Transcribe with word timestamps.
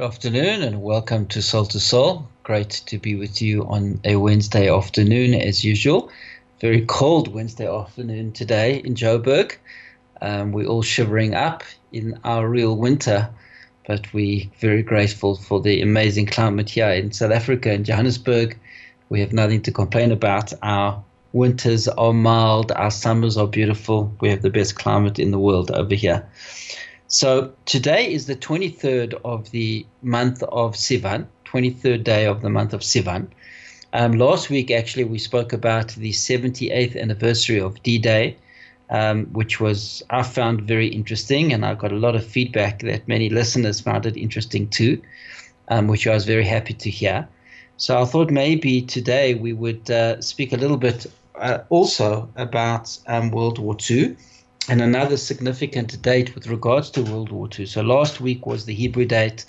Good 0.00 0.06
afternoon 0.06 0.62
and 0.62 0.80
welcome 0.80 1.26
to 1.26 1.42
Soul 1.42 1.66
to 1.66 1.78
Soul. 1.78 2.26
Great 2.42 2.70
to 2.86 2.96
be 2.98 3.16
with 3.16 3.42
you 3.42 3.66
on 3.66 4.00
a 4.02 4.16
Wednesday 4.16 4.74
afternoon 4.74 5.34
as 5.34 5.62
usual. 5.62 6.10
Very 6.58 6.86
cold 6.86 7.28
Wednesday 7.34 7.68
afternoon 7.68 8.32
today 8.32 8.78
in 8.82 8.94
Joburg. 8.94 9.56
Um, 10.22 10.52
we're 10.52 10.64
all 10.64 10.80
shivering 10.80 11.34
up 11.34 11.64
in 11.92 12.18
our 12.24 12.48
real 12.48 12.78
winter, 12.78 13.28
but 13.86 14.10
we're 14.14 14.46
very 14.58 14.82
grateful 14.82 15.36
for 15.36 15.60
the 15.60 15.82
amazing 15.82 16.24
climate 16.24 16.70
here 16.70 16.88
in 16.88 17.12
South 17.12 17.32
Africa 17.32 17.70
in 17.70 17.84
Johannesburg. 17.84 18.58
We 19.10 19.20
have 19.20 19.34
nothing 19.34 19.60
to 19.64 19.70
complain 19.70 20.12
about. 20.12 20.50
Our 20.62 21.04
winters 21.34 21.88
are 21.88 22.14
mild, 22.14 22.72
our 22.72 22.90
summers 22.90 23.36
are 23.36 23.46
beautiful. 23.46 24.16
We 24.22 24.30
have 24.30 24.40
the 24.40 24.48
best 24.48 24.76
climate 24.76 25.18
in 25.18 25.30
the 25.30 25.38
world 25.38 25.70
over 25.70 25.94
here. 25.94 26.26
So 27.12 27.52
today 27.64 28.12
is 28.12 28.26
the 28.26 28.36
23rd 28.36 29.20
of 29.24 29.50
the 29.50 29.84
month 30.00 30.44
of 30.44 30.76
Sivan, 30.76 31.26
23rd 31.44 32.04
day 32.04 32.24
of 32.24 32.40
the 32.40 32.50
month 32.50 32.72
of 32.72 32.82
Sivan. 32.82 33.26
Um, 33.92 34.12
last 34.12 34.48
week, 34.48 34.70
actually, 34.70 35.02
we 35.02 35.18
spoke 35.18 35.52
about 35.52 35.88
the 35.88 36.12
78th 36.12 36.96
anniversary 36.96 37.58
of 37.58 37.82
D 37.82 37.98
Day, 37.98 38.36
um, 38.90 39.26
which 39.32 39.58
was 39.58 40.04
I 40.10 40.22
found 40.22 40.62
very 40.62 40.86
interesting, 40.86 41.52
and 41.52 41.66
I 41.66 41.74
got 41.74 41.90
a 41.90 41.96
lot 41.96 42.14
of 42.14 42.24
feedback 42.24 42.78
that 42.82 43.08
many 43.08 43.28
listeners 43.28 43.80
found 43.80 44.06
it 44.06 44.16
interesting 44.16 44.68
too, 44.68 45.02
um, 45.66 45.88
which 45.88 46.06
I 46.06 46.14
was 46.14 46.26
very 46.26 46.44
happy 46.44 46.74
to 46.74 46.90
hear. 46.90 47.26
So 47.76 48.00
I 48.00 48.04
thought 48.04 48.30
maybe 48.30 48.82
today 48.82 49.34
we 49.34 49.52
would 49.52 49.90
uh, 49.90 50.20
speak 50.20 50.52
a 50.52 50.56
little 50.56 50.76
bit 50.76 51.06
uh, 51.34 51.58
also 51.70 52.30
about 52.36 52.96
um, 53.08 53.32
World 53.32 53.58
War 53.58 53.76
II 53.90 54.16
and 54.68 54.80
another 54.80 55.16
significant 55.16 56.00
date 56.02 56.34
with 56.34 56.46
regards 56.46 56.90
to 56.90 57.02
World 57.02 57.30
War 57.30 57.48
II. 57.58 57.66
So 57.66 57.82
last 57.82 58.20
week 58.20 58.46
was 58.46 58.66
the 58.66 58.74
Hebrew 58.74 59.04
date 59.04 59.44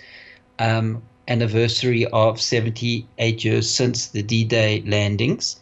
um, 0.59 1.01
anniversary 1.27 2.05
of 2.07 2.39
78 2.39 3.43
years 3.43 3.69
since 3.69 4.07
the 4.07 4.23
D-Day 4.23 4.83
landings. 4.85 5.59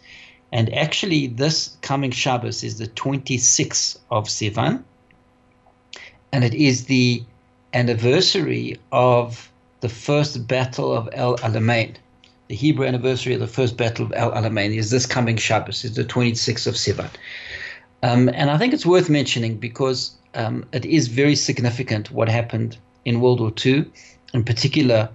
And 0.51 0.73
actually, 0.73 1.27
this 1.27 1.77
coming 1.81 2.11
Shabbos 2.11 2.63
is 2.63 2.77
the 2.77 2.87
26th 2.87 3.97
of 4.09 4.25
Sivan, 4.25 4.83
and 6.31 6.43
it 6.43 6.55
is 6.55 6.85
the 6.85 7.23
anniversary 7.73 8.79
of 8.91 9.51
the 9.81 9.89
first 9.89 10.47
battle 10.47 10.91
of 10.93 11.07
El 11.13 11.37
Alamein. 11.37 11.95
The 12.47 12.55
Hebrew 12.55 12.87
anniversary 12.87 13.35
of 13.35 13.39
the 13.39 13.47
first 13.47 13.77
battle 13.77 14.07
of 14.07 14.13
El 14.15 14.31
Alamein 14.31 14.75
is 14.75 14.89
this 14.89 15.05
coming 15.05 15.37
Shabbos, 15.37 15.85
is 15.85 15.95
the 15.95 16.03
26th 16.03 16.65
of 16.65 16.73
Sivan. 16.73 17.11
Um, 18.01 18.29
and 18.29 18.49
I 18.49 18.57
think 18.57 18.73
it's 18.73 18.85
worth 18.85 19.09
mentioning 19.09 19.57
because 19.57 20.11
um, 20.35 20.65
it 20.71 20.85
is 20.85 21.07
very 21.07 21.35
significant 21.35 22.11
what 22.11 22.29
happened 22.29 22.77
in 23.05 23.19
World 23.19 23.39
War 23.39 23.51
II, 23.65 23.85
in 24.33 24.43
particular 24.43 25.09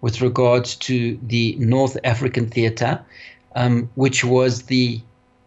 with 0.00 0.20
regards 0.20 0.76
to 0.76 1.18
the 1.22 1.56
North 1.58 1.96
African 2.04 2.48
theater, 2.48 3.00
um, 3.56 3.90
which 3.96 4.24
was 4.24 4.62
the 4.62 5.00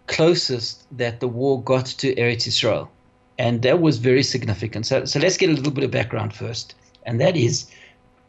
closest 0.08 0.86
that 0.98 1.22
the 1.22 1.28
war 1.28 1.64
got 1.64 1.86
to 1.86 2.14
Eretz 2.16 2.48
Israel. 2.48 2.92
And 3.38 3.62
that 3.62 3.80
was 3.80 3.98
very 3.98 4.24
significant. 4.24 4.86
So, 4.86 5.06
so 5.06 5.20
let's 5.20 5.38
get 5.38 5.50
a 5.50 5.54
little 5.54 5.72
bit 5.72 5.84
of 5.84 5.92
background 5.92 6.34
first. 6.34 6.76
And 7.06 7.22
that 7.22 7.38
is, 7.38 7.72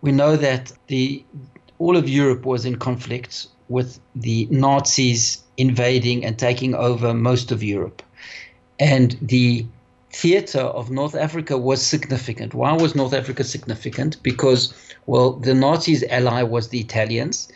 we 0.00 0.12
know 0.12 0.36
that 0.36 0.72
the 0.86 1.24
all 1.78 1.96
of 1.96 2.08
Europe 2.08 2.46
was 2.46 2.64
in 2.64 2.76
conflict 2.76 3.48
with 3.68 3.98
the 4.14 4.46
Nazis 4.50 5.42
invading 5.56 6.24
and 6.24 6.38
taking 6.38 6.74
over 6.74 7.12
most 7.12 7.50
of 7.50 7.62
Europe. 7.62 8.02
And 8.82 9.16
the 9.22 9.64
theater 10.10 10.58
of 10.58 10.90
North 10.90 11.14
Africa 11.14 11.56
was 11.56 11.80
significant. 11.80 12.52
Why 12.52 12.72
was 12.72 12.96
North 12.96 13.14
Africa 13.14 13.44
significant? 13.44 14.20
Because, 14.24 14.74
well, 15.06 15.34
the 15.34 15.54
Nazis' 15.54 16.02
ally 16.10 16.42
was 16.42 16.70
the 16.70 16.80
Italians, 16.80 17.48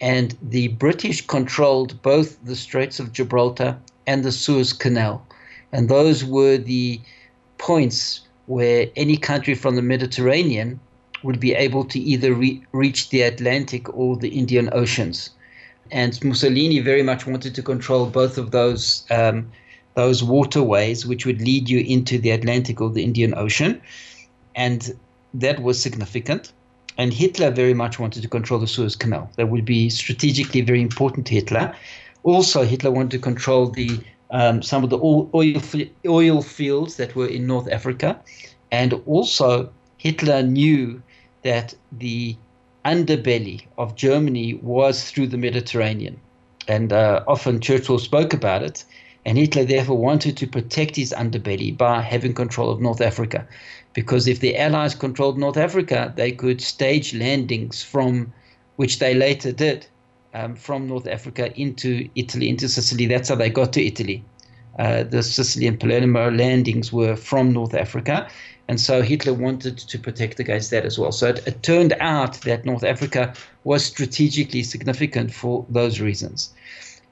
and 0.00 0.34
the 0.40 0.68
British 0.68 1.26
controlled 1.26 2.00
both 2.00 2.42
the 2.46 2.56
Straits 2.56 2.98
of 2.98 3.12
Gibraltar 3.12 3.76
and 4.06 4.24
the 4.24 4.32
Suez 4.32 4.72
Canal. 4.72 5.22
And 5.72 5.90
those 5.90 6.24
were 6.24 6.56
the 6.56 6.98
points 7.58 8.22
where 8.46 8.88
any 8.96 9.18
country 9.18 9.54
from 9.54 9.76
the 9.76 9.82
Mediterranean 9.82 10.80
would 11.22 11.38
be 11.38 11.52
able 11.52 11.84
to 11.84 11.98
either 11.98 12.32
re- 12.32 12.64
reach 12.72 13.10
the 13.10 13.20
Atlantic 13.20 13.94
or 13.94 14.16
the 14.16 14.30
Indian 14.30 14.70
Oceans. 14.72 15.28
And 15.90 16.18
Mussolini 16.24 16.80
very 16.80 17.02
much 17.02 17.26
wanted 17.26 17.54
to 17.56 17.62
control 17.62 18.06
both 18.06 18.38
of 18.38 18.52
those 18.52 19.04
um, 19.10 19.52
those 19.94 20.24
waterways 20.24 21.06
which 21.06 21.26
would 21.26 21.40
lead 21.40 21.68
you 21.68 21.80
into 21.80 22.18
the 22.18 22.30
Atlantic 22.30 22.80
or 22.80 22.90
the 22.90 23.04
Indian 23.04 23.34
Ocean. 23.36 23.80
And 24.54 24.96
that 25.34 25.62
was 25.62 25.80
significant. 25.80 26.52
And 26.98 27.12
Hitler 27.12 27.50
very 27.50 27.74
much 27.74 27.98
wanted 27.98 28.22
to 28.22 28.28
control 28.28 28.60
the 28.60 28.66
Suez 28.66 28.96
Canal. 28.96 29.30
That 29.36 29.48
would 29.48 29.64
be 29.64 29.88
strategically 29.90 30.60
very 30.60 30.82
important 30.82 31.26
to 31.28 31.34
Hitler. 31.34 31.74
Also, 32.22 32.64
Hitler 32.64 32.90
wanted 32.90 33.10
to 33.12 33.18
control 33.18 33.66
the 33.68 33.98
um, 34.30 34.62
some 34.62 34.82
of 34.82 34.88
the 34.88 34.98
oil, 34.98 35.60
oil 36.06 36.42
fields 36.42 36.96
that 36.96 37.14
were 37.14 37.26
in 37.26 37.46
North 37.46 37.70
Africa. 37.70 38.18
And 38.70 38.94
also, 39.04 39.70
Hitler 39.98 40.42
knew 40.42 41.02
that 41.42 41.74
the 41.92 42.34
underbelly 42.84 43.66
of 43.76 43.94
Germany 43.94 44.54
was 44.54 45.10
through 45.10 45.28
the 45.28 45.36
Mediterranean. 45.36 46.18
And 46.66 46.92
uh, 46.92 47.22
often 47.26 47.60
Churchill 47.60 47.98
spoke 47.98 48.32
about 48.32 48.62
it 48.62 48.84
and 49.24 49.38
Hitler 49.38 49.64
therefore 49.64 49.98
wanted 49.98 50.36
to 50.36 50.46
protect 50.46 50.96
his 50.96 51.14
underbelly 51.16 51.76
by 51.76 52.00
having 52.00 52.34
control 52.34 52.70
of 52.70 52.80
North 52.80 53.00
Africa. 53.00 53.46
Because 53.92 54.26
if 54.26 54.40
the 54.40 54.56
Allies 54.56 54.94
controlled 54.94 55.38
North 55.38 55.56
Africa, 55.56 56.12
they 56.16 56.32
could 56.32 56.60
stage 56.60 57.14
landings 57.14 57.82
from, 57.82 58.32
which 58.76 58.98
they 58.98 59.14
later 59.14 59.52
did, 59.52 59.86
um, 60.34 60.56
from 60.56 60.88
North 60.88 61.06
Africa 61.06 61.52
into 61.60 62.08
Italy, 62.14 62.48
into 62.48 62.68
Sicily. 62.68 63.06
That's 63.06 63.28
how 63.28 63.34
they 63.34 63.50
got 63.50 63.72
to 63.74 63.84
Italy. 63.84 64.24
Uh, 64.78 65.02
the 65.02 65.22
Sicily 65.22 65.66
and 65.66 65.78
Palermo 65.78 66.30
landings 66.30 66.92
were 66.92 67.14
from 67.14 67.52
North 67.52 67.74
Africa. 67.74 68.28
And 68.68 68.80
so 68.80 69.02
Hitler 69.02 69.34
wanted 69.34 69.76
to 69.76 69.98
protect 69.98 70.40
against 70.40 70.70
that 70.70 70.86
as 70.86 70.98
well. 70.98 71.12
So 71.12 71.28
it, 71.28 71.46
it 71.46 71.62
turned 71.62 71.94
out 72.00 72.40
that 72.42 72.64
North 72.64 72.84
Africa 72.84 73.34
was 73.64 73.84
strategically 73.84 74.62
significant 74.62 75.34
for 75.34 75.66
those 75.68 76.00
reasons. 76.00 76.54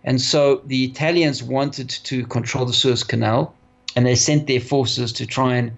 And 0.05 0.21
so 0.21 0.63
the 0.65 0.85
Italians 0.85 1.43
wanted 1.43 1.91
to 1.91 2.25
control 2.27 2.65
the 2.65 2.73
Suez 2.73 3.05
Canal, 3.05 3.55
and 3.95 4.07
they 4.07 4.15
sent 4.15 4.47
their 4.47 4.61
forces 4.61 5.13
to 5.15 5.27
try 5.27 5.57
and, 5.57 5.73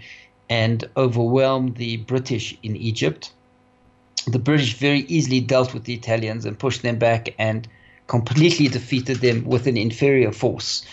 and 0.48 0.84
overwhelm 0.96 1.74
the 1.74 1.96
British 1.98 2.56
in 2.62 2.76
Egypt. 2.76 3.32
The 4.26 4.38
British 4.38 4.74
very 4.74 5.00
easily 5.00 5.40
dealt 5.40 5.74
with 5.74 5.84
the 5.84 5.94
Italians 5.94 6.44
and 6.44 6.58
pushed 6.58 6.82
them 6.82 6.98
back 6.98 7.34
and 7.38 7.66
completely 8.06 8.68
defeated 8.68 9.18
them 9.18 9.44
with 9.44 9.66
an 9.66 9.76
inferior 9.76 10.30
force. 10.30 10.84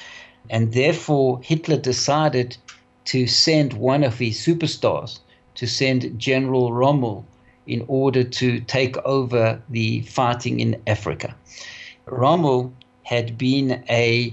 And 0.49 0.73
therefore, 0.73 1.39
Hitler 1.43 1.77
decided 1.77 2.57
to 3.05 3.27
send 3.27 3.73
one 3.73 4.03
of 4.03 4.17
his 4.17 4.37
superstars, 4.39 5.19
to 5.55 5.67
send 5.67 6.17
General 6.17 6.71
Rommel, 6.71 7.25
in 7.67 7.85
order 7.87 8.23
to 8.23 8.59
take 8.61 8.97
over 8.99 9.61
the 9.69 10.01
fighting 10.01 10.59
in 10.59 10.81
Africa. 10.87 11.35
Rommel 12.07 12.73
had 13.09 13.39
been 13.39 13.83
a 13.89 14.31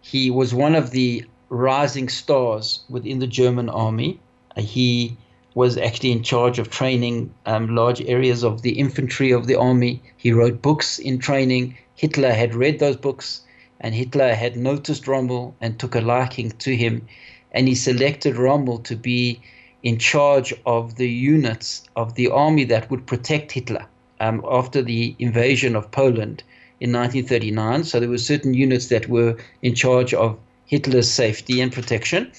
he 0.00 0.30
was 0.30 0.54
one 0.54 0.76
of 0.76 0.92
the 0.92 1.24
rising 1.48 2.08
stars 2.08 2.84
within 2.88 3.18
the 3.18 3.26
German 3.26 3.68
army. 3.68 4.20
He 4.56 5.16
was 5.54 5.76
actually 5.76 6.12
in 6.12 6.22
charge 6.22 6.60
of 6.60 6.70
training 6.70 7.34
um, 7.46 7.74
large 7.74 8.00
areas 8.02 8.44
of 8.44 8.62
the 8.62 8.78
infantry 8.78 9.32
of 9.32 9.48
the 9.48 9.56
army. 9.56 10.00
He 10.16 10.30
wrote 10.30 10.62
books 10.62 11.00
in 11.00 11.18
training. 11.18 11.76
Hitler 11.96 12.32
had 12.32 12.54
read 12.54 12.78
those 12.78 12.96
books, 12.96 13.40
and 13.80 13.92
Hitler 13.92 14.34
had 14.34 14.56
noticed 14.56 15.08
Rommel 15.08 15.56
and 15.60 15.76
took 15.76 15.96
a 15.96 16.00
liking 16.00 16.52
to 16.60 16.76
him, 16.76 17.08
and 17.50 17.66
he 17.66 17.74
selected 17.74 18.36
Rommel 18.36 18.78
to 18.84 18.94
be 18.94 19.40
in 19.82 19.98
charge 19.98 20.54
of 20.64 20.94
the 20.94 21.10
units 21.10 21.82
of 21.96 22.14
the 22.14 22.28
army 22.28 22.62
that 22.66 22.88
would 22.88 23.04
protect 23.04 23.50
Hitler 23.50 23.86
um, 24.20 24.44
after 24.48 24.80
the 24.80 25.16
invasion 25.18 25.74
of 25.74 25.90
Poland 25.90 26.44
in 26.82 26.90
1939. 26.92 27.84
So 27.84 28.00
there 28.00 28.08
were 28.08 28.18
certain 28.18 28.54
units 28.54 28.88
that 28.88 29.08
were 29.08 29.36
in 29.62 29.74
charge 29.74 30.12
of 30.14 30.36
Hitler's 30.66 31.10
safety 31.10 31.60
and 31.60 31.72
protection, 31.72 32.32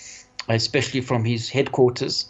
especially 0.50 1.02
from 1.02 1.24
his 1.24 1.50
headquarters. 1.50 2.26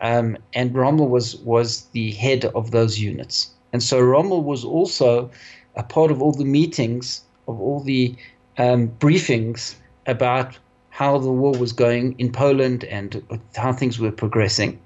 um, 0.00 0.36
and 0.54 0.74
Rommel 0.74 1.08
was 1.08 1.36
was 1.44 1.84
the 1.92 2.12
head 2.12 2.44
of 2.54 2.70
those 2.70 2.98
units. 2.98 3.50
And 3.72 3.82
so 3.82 4.00
Rommel 4.00 4.42
was 4.42 4.64
also 4.64 5.30
a 5.76 5.82
part 5.82 6.10
of 6.10 6.22
all 6.22 6.32
the 6.32 6.44
meetings, 6.44 7.22
of 7.46 7.60
all 7.60 7.80
the 7.80 8.16
um, 8.58 8.88
briefings 8.98 9.74
about 10.06 10.58
how 10.90 11.18
the 11.18 11.30
war 11.30 11.52
was 11.52 11.72
going 11.72 12.14
in 12.18 12.32
Poland 12.32 12.84
and 12.84 13.22
how 13.54 13.72
things 13.72 13.98
were 13.98 14.12
progressing. 14.12 14.80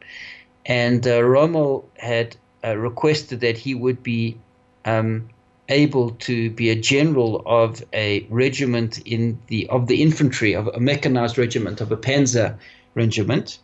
And 0.67 1.07
uh, 1.07 1.23
Rommel 1.23 1.89
had 1.99 2.37
uh, 2.65 2.77
requested 2.77 3.41
that 3.41 3.57
he 3.57 3.75
would 3.75 4.03
be 4.03 4.37
um, 4.85 5.29
able 5.69 6.11
to 6.11 6.51
be 6.51 6.71
a 6.71 6.75
general 6.75 7.43
of 7.47 7.83
a 7.93 8.27
regiment 8.29 8.99
in 9.07 9.39
the 9.47 9.67
of 9.69 9.87
the 9.87 10.03
infantry 10.03 10.55
of 10.55 10.69
a 10.69 10.81
mechanized 10.81 11.39
regiment 11.39 11.81
of 11.81 11.91
a 11.91 11.97
panzer 11.97 12.57
regiment 12.95 13.59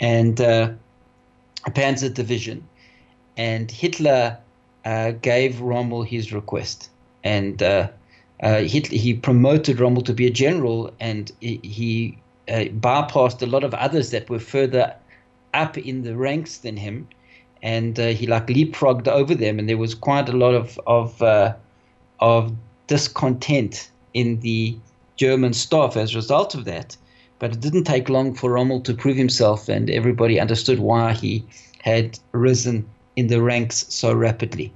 and 0.00 0.40
uh, 0.40 0.70
a 1.66 1.70
panzer 1.70 2.12
division. 2.12 2.66
And 3.36 3.70
Hitler 3.70 4.38
uh, 4.84 5.12
gave 5.12 5.60
Rommel 5.60 6.02
his 6.02 6.32
request. 6.32 6.90
And 7.22 7.62
uh, 7.62 7.88
uh 8.42 8.60
Hitler, 8.60 8.98
he 8.98 9.14
promoted 9.14 9.80
Rommel 9.80 10.02
to 10.02 10.14
be 10.14 10.26
a 10.26 10.30
general 10.30 10.92
and 11.00 11.30
he, 11.40 12.18
uh, 12.46 12.66
bypassed 12.78 13.40
a 13.40 13.46
lot 13.46 13.64
of 13.64 13.72
others 13.72 14.10
that 14.10 14.28
were 14.28 14.38
further 14.38 14.94
up 15.54 15.78
in 15.78 16.02
the 16.02 16.14
ranks 16.14 16.58
than 16.58 16.76
him 16.76 17.08
and 17.64 17.98
uh, 17.98 18.08
he 18.08 18.26
like 18.26 18.46
leapfrogged 18.48 19.08
over 19.08 19.34
them, 19.34 19.58
and 19.58 19.68
there 19.68 19.78
was 19.78 19.94
quite 19.94 20.28
a 20.28 20.36
lot 20.36 20.54
of 20.54 20.78
of 20.86 21.20
uh, 21.22 21.54
of 22.20 22.52
discontent 22.86 23.90
in 24.12 24.38
the 24.40 24.76
German 25.16 25.54
staff 25.54 25.96
as 25.96 26.12
a 26.12 26.16
result 26.16 26.54
of 26.54 26.66
that. 26.66 26.96
But 27.38 27.54
it 27.54 27.60
didn't 27.60 27.84
take 27.84 28.10
long 28.10 28.34
for 28.34 28.52
Rommel 28.52 28.82
to 28.82 28.92
prove 28.94 29.16
himself, 29.16 29.68
and 29.68 29.88
everybody 29.88 30.38
understood 30.38 30.78
why 30.78 31.14
he 31.14 31.42
had 31.82 32.18
risen 32.32 32.86
in 33.16 33.28
the 33.28 33.40
ranks 33.40 33.86
so 33.88 34.12
rapidly. 34.12 34.70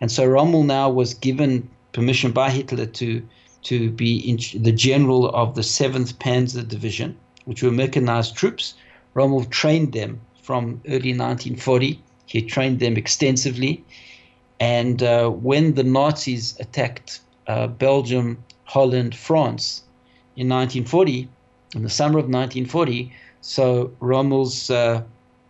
And 0.00 0.10
so 0.10 0.26
Rommel 0.26 0.64
now 0.64 0.90
was 0.90 1.14
given 1.14 1.68
permission 1.92 2.32
by 2.32 2.50
Hitler 2.50 2.86
to 2.86 3.22
to 3.62 3.90
be 3.90 4.18
in, 4.28 4.38
the 4.60 4.72
general 4.72 5.30
of 5.30 5.54
the 5.54 5.62
7th 5.62 6.14
Panzer 6.14 6.66
Division, 6.66 7.16
which 7.44 7.62
were 7.62 7.70
mechanized 7.70 8.34
troops. 8.36 8.74
Rommel 9.14 9.44
trained 9.44 9.92
them 9.92 10.20
from 10.42 10.80
early 10.88 11.14
1940 11.16 12.02
he 12.26 12.42
trained 12.42 12.80
them 12.80 12.96
extensively. 12.96 13.84
And 14.60 15.02
uh, 15.02 15.28
when 15.30 15.74
the 15.74 15.84
Nazis 15.84 16.58
attacked 16.60 17.20
uh, 17.46 17.66
Belgium, 17.66 18.42
Holland, 18.64 19.14
France 19.14 19.82
in 20.36 20.48
1940, 20.48 21.28
in 21.74 21.82
the 21.82 21.90
summer 21.90 22.18
of 22.18 22.26
1940, 22.26 23.12
so 23.40 23.92
Rommel's 24.00 24.70
uh, 24.70 25.02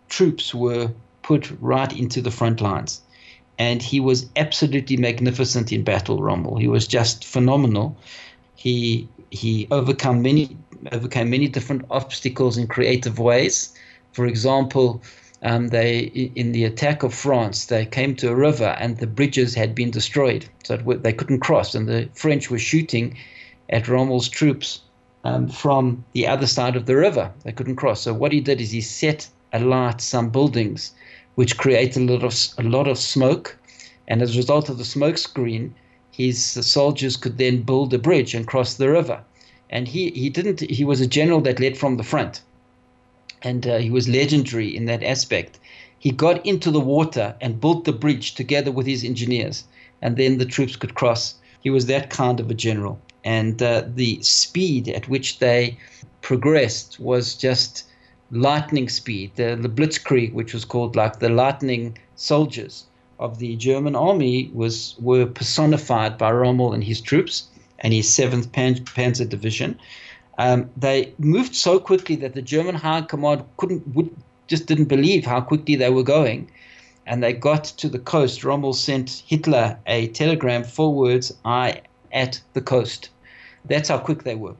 troops 0.09 0.53
were 0.53 0.91
put 1.21 1.51
right 1.61 1.97
into 1.97 2.21
the 2.21 2.31
front 2.31 2.61
lines. 2.61 3.01
And 3.57 3.81
he 3.81 3.99
was 3.99 4.27
absolutely 4.35 4.97
magnificent 4.97 5.71
in 5.71 5.83
battle, 5.83 6.21
Rommel. 6.21 6.57
He 6.57 6.67
was 6.67 6.85
just 6.87 7.23
phenomenal. 7.23 7.97
He 8.55 9.07
he 9.31 9.67
overcome 9.71 10.21
many 10.21 10.57
overcame 10.91 11.29
many 11.29 11.47
different 11.47 11.85
obstacles 11.89 12.57
in 12.57 12.67
creative 12.67 13.17
ways. 13.17 13.73
For 14.11 14.25
example, 14.25 15.01
um, 15.45 15.67
they 15.67 15.99
in 16.35 16.53
the 16.53 16.65
attack 16.65 17.03
of 17.03 17.13
France, 17.13 17.65
they 17.65 17.85
came 17.85 18.15
to 18.15 18.29
a 18.29 18.35
river 18.35 18.75
and 18.79 18.97
the 18.97 19.05
bridges 19.05 19.53
had 19.53 19.75
been 19.75 19.91
destroyed, 19.91 20.49
so 20.63 20.75
they 20.75 21.13
couldn't 21.13 21.41
cross, 21.41 21.75
and 21.75 21.87
the 21.87 22.09
French 22.15 22.49
were 22.49 22.57
shooting 22.57 23.15
at 23.69 23.87
Rommel's 23.87 24.27
troops 24.27 24.81
um, 25.23 25.47
from 25.47 26.03
the 26.13 26.25
other 26.25 26.47
side 26.47 26.75
of 26.75 26.87
the 26.87 26.95
river. 26.95 27.31
They 27.43 27.51
couldn't 27.51 27.75
cross. 27.75 28.01
So 28.01 28.11
what 28.11 28.31
he 28.31 28.41
did 28.41 28.59
is 28.59 28.71
he 28.71 28.81
set 28.81 29.29
alight 29.53 30.01
some 30.01 30.31
buildings, 30.31 30.93
which 31.35 31.57
created 31.57 32.09
a 32.09 32.13
lot 32.13 32.23
of 32.23 32.35
a 32.57 32.67
lot 32.67 32.87
of 32.87 32.97
smoke, 32.97 33.55
and 34.07 34.23
as 34.23 34.33
a 34.33 34.37
result 34.37 34.69
of 34.69 34.79
the 34.79 34.85
smoke 34.85 35.19
screen, 35.19 35.75
his 36.09 36.43
soldiers 36.43 37.17
could 37.17 37.37
then 37.37 37.61
build 37.61 37.93
a 37.93 37.99
bridge 37.99 38.33
and 38.33 38.47
cross 38.47 38.73
the 38.73 38.89
river. 38.89 39.21
And 39.69 39.87
he, 39.87 40.09
he 40.11 40.29
didn't. 40.31 40.61
He 40.61 40.83
was 40.83 41.01
a 41.01 41.07
general 41.07 41.41
that 41.41 41.59
led 41.59 41.77
from 41.77 41.97
the 41.97 42.03
front 42.03 42.41
and 43.45 43.67
uh, 43.67 43.77
he 43.77 43.91
was 43.91 44.09
legendary 44.09 44.75
in 44.75 44.85
that 44.85 45.03
aspect. 45.03 45.59
He 45.99 46.11
got 46.11 46.45
into 46.45 46.71
the 46.71 46.79
water 46.79 47.35
and 47.39 47.61
built 47.61 47.85
the 47.85 47.93
bridge 47.93 48.33
together 48.33 48.71
with 48.71 48.87
his 48.87 49.03
engineers, 49.03 49.63
and 50.01 50.17
then 50.17 50.39
the 50.39 50.45
troops 50.45 50.75
could 50.75 50.95
cross. 50.95 51.35
He 51.61 51.69
was 51.69 51.85
that 51.85 52.09
kind 52.09 52.39
of 52.39 52.49
a 52.49 52.55
general, 52.55 52.99
and 53.23 53.61
uh, 53.61 53.83
the 53.87 54.21
speed 54.21 54.89
at 54.89 55.07
which 55.07 55.39
they 55.39 55.77
progressed 56.21 56.99
was 56.99 57.35
just 57.35 57.85
lightning 58.31 58.89
speed. 58.89 59.31
The, 59.35 59.55
the 59.55 59.69
Blitzkrieg, 59.69 60.33
which 60.33 60.53
was 60.53 60.65
called 60.65 60.95
like 60.95 61.19
the 61.19 61.29
lightning 61.29 61.97
soldiers 62.15 62.85
of 63.19 63.37
the 63.39 63.55
German 63.55 63.95
army, 63.95 64.49
was 64.53 64.95
were 64.99 65.27
personified 65.27 66.17
by 66.17 66.31
Rommel 66.31 66.73
and 66.73 66.83
his 66.83 66.99
troops 66.99 67.47
and 67.79 67.93
his 67.93 68.11
Seventh 68.11 68.51
Pan- 68.51 68.85
Panzer 68.85 69.29
Division. 69.29 69.79
Um, 70.37 70.69
they 70.75 71.13
moved 71.17 71.55
so 71.55 71.79
quickly 71.79 72.15
that 72.17 72.33
the 72.33 72.41
German 72.41 72.75
high 72.75 73.01
command 73.01 73.43
couldn't 73.57 73.87
would, 73.95 74.09
just 74.47 74.65
didn't 74.65 74.85
believe 74.85 75.25
how 75.25 75.41
quickly 75.41 75.75
they 75.75 75.89
were 75.89 76.03
going. 76.03 76.49
And 77.07 77.21
they 77.23 77.33
got 77.33 77.65
to 77.65 77.87
the 77.87 77.99
coast. 77.99 78.43
Rommel 78.43 78.73
sent 78.73 79.23
Hitler 79.27 79.77
a 79.85 80.07
telegram, 80.09 80.63
four 80.63 80.93
words, 80.93 81.31
I 81.45 81.81
at 82.11 82.41
the 82.53 82.61
coast. 82.61 83.09
That's 83.65 83.89
how 83.89 83.99
quick 83.99 84.23
they 84.23 84.35
were. 84.35 84.55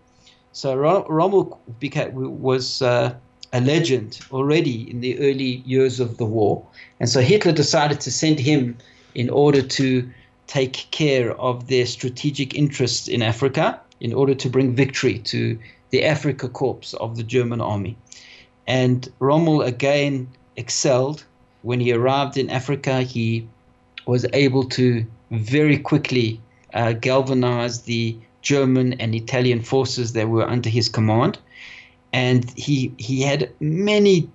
So 0.51 0.75
Rommel 0.75 1.59
became, 1.79 2.13
was 2.13 2.81
uh, 2.81 3.13
a 3.51 3.61
legend 3.61 4.19
already 4.31 4.89
in 4.89 5.01
the 5.01 5.17
early 5.19 5.63
years 5.65 5.99
of 5.99 6.17
the 6.17 6.25
war. 6.25 6.65
And 6.99 7.09
so 7.09 7.21
Hitler 7.21 7.51
decided 7.51 7.99
to 8.01 8.11
send 8.11 8.39
him 8.39 8.77
in 9.15 9.29
order 9.29 9.61
to 9.61 10.09
take 10.47 10.87
care 10.91 11.31
of 11.39 11.67
their 11.67 11.85
strategic 11.85 12.53
interests 12.53 13.07
in 13.07 13.21
Africa 13.21 13.79
in 14.05 14.13
order 14.13 14.35
to 14.35 14.47
bring 14.49 14.75
victory 14.75 15.17
to 15.17 15.57
the 15.89 16.01
Afrika 16.03 16.47
Corps 16.59 16.93
of 17.05 17.17
the 17.17 17.23
German 17.23 17.59
army. 17.59 17.97
And 18.67 19.11
Rommel 19.19 19.63
again 19.63 20.27
excelled. 20.57 21.25
When 21.63 21.79
he 21.79 21.91
arrived 21.91 22.37
in 22.37 22.51
Africa, 22.51 23.01
he 23.01 23.47
was 24.05 24.23
able 24.33 24.65
to 24.77 25.03
very 25.31 25.79
quickly 25.79 26.39
uh, 26.75 26.93
galvanize 26.93 27.81
the 27.81 28.15
German 28.43 28.93
and 29.01 29.15
Italian 29.15 29.61
forces 29.63 30.13
that 30.13 30.29
were 30.29 30.47
under 30.47 30.69
his 30.69 30.87
command. 30.87 31.39
And 32.13 32.41
he, 32.55 32.93
he 32.99 33.23
had 33.23 33.49
many 33.59 34.29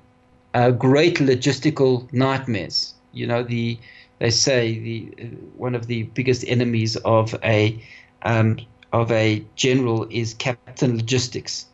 uh, 0.55 0.73
great 0.73 1.19
logistical 1.19 2.13
nightmares. 2.13 2.93
You 3.13 3.29
know, 3.29 3.45
the 3.45 3.79
they 4.19 4.31
say 4.31 4.79
the 4.79 4.97
uh, 5.23 5.27
one 5.57 5.77
of 5.77 5.87
the 5.87 6.03
biggest 6.19 6.45
enemies 6.49 6.97
of 6.97 7.37
a 7.45 7.81
um, 8.23 8.59
of 8.92 9.11
a 9.12 9.44
general 9.56 10.06
is 10.11 10.35
captain 10.35 10.97
logistics. 10.97 11.66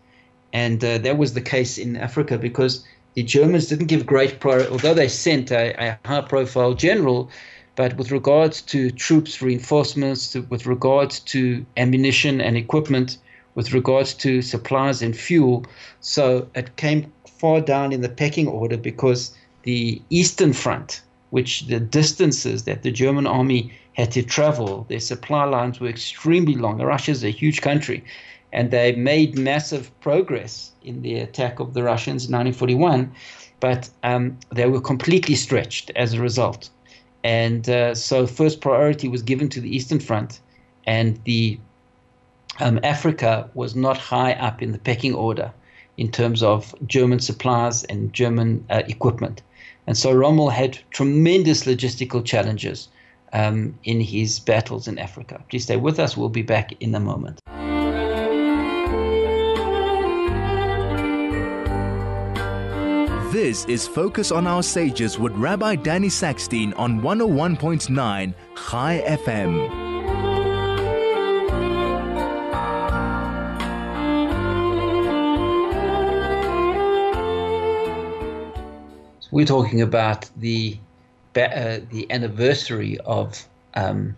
And 0.53 0.83
uh, 0.85 0.99
that 0.99 1.19
was 1.19 1.35
the 1.35 1.41
case 1.41 1.79
in 1.79 1.97
Africa 1.97 2.39
because 2.39 2.85
the 3.15 3.23
Germans 3.23 3.67
didn't 3.67 3.87
give 3.87 4.07
great 4.07 4.41
priority, 4.41 4.71
although 4.71 4.95
they 4.95 5.09
sent 5.09 5.51
a, 5.51 5.75
a 5.83 5.99
high 6.05 6.21
profile 6.21 6.75
general, 6.75 7.31
but 7.75 7.97
with 7.97 8.11
regards 8.11 8.63
to 8.63 8.91
troops 8.91 9.41
reinforcements, 9.41 10.33
to, 10.33 10.43
with 10.43 10.67
regards 10.67 11.21
to 11.21 11.65
ammunition 11.77 12.41
and 12.41 12.57
equipment, 12.57 13.19
with 13.55 13.73
regards 13.73 14.15
to 14.15 14.43
supplies 14.43 15.03
and 15.03 15.17
fuel. 15.17 15.65
So 16.01 16.49
it 16.55 16.77
came 16.77 17.13
far 17.39 17.61
down 17.61 17.93
in 17.93 18.03
the 18.03 18.09
pecking 18.09 18.49
order 18.49 18.77
because 18.77 19.35
the 19.63 20.01
Eastern 20.11 20.53
Front, 20.53 21.03
which 21.31 21.67
the 21.67 21.81
distances 21.81 22.65
that 22.65 22.83
the 22.83 22.91
German 22.91 23.27
army 23.27 23.73
had 23.97 24.13
to 24.13 24.23
travel. 24.23 24.85
Their 24.91 25.01
supply 25.01 25.45
lines 25.45 25.81
were 25.81 25.89
extremely 25.89 26.55
long. 26.55 26.83
Russia 26.83 27.13
is 27.13 27.25
a 27.25 27.31
huge 27.31 27.63
country, 27.63 28.05
and 28.53 28.71
they 28.71 28.93
made 28.93 29.39
massive 29.39 29.91
progress 30.01 30.71
in 30.83 31.01
the 31.01 31.19
attack 31.19 31.61
of 31.61 31.73
the 31.73 31.83
Russians 31.83 32.27
in 32.27 32.33
1941, 32.33 33.11
but 33.59 33.89
um, 34.03 34.39
they 34.51 34.67
were 34.67 34.83
completely 34.83 35.35
stretched 35.35 35.91
as 35.97 36.13
a 36.13 36.21
result. 36.21 36.69
And 37.25 37.69
uh, 37.71 37.95
so, 37.95 38.27
first 38.27 38.61
priority 38.61 39.09
was 39.09 39.23
given 39.23 39.49
to 39.49 39.63
the 39.63 39.75
Eastern 39.75 39.99
Front, 39.99 40.41
and 40.87 41.19
the 41.25 41.59
um, 42.61 42.79
Africa 42.85 43.49
was 43.55 43.75
not 43.75 43.97
high 43.97 44.35
up 44.35 44.63
in 44.63 44.73
the 44.73 44.79
pecking 44.79 45.15
order 45.15 45.51
in 45.97 46.11
terms 46.11 46.43
of 46.43 46.75
German 46.87 47.21
supplies 47.21 47.83
and 47.85 48.13
German 48.13 48.65
uh, 48.69 48.83
equipment. 48.89 49.41
And 49.87 49.97
so 49.97 50.13
Rommel 50.13 50.51
had 50.51 50.79
tremendous 50.91 51.65
logistical 51.65 52.23
challenges 52.23 52.89
um, 53.37 53.79
in 53.85 54.01
his 54.01 54.41
battles 54.41 54.89
in 54.89 54.99
Africa. 54.99 55.45
Please 55.51 55.65
stay 55.65 55.77
with 55.77 56.01
us. 56.01 56.17
We'll 56.17 56.31
be 56.31 56.43
back 56.43 56.73
in 56.81 56.95
a 56.95 57.01
moment. 57.01 57.41
This 63.33 63.67
is 63.67 63.87
Focus 63.87 64.33
on 64.33 64.47
Our 64.47 64.63
Sages 64.63 65.19
with 65.19 65.33
Rabbi 65.35 65.77
Danny 65.77 66.09
Sackstein 66.09 66.73
on 66.79 67.03
101.9 67.03 68.35
High 68.55 69.03
FM. 69.07 69.87
we're 79.33 79.45
talking 79.45 79.83
about 79.83 80.31
the 80.37 80.79
uh, 81.37 81.81
the 81.91 82.11
anniversary 82.11 82.99
of 83.01 83.47
um, 83.75 84.17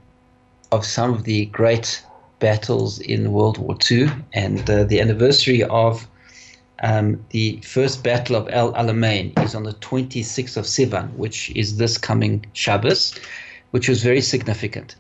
of 0.71 0.85
some 0.85 1.13
of 1.13 1.25
the 1.25 1.47
great 1.47 2.05
battles 2.39 3.01
in 3.01 3.33
World 3.33 3.59
War 3.59 3.77
II 3.91 4.11
and 4.33 4.69
uh, 4.71 4.85
the 4.85 5.01
anniversary 5.01 5.65
of 5.65 6.07
um, 6.83 7.25
the 7.31 7.61
first 7.63 8.05
battle 8.05 8.37
of 8.37 8.49
El 8.51 8.73
Alamein 8.75 9.37
is 9.43 9.55
on 9.55 9.65
the 9.65 9.73
26th 9.73 10.57
of 10.57 10.65
Sivan, 10.65 11.13
which 11.15 11.51
is 11.57 11.77
this 11.77 11.99
coming 11.99 12.47
Shabbos, 12.53 13.19
which 13.73 13.89
was 13.89 14.03
very 14.03 14.21
significant. 14.21 14.95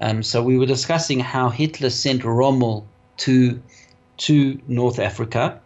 Um, 0.00 0.22
so 0.22 0.42
we 0.42 0.58
were 0.58 0.66
discussing 0.66 1.20
how 1.20 1.50
Hitler 1.50 1.90
sent 1.90 2.24
Rommel 2.24 2.86
to 3.18 3.60
to 4.16 4.60
North 4.68 4.98
Africa 4.98 5.60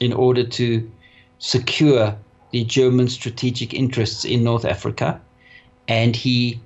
in 0.00 0.12
order 0.12 0.44
to 0.44 0.90
secure 1.38 2.16
the 2.50 2.64
German 2.64 3.08
strategic 3.08 3.72
interests 3.74 4.24
in 4.24 4.42
North 4.42 4.64
Africa, 4.64 5.20
and 5.90 6.14
he 6.14 6.60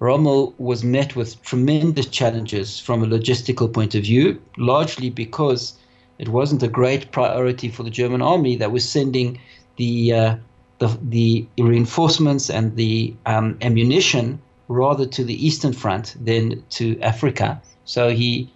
Rommel 0.00 0.54
was 0.58 0.82
met 0.82 1.14
with 1.14 1.40
tremendous 1.42 2.06
challenges 2.06 2.80
from 2.80 3.04
a 3.04 3.06
logistical 3.06 3.72
point 3.72 3.94
of 3.94 4.02
view, 4.02 4.40
largely 4.56 5.10
because 5.10 5.74
it 6.18 6.28
wasn't 6.28 6.62
a 6.64 6.68
great 6.68 7.12
priority 7.12 7.68
for 7.68 7.84
the 7.84 7.90
German 7.90 8.22
army 8.22 8.56
that 8.56 8.72
was 8.72 8.88
sending 8.88 9.38
the 9.76 10.12
uh, 10.12 10.36
the, 10.78 10.98
the, 11.02 11.46
reinforcements 11.56 12.50
and 12.50 12.74
the 12.74 13.14
um, 13.26 13.56
ammunition 13.60 14.40
rather 14.66 15.06
to 15.06 15.22
the 15.22 15.46
Eastern 15.46 15.72
Front 15.72 16.16
than 16.18 16.64
to 16.70 16.98
Africa. 17.00 17.62
So 17.84 18.08
he 18.08 18.50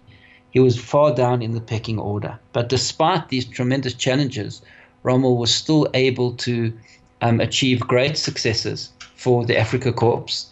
he 0.49 0.59
was 0.59 0.77
far 0.77 1.13
down 1.13 1.41
in 1.41 1.53
the 1.53 1.61
pecking 1.61 1.99
order. 1.99 2.39
But 2.53 2.69
despite 2.69 3.29
these 3.29 3.45
tremendous 3.45 3.93
challenges, 3.93 4.61
Rommel 5.03 5.37
was 5.37 5.53
still 5.53 5.87
able 5.93 6.33
to 6.47 6.73
um, 7.21 7.39
achieve 7.39 7.79
great 7.81 8.17
successes 8.17 8.91
for 9.17 9.45
the 9.45 9.57
Africa 9.57 9.91
Corps. 9.91 10.45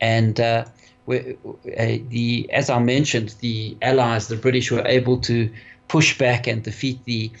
And 0.00 0.38
uh, 0.38 0.64
uh, 1.08 1.18
the, 1.64 2.48
as 2.52 2.70
I 2.70 2.78
mentioned, 2.78 3.34
the 3.40 3.76
Allies, 3.82 4.28
the 4.28 4.36
British, 4.36 4.70
were 4.70 4.86
able 4.86 5.18
to 5.22 5.50
push 5.88 6.16
back 6.16 6.46
and 6.46 6.62
defeat 6.62 7.04
the 7.04 7.32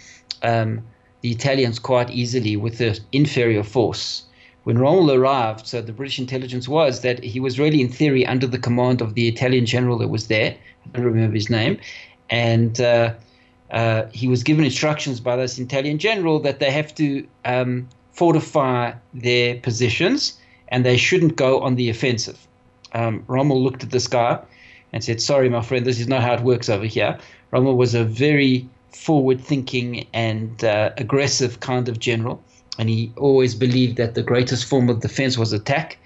um, 0.42 0.82
the 1.20 1.30
Italians 1.30 1.78
quite 1.78 2.10
easily 2.10 2.56
with 2.56 2.78
the 2.78 2.98
inferior 3.12 3.62
force. 3.62 4.24
When 4.64 4.78
Rommel 4.78 5.12
arrived, 5.12 5.66
so 5.66 5.82
the 5.82 5.92
British 5.92 6.18
intelligence 6.18 6.66
was 6.66 7.02
that 7.02 7.22
he 7.22 7.40
was 7.40 7.58
really, 7.58 7.82
in 7.82 7.90
theory, 7.90 8.26
under 8.26 8.46
the 8.46 8.58
command 8.58 9.02
of 9.02 9.14
the 9.14 9.28
Italian 9.28 9.66
general 9.66 9.98
that 9.98 10.08
was 10.08 10.28
there. 10.28 10.56
I 10.86 10.88
don't 10.96 11.04
remember 11.04 11.34
his 11.34 11.50
name, 11.50 11.78
and 12.30 12.80
uh, 12.80 13.12
uh, 13.70 14.06
he 14.12 14.28
was 14.28 14.42
given 14.42 14.64
instructions 14.64 15.20
by 15.20 15.36
this 15.36 15.58
Italian 15.58 15.98
general 15.98 16.40
that 16.40 16.58
they 16.58 16.70
have 16.70 16.94
to 16.94 17.26
um, 17.44 17.86
fortify 18.12 18.92
their 19.12 19.56
positions 19.56 20.39
and 20.70 20.84
they 20.84 20.96
shouldn't 20.96 21.36
go 21.36 21.60
on 21.60 21.74
the 21.76 21.90
offensive. 21.90 22.38
Um, 22.92 23.24
Rommel 23.26 23.62
looked 23.62 23.82
at 23.82 23.90
this 23.90 24.06
guy 24.06 24.38
and 24.92 25.02
said, 25.04 25.20
"Sorry, 25.20 25.48
my 25.48 25.62
friend, 25.62 25.84
this 25.84 26.00
is 26.00 26.08
not 26.08 26.22
how 26.22 26.34
it 26.34 26.40
works 26.40 26.68
over 26.68 26.86
here." 26.86 27.18
Rommel 27.50 27.76
was 27.76 27.94
a 27.94 28.04
very 28.04 28.68
forward-thinking 28.92 30.06
and 30.12 30.64
uh, 30.64 30.90
aggressive 30.96 31.60
kind 31.60 31.88
of 31.88 31.98
general, 31.98 32.42
and 32.78 32.88
he 32.88 33.12
always 33.16 33.54
believed 33.54 33.96
that 33.96 34.14
the 34.14 34.22
greatest 34.22 34.64
form 34.66 34.88
of 34.88 35.00
defense 35.00 35.38
was 35.38 35.52
attack. 35.52 35.98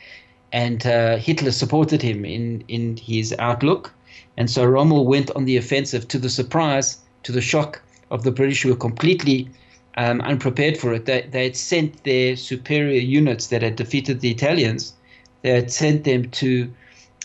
And 0.52 0.86
uh, 0.86 1.16
Hitler 1.16 1.50
supported 1.50 2.02
him 2.02 2.24
in 2.24 2.62
in 2.68 2.96
his 2.96 3.34
outlook, 3.38 3.92
and 4.36 4.50
so 4.50 4.64
Rommel 4.64 5.04
went 5.06 5.30
on 5.32 5.44
the 5.46 5.56
offensive 5.56 6.06
to 6.08 6.18
the 6.18 6.30
surprise, 6.30 6.98
to 7.24 7.32
the 7.32 7.40
shock 7.40 7.82
of 8.10 8.22
the 8.22 8.30
British, 8.30 8.62
who 8.62 8.70
were 8.70 8.76
completely 8.76 9.48
um, 9.96 10.20
unprepared 10.22 10.76
for 10.76 10.92
it. 10.92 11.06
They, 11.06 11.22
they 11.30 11.44
had 11.44 11.56
sent 11.56 12.04
their 12.04 12.36
superior 12.36 13.00
units 13.00 13.48
that 13.48 13.62
had 13.62 13.76
defeated 13.76 14.20
the 14.20 14.30
Italians, 14.30 14.94
they 15.42 15.50
had 15.50 15.70
sent 15.70 16.04
them 16.04 16.30
to 16.30 16.72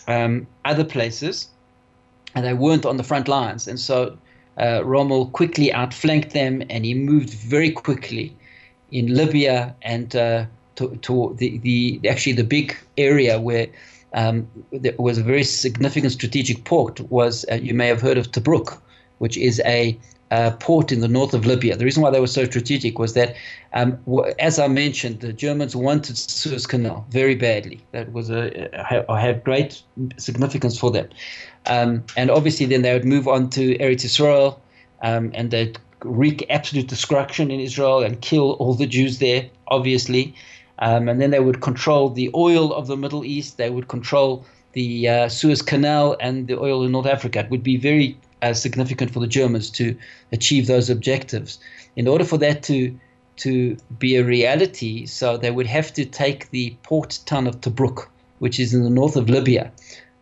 um, 0.06 0.46
other 0.64 0.84
places 0.84 1.48
and 2.34 2.44
they 2.44 2.54
weren't 2.54 2.86
on 2.86 2.96
the 2.96 3.02
front 3.02 3.28
lines. 3.28 3.66
And 3.66 3.80
so 3.80 4.16
uh, 4.58 4.82
Rommel 4.84 5.26
quickly 5.26 5.72
outflanked 5.72 6.32
them, 6.32 6.62
and 6.68 6.84
he 6.84 6.94
moved 6.94 7.30
very 7.30 7.70
quickly 7.70 8.36
in 8.92 9.14
Libya 9.14 9.74
and 9.82 10.14
uh, 10.14 10.44
to, 10.76 10.96
to 10.96 11.34
the, 11.38 11.58
the 11.58 12.00
actually 12.08 12.32
the 12.32 12.44
big 12.44 12.76
area 12.98 13.40
where 13.40 13.68
um, 14.14 14.48
there 14.72 14.94
was 14.98 15.18
a 15.18 15.22
very 15.22 15.44
significant 15.44 16.12
strategic 16.12 16.64
port 16.64 17.00
was 17.10 17.46
uh, 17.50 17.54
you 17.54 17.74
may 17.74 17.86
have 17.86 18.00
heard 18.00 18.18
of 18.18 18.30
Tobruk, 18.32 18.80
which 19.18 19.36
is 19.36 19.60
a 19.64 19.98
uh, 20.30 20.52
port 20.60 20.92
in 20.92 21.00
the 21.00 21.08
north 21.08 21.34
of 21.34 21.44
Libya. 21.44 21.76
The 21.76 21.84
reason 21.84 22.02
why 22.02 22.10
they 22.10 22.20
were 22.20 22.26
so 22.26 22.44
strategic 22.44 22.98
was 22.98 23.14
that, 23.14 23.34
um, 23.72 23.98
as 24.38 24.58
I 24.58 24.68
mentioned, 24.68 25.20
the 25.20 25.32
Germans 25.32 25.74
wanted 25.74 26.16
Suez 26.16 26.66
Canal 26.66 27.04
very 27.10 27.34
badly. 27.34 27.80
That 27.92 28.12
was 28.12 28.30
a, 28.30 28.68
a 29.08 29.20
have 29.20 29.42
great 29.44 29.82
significance 30.18 30.78
for 30.78 30.90
them, 30.90 31.08
um, 31.66 32.04
and 32.16 32.30
obviously 32.30 32.66
then 32.66 32.82
they 32.82 32.92
would 32.92 33.04
move 33.04 33.26
on 33.26 33.50
to 33.50 33.76
Eretz 33.78 34.04
Israel, 34.04 34.60
um, 35.02 35.32
and 35.34 35.50
they'd 35.50 35.78
wreak 36.04 36.46
absolute 36.48 36.86
destruction 36.86 37.50
in 37.50 37.60
Israel 37.60 38.02
and 38.02 38.20
kill 38.20 38.52
all 38.52 38.74
the 38.74 38.86
Jews 38.86 39.18
there, 39.18 39.48
obviously, 39.68 40.34
um, 40.78 41.08
and 41.08 41.20
then 41.20 41.30
they 41.30 41.40
would 41.40 41.60
control 41.60 42.08
the 42.08 42.30
oil 42.34 42.72
of 42.72 42.86
the 42.86 42.96
Middle 42.96 43.24
East. 43.24 43.56
They 43.56 43.70
would 43.70 43.88
control 43.88 44.44
the 44.72 45.08
uh, 45.08 45.28
Suez 45.28 45.60
Canal 45.60 46.16
and 46.20 46.46
the 46.46 46.58
oil 46.58 46.84
in 46.84 46.92
North 46.92 47.06
Africa. 47.06 47.40
It 47.40 47.50
would 47.50 47.62
be 47.62 47.76
very 47.76 48.16
as 48.42 48.60
significant 48.60 49.10
for 49.10 49.20
the 49.20 49.26
Germans 49.26 49.70
to 49.70 49.96
achieve 50.32 50.66
those 50.66 50.90
objectives. 50.90 51.58
In 51.96 52.08
order 52.08 52.24
for 52.24 52.38
that 52.38 52.62
to 52.64 52.98
to 53.36 53.76
be 53.98 54.16
a 54.16 54.24
reality, 54.24 55.06
so 55.06 55.38
they 55.38 55.50
would 55.50 55.66
have 55.66 55.94
to 55.94 56.04
take 56.04 56.50
the 56.50 56.76
port 56.82 57.18
town 57.24 57.46
of 57.46 57.60
Tobruk, 57.62 58.06
which 58.38 58.60
is 58.60 58.74
in 58.74 58.84
the 58.84 58.90
north 58.90 59.16
of 59.16 59.30
Libya. 59.30 59.72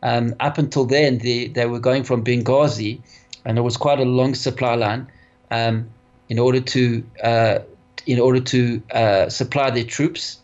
Um, 0.04 0.34
up 0.38 0.58
until 0.58 0.84
then, 0.84 1.18
they, 1.18 1.48
they 1.48 1.66
were 1.66 1.80
going 1.80 2.04
from 2.04 2.22
Benghazi, 2.22 3.00
and 3.44 3.58
it 3.58 3.62
was 3.62 3.76
quite 3.76 3.98
a 3.98 4.04
long 4.04 4.34
supply 4.36 4.76
line 4.76 5.08
um, 5.50 5.88
in 6.28 6.38
order 6.38 6.60
to 6.60 7.04
uh, 7.22 7.58
in 8.06 8.20
order 8.20 8.40
to 8.40 8.82
uh, 8.92 9.28
supply 9.28 9.70
their 9.70 9.84
troops. 9.84 10.38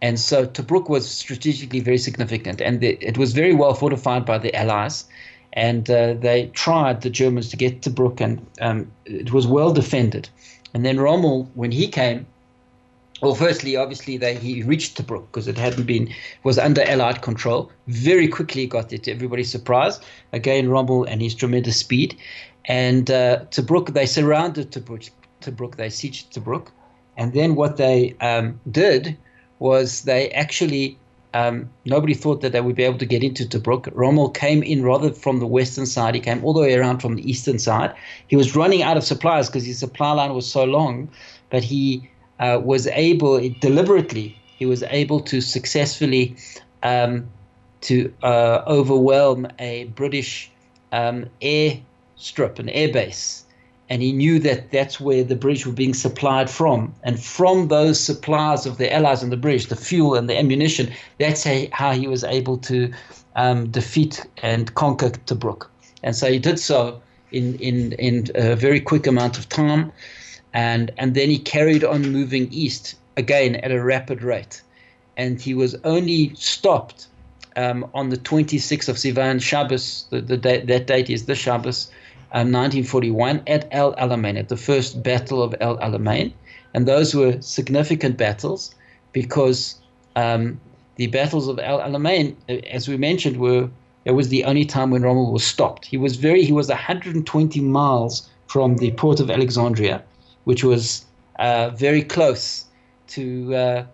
And 0.00 0.18
so 0.18 0.46
Tobruk 0.46 0.88
was 0.88 1.08
strategically 1.08 1.80
very 1.80 1.98
significant, 1.98 2.60
and 2.60 2.80
the, 2.80 2.90
it 3.00 3.18
was 3.18 3.32
very 3.32 3.54
well 3.54 3.74
fortified 3.74 4.24
by 4.24 4.38
the 4.38 4.54
Allies 4.54 5.04
and 5.52 5.90
uh, 5.90 6.14
they 6.14 6.46
tried 6.48 7.02
the 7.02 7.10
Germans 7.10 7.50
to 7.50 7.56
get 7.56 7.82
Tobruk, 7.82 8.20
and 8.20 8.46
um, 8.60 8.90
it 9.04 9.32
was 9.32 9.46
well 9.46 9.72
defended. 9.72 10.28
And 10.74 10.84
then 10.84 10.98
Rommel, 10.98 11.50
when 11.54 11.70
he 11.70 11.88
came, 11.88 12.26
well, 13.20 13.34
firstly, 13.34 13.76
obviously, 13.76 14.16
they, 14.16 14.34
he 14.34 14.62
reached 14.62 14.96
Tobruk 14.96 15.26
because 15.26 15.46
it 15.46 15.56
hadn't 15.56 15.84
been 15.84 16.12
was 16.42 16.58
under 16.58 16.82
Allied 16.82 17.22
control. 17.22 17.70
Very 17.86 18.26
quickly 18.26 18.66
got 18.66 18.92
it 18.92 19.04
to 19.04 19.12
everybody's 19.12 19.50
surprise. 19.50 20.00
Again, 20.32 20.68
Rommel 20.68 21.04
and 21.04 21.22
his 21.22 21.34
tremendous 21.34 21.76
speed, 21.76 22.16
and 22.64 23.10
uh, 23.10 23.44
Tobruk 23.50 23.92
they 23.92 24.06
surrounded 24.06 24.72
Tobruk. 24.72 25.10
Tobruk 25.40 25.76
they 25.76 25.88
sieged 25.88 26.30
Tobruk, 26.32 26.68
and 27.16 27.32
then 27.32 27.54
what 27.54 27.76
they 27.76 28.16
um, 28.20 28.58
did 28.70 29.16
was 29.60 30.02
they 30.02 30.30
actually 30.30 30.98
um, 31.34 31.70
nobody 31.84 32.14
thought 32.14 32.40
that 32.42 32.52
they 32.52 32.60
would 32.60 32.76
be 32.76 32.82
able 32.82 32.98
to 32.98 33.06
get 33.06 33.22
into 33.22 33.44
Tobruk. 33.44 33.90
Rommel 33.94 34.30
came 34.30 34.62
in 34.62 34.82
rather 34.82 35.12
from 35.12 35.40
the 35.40 35.46
western 35.46 35.86
side. 35.86 36.14
He 36.14 36.20
came 36.20 36.44
all 36.44 36.52
the 36.52 36.60
way 36.60 36.74
around 36.74 36.98
from 36.98 37.16
the 37.16 37.28
eastern 37.28 37.58
side. 37.58 37.94
He 38.28 38.36
was 38.36 38.54
running 38.54 38.82
out 38.82 38.96
of 38.96 39.04
supplies 39.04 39.48
because 39.48 39.64
his 39.64 39.78
supply 39.78 40.12
line 40.12 40.34
was 40.34 40.50
so 40.50 40.64
long, 40.64 41.10
but 41.50 41.62
he 41.64 42.10
uh, 42.38 42.60
was 42.62 42.86
able 42.88 43.48
deliberately. 43.60 44.38
He 44.58 44.66
was 44.66 44.82
able 44.84 45.20
to 45.20 45.40
successfully 45.40 46.36
um, 46.82 47.28
to 47.82 48.12
uh, 48.22 48.62
overwhelm 48.66 49.48
a 49.58 49.84
British 49.84 50.50
um, 50.92 51.26
air 51.40 51.80
strip, 52.16 52.58
an 52.58 52.68
air 52.68 52.92
base, 52.92 53.44
and 53.92 54.00
he 54.00 54.10
knew 54.10 54.38
that 54.38 54.70
that's 54.70 54.98
where 54.98 55.22
the 55.22 55.36
British 55.36 55.66
were 55.66 55.72
being 55.72 55.92
supplied 55.92 56.48
from. 56.48 56.94
And 57.02 57.22
from 57.22 57.68
those 57.68 58.00
supplies 58.00 58.64
of 58.64 58.78
the 58.78 58.90
Allies 58.90 59.22
and 59.22 59.30
the 59.30 59.36
British, 59.36 59.66
the 59.66 59.76
fuel 59.76 60.14
and 60.14 60.30
the 60.30 60.38
ammunition, 60.38 60.90
that's 61.18 61.46
how 61.72 61.92
he 61.92 62.06
was 62.06 62.24
able 62.24 62.56
to 62.56 62.90
um, 63.36 63.68
defeat 63.68 64.24
and 64.42 64.74
conquer 64.76 65.10
Tobruk. 65.10 65.66
And 66.02 66.16
so 66.16 66.32
he 66.32 66.38
did 66.38 66.58
so 66.58 67.02
in, 67.32 67.56
in, 67.56 67.92
in 67.98 68.28
a 68.34 68.56
very 68.56 68.80
quick 68.80 69.06
amount 69.06 69.36
of 69.36 69.50
time. 69.50 69.92
And, 70.54 70.90
and 70.96 71.14
then 71.14 71.28
he 71.28 71.38
carried 71.38 71.84
on 71.84 72.00
moving 72.10 72.50
east 72.50 72.94
again 73.18 73.56
at 73.56 73.72
a 73.72 73.84
rapid 73.84 74.22
rate. 74.22 74.62
And 75.18 75.38
he 75.38 75.52
was 75.52 75.76
only 75.84 76.34
stopped 76.34 77.08
um, 77.56 77.86
on 77.92 78.08
the 78.08 78.16
26th 78.16 78.88
of 78.88 78.96
Sivan, 78.96 79.42
Shabbos, 79.42 80.06
the, 80.08 80.22
the 80.22 80.38
day, 80.38 80.64
that 80.64 80.86
date 80.86 81.10
is 81.10 81.26
the 81.26 81.34
Shabbos, 81.34 81.90
1941 82.40 83.36
um, 83.36 83.42
at 83.46 83.68
El 83.70 83.94
Alamein, 83.96 84.38
at 84.38 84.48
the 84.48 84.56
first 84.56 85.02
Battle 85.02 85.42
of 85.42 85.54
El 85.60 85.76
Alamein. 85.78 86.32
And 86.74 86.88
those 86.88 87.14
were 87.14 87.40
significant 87.42 88.16
battles 88.16 88.74
because 89.12 89.76
um, 90.16 90.60
the 90.96 91.08
battles 91.08 91.48
of 91.48 91.58
El 91.58 91.80
Alamein, 91.80 92.34
uh, 92.48 92.54
as 92.70 92.88
we 92.88 92.96
mentioned, 92.96 93.36
were 93.38 93.68
it 94.04 94.12
was 94.12 94.30
the 94.30 94.44
only 94.44 94.64
time 94.64 94.90
when 94.90 95.02
Rommel 95.02 95.32
was 95.32 95.44
stopped. 95.44 95.86
He 95.86 95.96
was 95.96 96.16
very 96.16 96.42
he 96.44 96.52
was 96.52 96.68
120 96.68 97.60
miles 97.60 98.28
from 98.48 98.76
the 98.78 98.90
port 98.92 99.20
of 99.20 99.30
Alexandria, 99.30 100.02
which 100.44 100.64
was 100.64 101.04
uh, 101.38 101.70
very 101.70 102.02
close 102.02 102.64
to 103.08 103.54
uh, 103.54 103.84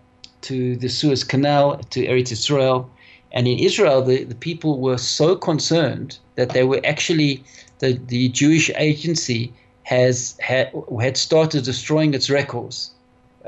to 0.42 0.76
the 0.76 0.88
Suez 0.88 1.24
Canal, 1.24 1.78
to 1.90 2.06
Eretz 2.06 2.32
Israel. 2.32 2.90
And 3.32 3.46
in 3.46 3.58
Israel, 3.58 4.02
the, 4.02 4.24
the 4.24 4.34
people 4.34 4.80
were 4.80 4.96
so 4.96 5.36
concerned 5.36 6.18
that 6.36 6.50
they 6.50 6.64
were 6.64 6.80
actually, 6.84 7.44
the, 7.78 7.98
the 8.06 8.28
Jewish 8.28 8.70
agency 8.76 9.52
has 9.84 10.36
had, 10.40 10.72
had 11.00 11.16
started 11.16 11.64
destroying 11.64 12.14
its 12.14 12.28
records, 12.28 12.90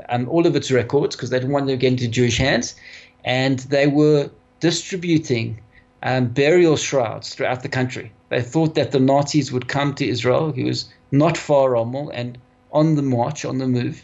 um, 0.09 0.27
all 0.29 0.47
of 0.47 0.55
its 0.55 0.71
records, 0.71 1.15
because 1.15 1.29
they 1.29 1.39
didn't 1.39 1.53
want 1.53 1.67
them 1.67 1.75
to 1.75 1.81
get 1.81 1.91
into 1.91 2.07
Jewish 2.07 2.37
hands. 2.37 2.75
And 3.23 3.59
they 3.59 3.87
were 3.87 4.29
distributing 4.59 5.59
um, 6.03 6.27
burial 6.27 6.77
shrouds 6.77 7.35
throughout 7.35 7.61
the 7.61 7.69
country. 7.69 8.11
They 8.29 8.41
thought 8.41 8.75
that 8.75 8.91
the 8.91 8.99
Nazis 8.99 9.51
would 9.51 9.67
come 9.67 9.93
to 9.95 10.07
Israel. 10.07 10.51
He 10.51 10.63
was 10.63 10.89
not 11.11 11.37
far 11.37 11.71
Rommel 11.71 12.09
and 12.09 12.37
on 12.71 12.95
the 12.95 13.01
march, 13.01 13.45
on 13.45 13.57
the 13.57 13.67
move. 13.67 14.03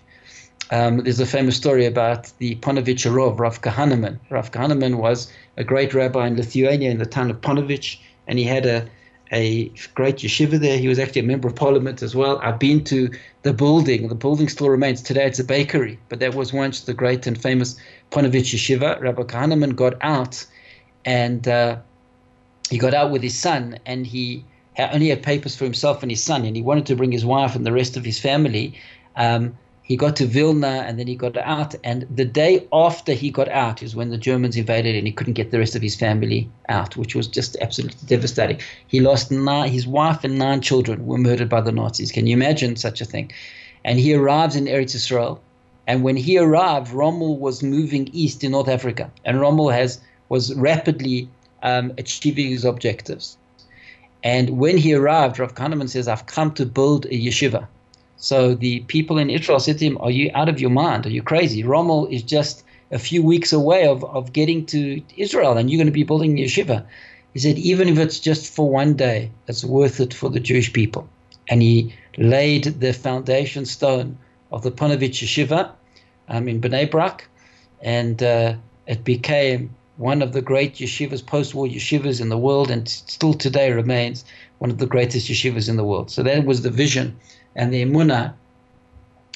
Um, 0.69 0.97
there's 0.97 1.19
a 1.19 1.25
famous 1.25 1.55
story 1.55 1.85
about 1.85 2.31
the 2.39 2.55
Rov, 2.55 3.39
Rav 3.39 3.61
Kahaneman. 3.61 4.19
Rav 4.29 4.51
Kahaneman 4.51 4.95
was 4.95 5.31
a 5.55 5.63
great 5.63 5.93
rabbi 5.93 6.27
in 6.27 6.35
Lithuania 6.35 6.91
in 6.91 6.97
the 6.97 7.05
town 7.05 7.31
of 7.31 7.39
Ponevezh, 7.39 7.97
and 8.27 8.37
he 8.37 8.43
had 8.43 8.65
a, 8.65 8.85
a 9.31 9.69
great 9.95 10.17
yeshiva 10.17 10.59
there. 10.59 10.77
He 10.77 10.87
was 10.87 10.99
actually 10.99 11.21
a 11.21 11.25
member 11.25 11.47
of 11.47 11.55
parliament 11.55 12.01
as 12.01 12.15
well. 12.15 12.39
I've 12.41 12.59
been 12.59 12.83
to 12.85 13.09
the 13.43 13.53
building. 13.53 14.07
The 14.07 14.15
building 14.15 14.49
still 14.49 14.69
remains. 14.69 15.01
Today 15.01 15.25
it's 15.25 15.39
a 15.39 15.43
bakery, 15.43 15.99
but 16.09 16.19
that 16.19 16.35
was 16.35 16.53
once 16.53 16.81
the 16.81 16.93
great 16.93 17.27
and 17.27 17.39
famous 17.39 17.77
Ponevezh 18.11 18.53
yeshiva. 18.53 18.99
Rabbi 19.01 19.23
Kahaneman 19.23 19.75
got 19.75 19.95
out, 20.01 20.45
and 21.05 21.47
uh, 21.47 21.77
he 22.69 22.77
got 22.77 22.93
out 22.93 23.11
with 23.11 23.23
his 23.23 23.37
son, 23.37 23.79
and 23.85 24.07
he 24.07 24.43
only 24.77 25.09
had 25.09 25.23
papers 25.23 25.55
for 25.55 25.63
himself 25.63 26.01
and 26.03 26.11
his 26.11 26.23
son, 26.23 26.45
and 26.45 26.55
he 26.55 26.61
wanted 26.61 26.85
to 26.85 26.95
bring 26.95 27.11
his 27.11 27.25
wife 27.25 27.55
and 27.55 27.65
the 27.65 27.71
rest 27.71 27.97
of 27.97 28.05
his 28.05 28.19
family. 28.19 28.79
Um, 29.15 29.57
he 29.87 29.95
got 29.95 30.17
to 30.17 30.25
Vilna 30.25 30.83
and 30.85 30.99
then 30.99 31.07
he 31.07 31.15
got 31.15 31.37
out. 31.37 31.73
And 31.81 32.05
the 32.13 32.25
day 32.25 32.67
after 32.73 33.13
he 33.13 33.29
got 33.29 33.47
out 33.47 33.81
is 33.81 33.95
when 33.95 34.09
the 34.09 34.17
Germans 34.17 34.57
invaded 34.57 34.97
and 34.97 35.07
he 35.07 35.13
couldn't 35.13 35.35
get 35.35 35.51
the 35.51 35.59
rest 35.59 35.77
of 35.77 35.81
his 35.81 35.95
family 35.95 36.49
out, 36.67 36.97
which 36.97 37.15
was 37.15 37.25
just 37.25 37.55
absolutely 37.61 38.05
devastating. 38.05 38.59
He 38.87 38.99
lost 38.99 39.31
nine, 39.31 39.71
his 39.71 39.87
wife 39.87 40.25
and 40.25 40.37
nine 40.37 40.59
children 40.59 41.05
were 41.05 41.17
murdered 41.17 41.47
by 41.47 41.61
the 41.61 41.71
Nazis. 41.71 42.11
Can 42.11 42.27
you 42.27 42.35
imagine 42.35 42.75
such 42.75 42.99
a 42.99 43.05
thing? 43.05 43.31
And 43.85 43.97
he 43.97 44.13
arrives 44.13 44.57
in 44.57 44.65
Eretz 44.65 44.93
Israel. 44.93 45.41
And 45.87 46.03
when 46.03 46.17
he 46.17 46.37
arrived, 46.37 46.91
Rommel 46.91 47.37
was 47.37 47.63
moving 47.63 48.09
east 48.11 48.43
in 48.43 48.51
North 48.51 48.67
Africa. 48.67 49.09
And 49.23 49.39
Rommel 49.39 49.69
has 49.69 50.01
was 50.27 50.53
rapidly 50.55 51.29
um, 51.63 51.93
achieving 51.97 52.49
his 52.49 52.65
objectives. 52.65 53.37
And 54.21 54.57
when 54.57 54.77
he 54.77 54.93
arrived, 54.93 55.39
Rav 55.39 55.55
Kahaneman 55.55 55.87
says, 55.87 56.09
I've 56.09 56.25
come 56.25 56.53
to 56.55 56.65
build 56.65 57.05
a 57.05 57.17
yeshiva. 57.17 57.67
So 58.17 58.55
the 58.55 58.81
people 58.81 59.17
in 59.17 59.29
Israel 59.29 59.59
said 59.59 59.77
to 59.79 59.85
him, 59.85 59.97
Are 60.01 60.11
you 60.11 60.31
out 60.33 60.49
of 60.49 60.59
your 60.59 60.69
mind? 60.69 61.05
Are 61.05 61.11
you 61.11 61.21
crazy? 61.21 61.63
Rommel 61.63 62.07
is 62.07 62.23
just 62.23 62.63
a 62.91 62.99
few 62.99 63.23
weeks 63.23 63.53
away 63.53 63.87
of, 63.87 64.03
of 64.05 64.33
getting 64.33 64.65
to 64.67 65.01
Israel 65.15 65.57
and 65.57 65.69
you're 65.69 65.77
going 65.77 65.87
to 65.87 65.91
be 65.91 66.03
building 66.03 66.37
yeshiva. 66.37 66.85
He 67.33 67.39
said, 67.39 67.57
Even 67.59 67.87
if 67.87 67.97
it's 67.99 68.19
just 68.19 68.51
for 68.51 68.69
one 68.69 68.95
day, 68.95 69.29
it's 69.47 69.63
worth 69.63 69.99
it 69.99 70.13
for 70.13 70.29
the 70.29 70.39
Jewish 70.39 70.73
people. 70.73 71.07
And 71.49 71.61
he 71.61 71.93
laid 72.17 72.63
the 72.79 72.93
foundation 72.93 73.65
stone 73.65 74.17
of 74.51 74.63
the 74.63 74.71
Ponevezh 74.71 75.21
Yeshiva 75.21 75.71
um, 76.29 76.47
in 76.47 76.59
Bnei 76.59 76.89
Brak, 76.89 77.27
and 77.81 78.21
uh, 78.23 78.55
it 78.87 79.03
became 79.03 79.73
one 79.97 80.21
of 80.21 80.33
the 80.33 80.41
great 80.41 80.75
yeshivas, 80.75 81.25
post-war 81.25 81.67
yeshivas 81.67 82.21
in 82.21 82.29
the 82.29 82.37
world, 82.37 82.69
and 82.69 82.87
still 82.87 83.33
today 83.33 83.71
remains 83.71 84.25
one 84.59 84.69
of 84.69 84.77
the 84.77 84.85
greatest 84.85 85.29
yeshivas 85.29 85.69
in 85.69 85.75
the 85.75 85.83
world. 85.83 86.11
So 86.11 86.23
that 86.23 86.45
was 86.45 86.61
the 86.61 86.69
vision 86.69 87.17
and 87.57 87.73
the 87.73 87.83
emunah 87.83 88.33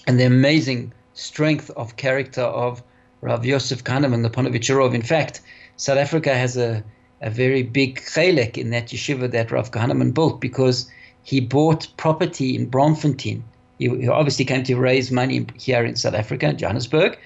and 0.08 0.20
the 0.20 0.26
amazing 0.26 0.94
strength 1.14 1.70
of 1.72 1.98
character 1.98 2.42
of 2.42 2.82
Rav 3.22 3.46
Yosef 3.46 3.84
Kahaneman, 3.84 4.24
the 4.24 4.30
Ponevezher 4.30 4.78
Rov. 4.78 4.96
In 4.96 5.02
fact, 5.02 5.42
South 5.76 5.98
Africa 5.98 6.34
has 6.34 6.56
a, 6.56 6.84
a 7.22 7.30
very 7.30 7.64
big 7.64 8.00
chelek 8.00 8.58
in 8.58 8.70
that 8.70 8.88
yeshiva 8.88 9.30
that 9.32 9.52
Rav 9.52 9.72
Kahaneman 9.72 10.14
built 10.14 10.40
because 10.40 10.90
he 11.24 11.40
bought 11.40 11.88
property 11.98 12.56
in 12.56 12.70
Braamfontein. 12.70 13.42
He, 13.78 13.90
he 13.90 14.08
obviously 14.08 14.46
came 14.46 14.64
to 14.64 14.76
raise 14.76 15.12
money 15.12 15.46
here 15.58 15.84
in 15.84 15.96
South 15.96 16.14
Africa, 16.14 16.54
Johannesburg, 16.54 17.18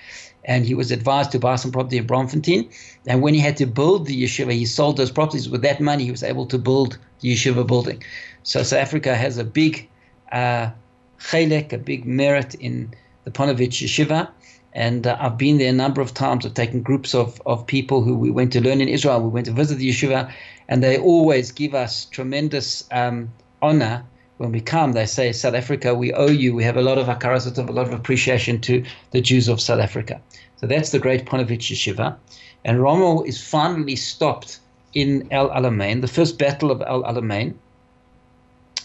and 0.45 0.65
he 0.65 0.75
was 0.75 0.91
advised 0.91 1.31
to 1.31 1.39
buy 1.39 1.55
some 1.55 1.71
property 1.71 1.97
in 1.97 2.07
Braamfontein. 2.07 2.73
And 3.07 3.21
when 3.21 3.33
he 3.33 3.39
had 3.39 3.57
to 3.57 3.65
build 3.65 4.05
the 4.05 4.23
yeshiva, 4.23 4.51
he 4.51 4.65
sold 4.65 4.97
those 4.97 5.11
properties. 5.11 5.49
With 5.49 5.61
that 5.61 5.79
money, 5.79 6.05
he 6.05 6.11
was 6.11 6.23
able 6.23 6.45
to 6.47 6.57
build 6.57 6.97
the 7.19 7.33
yeshiva 7.33 7.65
building. 7.65 8.03
So 8.43 8.63
South 8.63 8.79
Africa 8.79 9.15
has 9.15 9.37
a 9.37 9.43
big 9.43 9.89
uh, 10.31 10.71
chelek, 11.19 11.73
a 11.73 11.77
big 11.77 12.05
merit 12.05 12.55
in 12.55 12.93
the 13.23 13.31
Ponevezh 13.31 13.83
Yeshiva. 13.83 14.29
And 14.73 15.07
uh, 15.07 15.17
I've 15.19 15.37
been 15.37 15.57
there 15.57 15.69
a 15.69 15.73
number 15.73 16.01
of 16.01 16.13
times. 16.13 16.45
I've 16.45 16.53
taken 16.53 16.81
groups 16.81 17.15
of, 17.15 17.41
of 17.45 17.65
people 17.65 18.01
who 18.01 18.15
we 18.17 18.29
went 18.29 18.51
to 18.53 18.61
learn 18.61 18.81
in 18.81 18.89
Israel. 18.89 19.21
We 19.21 19.29
went 19.29 19.45
to 19.45 19.53
visit 19.53 19.77
the 19.77 19.89
yeshiva, 19.89 20.31
and 20.67 20.83
they 20.83 20.97
always 20.97 21.51
give 21.51 21.73
us 21.73 22.05
tremendous 22.05 22.83
um, 22.91 23.31
honor 23.61 24.03
when 24.37 24.51
we 24.51 24.59
come. 24.59 24.91
They 24.91 25.05
say, 25.05 25.31
South 25.31 25.53
Africa, 25.53 25.95
we 25.95 26.11
owe 26.11 26.27
you. 26.27 26.53
We 26.53 26.65
have 26.65 26.75
a 26.75 26.81
lot 26.81 26.97
of 26.97 27.07
hakarazot, 27.07 27.57
a 27.57 27.71
lot 27.71 27.87
of 27.87 27.93
appreciation 27.93 28.59
to 28.61 28.83
the 29.11 29.21
Jews 29.21 29.47
of 29.47 29.61
South 29.61 29.79
Africa. 29.79 30.19
So 30.57 30.67
that's 30.67 30.91
the 30.91 30.99
great 30.99 31.25
Ponevezh 31.25 31.71
Yeshiva. 31.71 32.17
And 32.65 32.81
Rommel 32.81 33.23
is 33.23 33.41
finally 33.41 33.95
stopped 33.95 34.59
in 34.93 35.25
El 35.31 35.49
Alamein. 35.51 36.01
The 36.01 36.07
first 36.07 36.37
battle 36.37 36.69
of 36.69 36.81
El 36.85 37.03
Alamein 37.03 37.53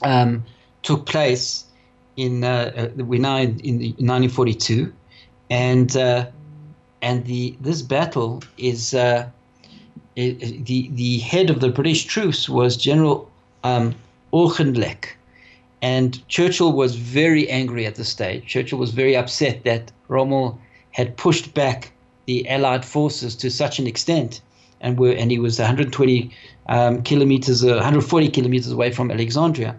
um, 0.02 0.44
took 0.82 1.06
place 1.06 1.64
in 2.20 2.44
uh, 2.44 2.70
uh, 2.76 3.04
we're 3.04 3.18
now 3.18 3.38
in, 3.38 3.58
in 3.60 3.80
1942, 3.96 4.92
and 5.48 5.96
uh, 5.96 6.26
and 7.00 7.24
the 7.24 7.56
this 7.60 7.80
battle 7.80 8.42
is 8.58 8.94
uh, 8.94 9.26
it, 10.16 10.66
the 10.66 10.90
the 10.92 11.18
head 11.18 11.48
of 11.48 11.60
the 11.60 11.70
British 11.70 12.04
troops 12.04 12.48
was 12.48 12.76
General 12.76 13.30
um, 13.64 13.94
and 15.82 16.28
Churchill 16.28 16.72
was 16.72 16.94
very 16.94 17.48
angry 17.48 17.86
at 17.86 17.94
the 17.94 18.04
stage. 18.04 18.44
Churchill 18.46 18.78
was 18.78 18.90
very 18.90 19.16
upset 19.16 19.64
that 19.64 19.90
Rommel 20.08 20.58
had 20.90 21.16
pushed 21.16 21.54
back 21.54 21.90
the 22.26 22.46
Allied 22.50 22.84
forces 22.84 23.34
to 23.36 23.50
such 23.50 23.78
an 23.78 23.86
extent, 23.86 24.42
and 24.82 24.98
were 24.98 25.12
and 25.12 25.30
he 25.30 25.38
was 25.38 25.58
120 25.58 26.30
um, 26.68 27.02
kilometers, 27.02 27.64
uh, 27.64 27.68
140 27.68 28.28
kilometers 28.28 28.72
away 28.72 28.90
from 28.90 29.10
Alexandria. 29.10 29.74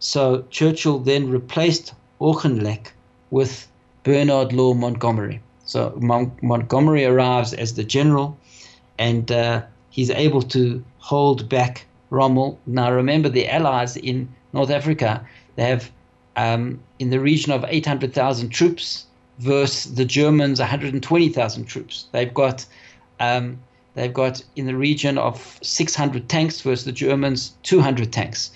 So 0.00 0.44
Churchill 0.50 1.00
then 1.00 1.28
replaced 1.28 1.94
Auchinleck 2.20 2.88
with 3.30 3.68
Bernard 4.04 4.52
Law 4.52 4.74
Montgomery. 4.74 5.40
So 5.64 5.92
Mon- 6.00 6.32
Montgomery 6.42 7.04
arrives 7.04 7.52
as 7.52 7.74
the 7.74 7.84
general, 7.84 8.38
and 8.98 9.30
uh, 9.30 9.62
he's 9.90 10.10
able 10.10 10.42
to 10.42 10.82
hold 10.98 11.48
back 11.48 11.86
Rommel. 12.10 12.58
Now 12.66 12.92
remember, 12.92 13.28
the 13.28 13.48
Allies 13.48 13.96
in 13.96 14.28
North 14.52 14.70
Africa 14.70 15.26
they 15.56 15.64
have 15.64 15.90
um, 16.36 16.80
in 17.00 17.10
the 17.10 17.18
region 17.20 17.52
of 17.52 17.64
800,000 17.68 18.50
troops 18.50 19.06
versus 19.38 19.94
the 19.94 20.04
Germans 20.04 20.60
120,000 20.60 21.64
troops. 21.64 22.06
They've 22.12 22.32
got 22.32 22.64
um, 23.20 23.58
they've 23.94 24.14
got 24.14 24.42
in 24.54 24.66
the 24.66 24.76
region 24.76 25.18
of 25.18 25.58
600 25.62 26.28
tanks 26.28 26.60
versus 26.60 26.84
the 26.84 26.92
Germans 26.92 27.54
200 27.64 28.12
tanks 28.12 28.52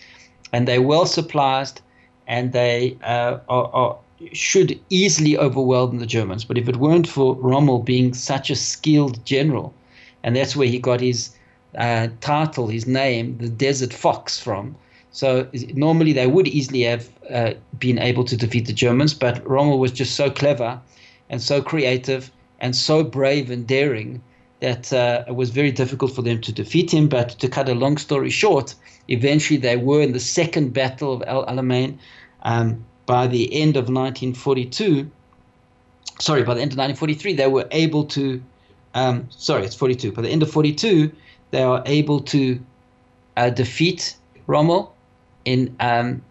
and 0.53 0.69
they're 0.69 0.83
well 0.83 1.07
supplied 1.07 1.81
and 2.27 2.53
they 2.53 2.97
uh, 3.03 3.39
are, 3.49 3.71
are, 3.73 3.99
should 4.33 4.79
easily 4.91 5.37
overwhelm 5.37 5.99
the 5.99 6.07
Germans. 6.07 6.45
But 6.45 6.59
if 6.59 6.69
it 6.69 6.77
weren't 6.77 7.09
for 7.09 7.35
Rommel 7.35 7.81
being 7.81 8.15
such 8.15 8.51
a 8.51 8.57
skilled 8.57 9.25
general, 9.25 9.75
and 10.23 10.37
that's 10.37 10.55
where 10.55 10.69
he 10.69 10.79
got 10.79 11.01
his 11.01 11.35
uh, 11.77 12.09
title, 12.21 12.69
his 12.69 12.87
name, 12.87 13.39
the 13.39 13.49
Desert 13.49 13.93
Fox, 13.93 14.39
from. 14.39 14.77
So 15.11 15.49
normally 15.75 16.13
they 16.13 16.27
would 16.27 16.49
easily 16.49 16.83
have 16.83 17.09
uh, 17.31 17.53
been 17.79 17.99
able 17.99 18.25
to 18.25 18.37
defeat 18.37 18.67
the 18.67 18.73
Germans, 18.73 19.15
but 19.15 19.47
Rommel 19.47 19.79
was 19.79 19.93
just 19.93 20.15
so 20.15 20.31
clever 20.31 20.81
and 21.29 21.43
so 21.43 21.61
creative 21.61 22.31
and 22.61 22.77
so 22.77 23.03
brave 23.03 23.51
and 23.51 23.67
daring 23.67 24.23
that 24.63 24.93
uh, 24.93 25.25
it 25.27 25.35
was 25.35 25.51
very 25.51 25.73
difficult 25.73 26.15
for 26.15 26.23
them 26.23 26.41
to 26.41 26.53
defeat 26.53 26.95
him. 26.95 27.09
But 27.09 27.31
to 27.41 27.49
cut 27.49 27.69
a 27.69 27.75
long 27.75 27.99
story 27.99 28.31
short, 28.31 28.77
eventually 29.09 29.59
they 29.59 29.77
were 29.77 30.01
in 30.01 30.13
the 30.13 30.21
second 30.21 30.73
battle 30.73 31.13
of 31.13 31.23
El 31.27 31.45
Alamein. 31.47 31.99
Um, 32.45 32.85
by 33.05 33.27
the 33.27 33.53
end 33.53 33.77
of 33.77 33.89
1942, 33.89 35.11
sorry, 36.21 36.45
by 36.45 36.55
the 36.55 36.63
end 36.63 36.73
of 36.73 36.79
1943, 36.79 37.35
they 37.35 37.49
were 37.49 37.67
able 37.73 38.05
to, 38.05 38.41
um, 38.95 39.27
sorry, 39.31 39.65
it's 39.65 39.75
42. 39.75 40.13
By 40.13 40.23
the 40.23 40.29
end 40.29 40.45
of 40.45 40.51
42, 40.51 41.11
they 41.51 41.63
are 41.63 41.83
able 41.85 42.21
to 42.21 42.61
uh, 43.37 43.51
defeat 43.51 44.15
Rommel 44.47 44.95
in 45.45 45.75
um, 45.81 46.23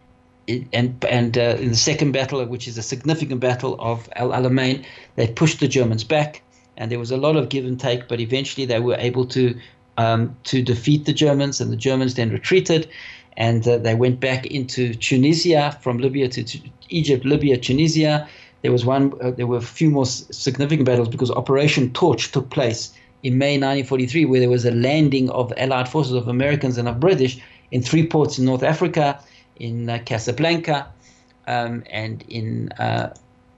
and 0.47 1.05
and 1.07 1.37
uh, 1.37 1.57
in 1.59 1.69
the 1.69 1.75
second 1.75 2.13
battle, 2.13 2.43
which 2.45 2.67
is 2.67 2.77
a 2.77 2.81
significant 2.81 3.41
battle 3.41 3.75
of 3.79 4.09
El 4.15 4.29
Alamein, 4.29 4.85
they 5.17 5.27
pushed 5.27 5.59
the 5.59 5.67
Germans 5.67 6.05
back 6.05 6.41
and 6.77 6.91
there 6.91 6.99
was 6.99 7.11
a 7.11 7.17
lot 7.17 7.35
of 7.35 7.49
give 7.49 7.65
and 7.65 7.79
take, 7.79 8.07
but 8.07 8.19
eventually 8.19 8.65
they 8.65 8.79
were 8.79 8.95
able 8.95 9.25
to 9.27 9.57
um, 9.97 10.35
to 10.45 10.61
defeat 10.61 11.05
the 11.05 11.13
Germans, 11.13 11.61
and 11.61 11.71
the 11.71 11.75
Germans 11.75 12.15
then 12.15 12.29
retreated, 12.31 12.89
and 13.37 13.67
uh, 13.67 13.77
they 13.77 13.95
went 13.95 14.19
back 14.19 14.45
into 14.45 14.93
Tunisia 14.95 15.77
from 15.81 15.97
Libya 15.97 16.29
to, 16.29 16.59
Egypt, 16.89 17.25
Libya, 17.25 17.57
Tunisia, 17.57 18.27
there 18.61 18.71
was 18.71 18.85
one. 18.85 19.13
Uh, 19.21 19.31
there 19.31 19.47
were 19.47 19.57
a 19.57 19.61
few 19.61 19.89
more 19.89 20.05
significant 20.05 20.85
battles 20.85 21.09
because 21.09 21.31
Operation 21.31 21.91
Torch 21.93 22.31
took 22.31 22.49
place 22.49 22.93
in 23.23 23.37
May 23.37 23.53
1943, 23.53 24.25
where 24.25 24.39
there 24.39 24.49
was 24.49 24.65
a 24.65 24.71
landing 24.71 25.29
of 25.31 25.53
Allied 25.57 25.89
forces 25.89 26.13
of 26.13 26.27
Americans 26.27 26.77
and 26.77 26.87
of 26.87 26.99
British 26.99 27.41
in 27.71 27.81
three 27.81 28.05
ports 28.05 28.37
in 28.37 28.45
North 28.45 28.63
Africa, 28.63 29.19
in 29.57 29.89
uh, 29.89 29.99
Casablanca, 30.05 30.87
um, 31.47 31.83
and 31.89 32.23
in 32.29 32.71
uh, 32.73 33.13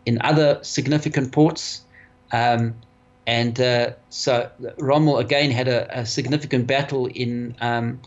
in 0.05 0.21
other 0.21 0.59
significant 0.63 1.31
ports. 1.31 1.81
Um, 2.31 2.73
and 3.25 3.59
uh, 3.59 3.91
so 4.09 4.49
Rommel 4.79 5.17
again 5.17 5.51
had 5.51 5.67
a, 5.67 5.99
a 5.99 6.05
significant 6.05 6.67
battle 6.67 7.07
in 7.07 7.55
um, 7.61 7.99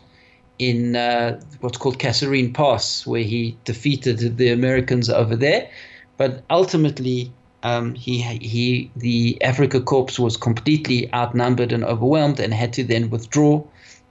in 0.59 0.95
uh, 0.95 1.39
what's 1.61 1.77
called 1.77 1.99
Kasserine 1.99 2.53
Pass, 2.53 3.05
where 3.05 3.23
he 3.23 3.57
defeated 3.63 4.37
the 4.37 4.49
Americans 4.49 5.09
over 5.09 5.35
there. 5.35 5.69
But 6.17 6.43
ultimately, 6.49 7.31
um, 7.63 7.95
he 7.95 8.21
he 8.21 8.91
the 8.95 9.41
Africa 9.41 9.81
Corps 9.81 10.19
was 10.19 10.37
completely 10.37 11.11
outnumbered 11.13 11.71
and 11.71 11.83
overwhelmed, 11.83 12.39
and 12.39 12.53
had 12.53 12.73
to 12.73 12.83
then 12.83 13.09
withdraw. 13.09 13.63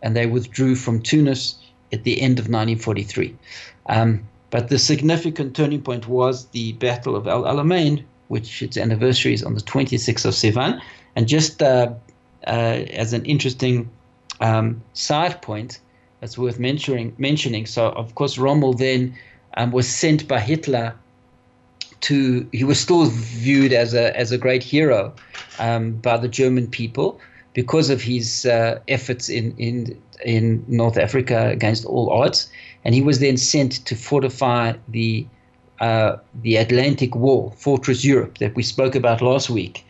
And 0.03 0.17
they 0.17 0.27
withdrew 0.27 0.77
from 0.77 1.03
Tunis 1.03 1.57
at 1.93 2.05
the 2.05 2.21
end 2.21 2.39
of 2.39 2.45
1943. 2.45 3.35
Um, 3.87 4.29
but 4.51 4.69
the 4.69 4.79
significant 4.79 5.57
turning 5.57 5.83
point 5.83 6.07
was 6.07 6.47
the 6.47 6.73
Battle 6.75 7.17
of 7.17 7.27
El 7.27 7.43
Alamein, 7.43 8.05
which 8.29 8.63
its 8.63 8.77
anniversary 8.77 9.33
is 9.33 9.43
on 9.43 9.55
the 9.55 9.61
26th 9.61 10.25
of 10.25 10.35
Sivan. 10.35 10.81
And 11.15 11.29
just 11.29 11.63
uh, 11.63 11.93
uh, 12.47 12.51
as 12.51 13.13
an 13.13 13.25
interesting 13.25 13.89
um, 14.41 14.83
side 14.93 15.41
point, 15.43 15.81
that's 16.21 16.39
worth 16.39 16.59
mentioning. 16.59 17.15
Mentioning. 17.19 17.67
So, 17.67 17.91
of 17.91 18.15
course, 18.15 18.39
Rommel 18.39 18.73
then 18.73 19.17
um, 19.57 19.71
was 19.73 19.89
sent 19.89 20.27
by 20.27 20.41
Hitler 20.41 20.95
to. 22.03 22.47
He 22.53 22.65
was 22.65 22.81
still 22.81 23.07
viewed 23.07 23.73
as 23.73 23.95
a 23.95 24.17
as 24.17 24.33
a 24.33 24.39
great 24.39 24.63
hero 24.63 25.15
um, 25.59 25.93
by 25.93 26.17
the 26.17 26.29
German 26.29 26.69
people 26.69 27.21
because 27.55 27.91
of 27.91 28.03
his 28.03 28.47
uh, 28.47 28.81
efforts 28.89 29.29
in 29.29 29.55
in 29.59 30.01
in 30.25 30.65
North 30.69 30.99
Africa 30.99 31.49
against 31.49 31.85
all 31.85 32.11
odds, 32.11 32.51
and 32.85 32.95
he 32.95 33.03
was 33.03 33.21
then 33.21 33.37
sent 33.37 33.85
to 33.87 33.95
fortify 33.95 34.73
the 34.89 35.27
uh, 35.81 36.17
the 36.43 36.57
Atlantic 36.57 37.15
Wall, 37.15 37.55
Fortress 37.57 38.05
Europe, 38.05 38.39
that 38.39 38.55
we 38.55 38.63
spoke 38.63 38.95
about 38.95 39.21
last 39.21 39.51
week. 39.51 39.85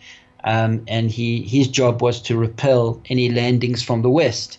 Um, 0.45 0.85
and 0.87 1.11
he 1.11 1.43
his 1.43 1.67
job 1.67 2.03
was 2.03 2.21
to 2.23 2.37
repel 2.37 3.01
any 3.11 3.31
landings 3.31 3.83
from 3.83 4.03
the 4.03 4.11
west. 4.11 4.59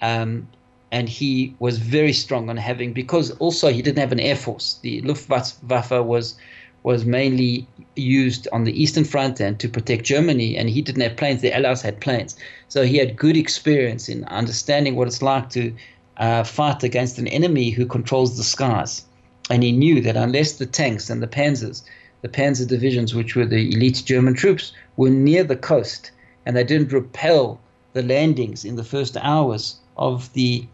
Um, 0.00 0.46
and 0.92 1.08
he 1.08 1.54
was 1.58 1.78
very 1.78 2.12
strong 2.12 2.48
on 2.48 2.56
having 2.56 2.92
because 2.92 3.32
also 3.32 3.72
he 3.72 3.82
didn't 3.82 3.98
have 3.98 4.12
an 4.12 4.20
air 4.20 4.36
force. 4.36 4.78
The 4.82 5.00
Luftwaffe 5.02 5.90
was 5.90 6.36
was 6.84 7.04
mainly 7.04 7.66
used 7.96 8.46
on 8.52 8.62
the 8.62 8.80
eastern 8.80 9.02
front 9.02 9.40
and 9.40 9.58
to 9.58 9.68
protect 9.68 10.04
Germany, 10.04 10.56
and 10.56 10.70
he 10.70 10.80
didn't 10.80 11.02
have 11.02 11.16
planes. 11.16 11.40
The 11.40 11.52
Allies 11.52 11.82
had 11.82 12.00
planes, 12.00 12.36
so 12.68 12.84
he 12.84 12.96
had 12.98 13.16
good 13.16 13.36
experience 13.36 14.08
in 14.08 14.24
understanding 14.26 14.94
what 14.94 15.08
it's 15.08 15.22
like 15.22 15.50
to 15.50 15.72
uh, 16.18 16.44
fight 16.44 16.84
against 16.84 17.18
an 17.18 17.26
enemy 17.26 17.70
who 17.70 17.86
controls 17.86 18.36
the 18.36 18.44
skies. 18.44 19.04
And 19.50 19.62
he 19.62 19.72
knew 19.72 20.00
that 20.00 20.16
unless 20.16 20.52
the 20.52 20.66
tanks 20.66 21.08
and 21.08 21.22
the 21.22 21.28
panzers, 21.28 21.82
the 22.22 22.28
panzer 22.28 22.66
divisions, 22.66 23.14
which 23.14 23.36
were 23.36 23.46
the 23.46 23.70
elite 23.72 24.02
German 24.04 24.34
troops, 24.34 24.72
were 24.96 25.10
near 25.10 25.44
the 25.44 25.56
coast 25.56 26.10
and 26.46 26.56
they 26.56 26.64
didn't 26.64 26.92
repel 26.92 27.60
the 27.92 28.02
landings 28.02 28.64
in 28.64 28.76
the 28.76 28.84
first 28.84 29.16
hours 29.18 29.76
of 29.96 30.32
the 30.32 30.64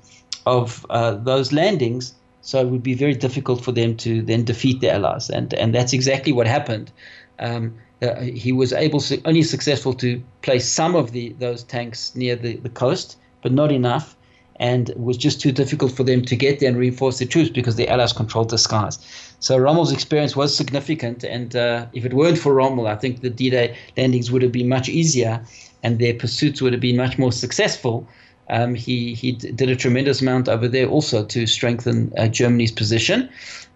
of 0.45 0.85
uh, 0.91 1.13
those 1.13 1.53
landings. 1.53 2.15
So 2.43 2.61
it 2.61 2.69
would 2.69 2.83
be 2.83 2.95
very 2.95 3.15
difficult 3.15 3.65
for 3.65 3.73
them 3.73 3.97
to 3.99 4.21
then 4.23 4.45
defeat 4.45 4.81
the 4.81 4.93
Allies, 4.93 5.31
and 5.31 5.55
and 5.55 5.75
that's 5.75 5.93
exactly 5.93 6.33
what 6.33 6.47
happened. 6.47 6.91
Um, 7.39 7.75
uh, 8.03 8.21
he 8.21 8.53
was 8.53 8.73
able 8.73 9.01
to, 9.01 9.23
only 9.25 9.43
successful 9.43 9.95
to 9.95 10.21
place 10.43 10.69
some 10.69 10.97
of 10.97 11.13
the 11.13 11.35
those 11.39 11.63
tanks 11.63 12.15
near 12.15 12.37
the, 12.37 12.57
the 12.57 12.69
coast, 12.69 13.17
but 13.43 13.53
not 13.53 13.71
enough, 13.71 14.17
and 14.57 14.91
it 14.91 15.01
was 15.01 15.17
just 15.17 15.41
too 15.41 15.53
difficult 15.53 15.93
for 15.93 16.05
them 16.05 16.23
to 16.23 16.37
get 16.37 16.61
there 16.61 16.69
and 16.69 16.79
reinforce 16.79 17.19
the 17.19 17.27
troops 17.27 17.51
because 17.51 17.77
the 17.77 17.88
Allies 17.88 18.12
controlled 18.12 18.51
the 18.51 18.59
skies. 18.59 18.99
So 19.41 19.57
Rommel's 19.57 19.93
experience 19.93 20.37
was 20.37 20.57
significant, 20.57 21.25
and 21.25 21.57
uh, 21.57 21.87
if 21.93 22.05
it 22.05 22.15
weren't 22.15 22.38
for 22.38 22.55
Rommel, 22.55 22.87
I 22.87 22.97
think 22.97 23.21
the 23.21 23.31
D-Day 23.31 23.77
landings 23.97 24.31
would 24.31 24.43
have 24.43 24.53
been 24.53 24.69
much 24.69 24.88
easier, 24.88 25.45
and 25.83 25.99
their 25.99 26.15
pursuits 26.15 26.62
would 26.62 26.73
have 26.73 26.83
been 26.83 26.97
much 26.97 27.19
more 27.19 27.33
successful 27.33 28.07
um, 28.49 28.75
he 28.75 29.15
he 29.15 29.33
did 29.33 29.69
a 29.71 29.77
tremendous 29.77 30.21
amount 30.21 30.49
over 30.49 30.69
there 30.69 30.87
also 30.87 31.25
to 31.25 31.47
strengthen 31.47 32.12
uh, 32.19 32.29
Germany's 32.29 32.73
position. 32.73 33.29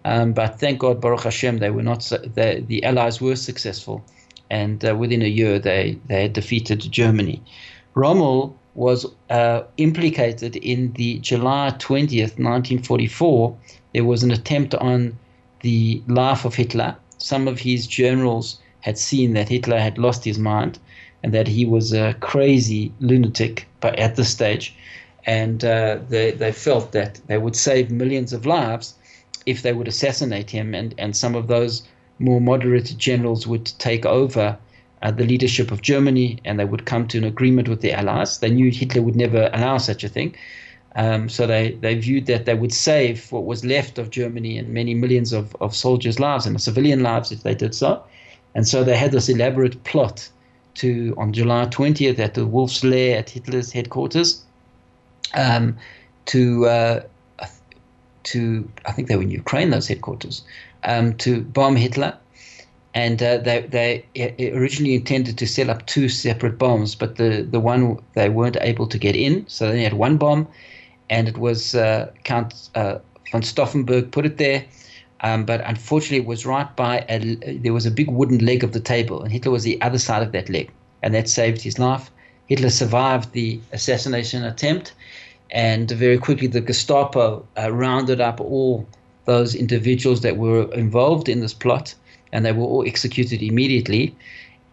Um, 0.05 0.33
but 0.33 0.59
thank 0.59 0.79
God, 0.79 1.01
Baruch 1.01 1.23
Hashem, 1.23 1.57
they 1.57 1.71
were 1.71 1.83
not. 1.83 2.01
The 2.01 2.63
the 2.65 2.83
Allies 2.83 3.21
were 3.21 3.35
successful, 3.35 4.03
and 4.49 4.83
uh, 4.85 4.95
within 4.95 5.21
a 5.21 5.27
year 5.27 5.59
they 5.59 5.97
they 6.07 6.23
had 6.23 6.33
defeated 6.33 6.79
Germany. 6.91 7.41
Rommel 7.95 8.56
was 8.77 9.07
uh, 9.31 9.63
implicated 9.77 10.55
in 10.57 10.93
the 10.93 11.17
July 11.17 11.71
20th, 11.79 12.37
1944. 12.37 13.57
There 13.93 14.05
was 14.05 14.21
an 14.21 14.31
attempt 14.31 14.75
on 14.75 15.17
the 15.61 16.01
life 16.07 16.45
of 16.45 16.53
Hitler. 16.53 16.95
Some 17.17 17.47
of 17.47 17.59
his 17.59 17.87
generals 17.87 18.59
had 18.81 18.99
seen 18.99 19.33
that 19.33 19.49
Hitler 19.49 19.79
had 19.79 19.97
lost 19.97 20.23
his 20.23 20.37
mind 20.37 20.77
and 21.23 21.33
that 21.33 21.47
he 21.47 21.65
was 21.65 21.91
a 21.91 22.13
crazy 22.19 22.91
lunatic 22.99 23.67
but 23.81 23.97
at 23.97 24.15
this 24.15 24.29
stage. 24.29 24.75
And 25.25 25.65
uh, 25.65 25.97
they, 26.07 26.31
they 26.31 26.51
felt 26.51 26.91
that 26.91 27.19
they 27.25 27.39
would 27.39 27.55
save 27.55 27.89
millions 27.89 28.31
of 28.31 28.45
lives 28.45 28.93
if 29.47 29.63
they 29.63 29.73
would 29.73 29.87
assassinate 29.87 30.51
him, 30.51 30.75
and, 30.75 30.93
and 30.99 31.15
some 31.15 31.33
of 31.33 31.47
those 31.47 31.81
more 32.19 32.39
moderate 32.39 32.93
generals 32.97 33.47
would 33.47 33.65
take 33.79 34.05
over 34.05 34.57
uh, 35.07 35.11
the 35.11 35.25
leadership 35.25 35.71
of 35.71 35.81
Germany 35.81 36.39
and 36.43 36.59
they 36.59 36.65
would 36.65 36.85
come 36.85 37.07
to 37.07 37.17
an 37.17 37.23
agreement 37.23 37.69
with 37.69 37.81
the 37.81 37.93
Allies. 37.93 38.39
They 38.39 38.49
knew 38.49 38.71
Hitler 38.71 39.01
would 39.01 39.15
never 39.15 39.49
allow 39.53 39.77
such 39.77 40.03
a 40.03 40.09
thing. 40.09 40.35
Um, 40.95 41.29
so 41.29 41.47
they, 41.47 41.71
they 41.71 41.95
viewed 41.95 42.25
that 42.25 42.45
they 42.45 42.55
would 42.55 42.73
save 42.73 43.31
what 43.31 43.45
was 43.45 43.63
left 43.63 43.97
of 43.99 44.09
Germany 44.09 44.57
and 44.57 44.69
many 44.69 44.93
millions 44.93 45.31
of, 45.31 45.55
of 45.61 45.75
soldiers' 45.75 46.19
lives 46.19 46.45
and 46.45 46.61
civilian 46.61 47.03
lives 47.03 47.31
if 47.31 47.43
they 47.43 47.55
did 47.55 47.73
so. 47.73 48.03
And 48.55 48.67
so 48.67 48.83
they 48.83 48.97
had 48.97 49.11
this 49.11 49.29
elaborate 49.29 49.83
plot 49.83 50.27
to 50.75 51.13
on 51.17 51.33
July 51.33 51.65
20th 51.67 52.19
at 52.19 52.33
the 52.33 52.45
Wolf's 52.45 52.83
Lair 52.83 53.19
at 53.19 53.29
Hitler's 53.29 53.71
headquarters 53.71 54.43
um, 55.35 55.77
to 56.25 56.65
uh, 56.65 57.01
to 58.23 58.69
I 58.85 58.91
think 58.91 59.07
they 59.07 59.15
were 59.15 59.23
in 59.23 59.31
Ukraine 59.31 59.69
those 59.69 59.87
headquarters 59.87 60.43
um, 60.83 61.15
to 61.17 61.41
bomb 61.41 61.75
Hitler. 61.75 62.17
And 62.97 63.21
uh, 63.21 63.37
they, 63.37 63.59
they 63.69 64.51
originally 64.51 64.95
intended 64.95 65.37
to 65.37 65.45
set 65.45 65.69
up 65.69 65.85
two 65.85 66.09
separate 66.09 66.57
bombs, 66.57 66.95
but 66.95 67.17
the, 67.17 67.47
the 67.47 67.59
one 67.59 67.99
they 68.15 68.27
weren't 68.27 68.57
able 68.59 68.87
to 68.87 68.97
get 68.97 69.15
in, 69.15 69.45
so 69.47 69.71
they 69.71 69.83
had 69.83 69.93
one 69.93 70.17
bomb, 70.17 70.47
and 71.07 71.27
it 71.27 71.37
was 71.37 71.75
uh, 71.75 72.11
Count 72.23 72.69
uh, 72.73 72.97
von 73.31 73.43
Stauffenberg 73.43 74.09
put 74.09 74.25
it 74.25 74.37
there, 74.37 74.65
um, 75.21 75.45
but 75.45 75.61
unfortunately, 75.63 76.17
it 76.17 76.25
was 76.25 76.43
right 76.47 76.75
by 76.75 77.05
a, 77.07 77.35
there 77.59 77.71
was 77.71 77.85
a 77.85 77.91
big 77.91 78.09
wooden 78.09 78.39
leg 78.43 78.63
of 78.63 78.71
the 78.71 78.79
table, 78.79 79.21
and 79.21 79.31
Hitler 79.31 79.51
was 79.51 79.61
the 79.63 79.79
other 79.81 79.99
side 79.99 80.23
of 80.23 80.31
that 80.31 80.49
leg, 80.49 80.71
and 81.03 81.13
that 81.13 81.29
saved 81.29 81.61
his 81.61 81.77
life. 81.77 82.09
Hitler 82.47 82.71
survived 82.71 83.31
the 83.33 83.59
assassination 83.73 84.43
attempt, 84.43 84.95
and 85.51 85.91
very 85.91 86.17
quickly 86.17 86.47
the 86.47 86.61
Gestapo 86.61 87.45
uh, 87.59 87.71
rounded 87.71 88.21
up 88.21 88.41
all 88.41 88.87
those 89.25 89.53
individuals 89.53 90.21
that 90.21 90.37
were 90.37 90.63
involved 90.73 91.29
in 91.29 91.41
this 91.41 91.53
plot, 91.53 91.93
and 92.31 92.45
they 92.45 92.51
were 92.51 92.65
all 92.65 92.85
executed 92.85 93.41
immediately. 93.41 94.15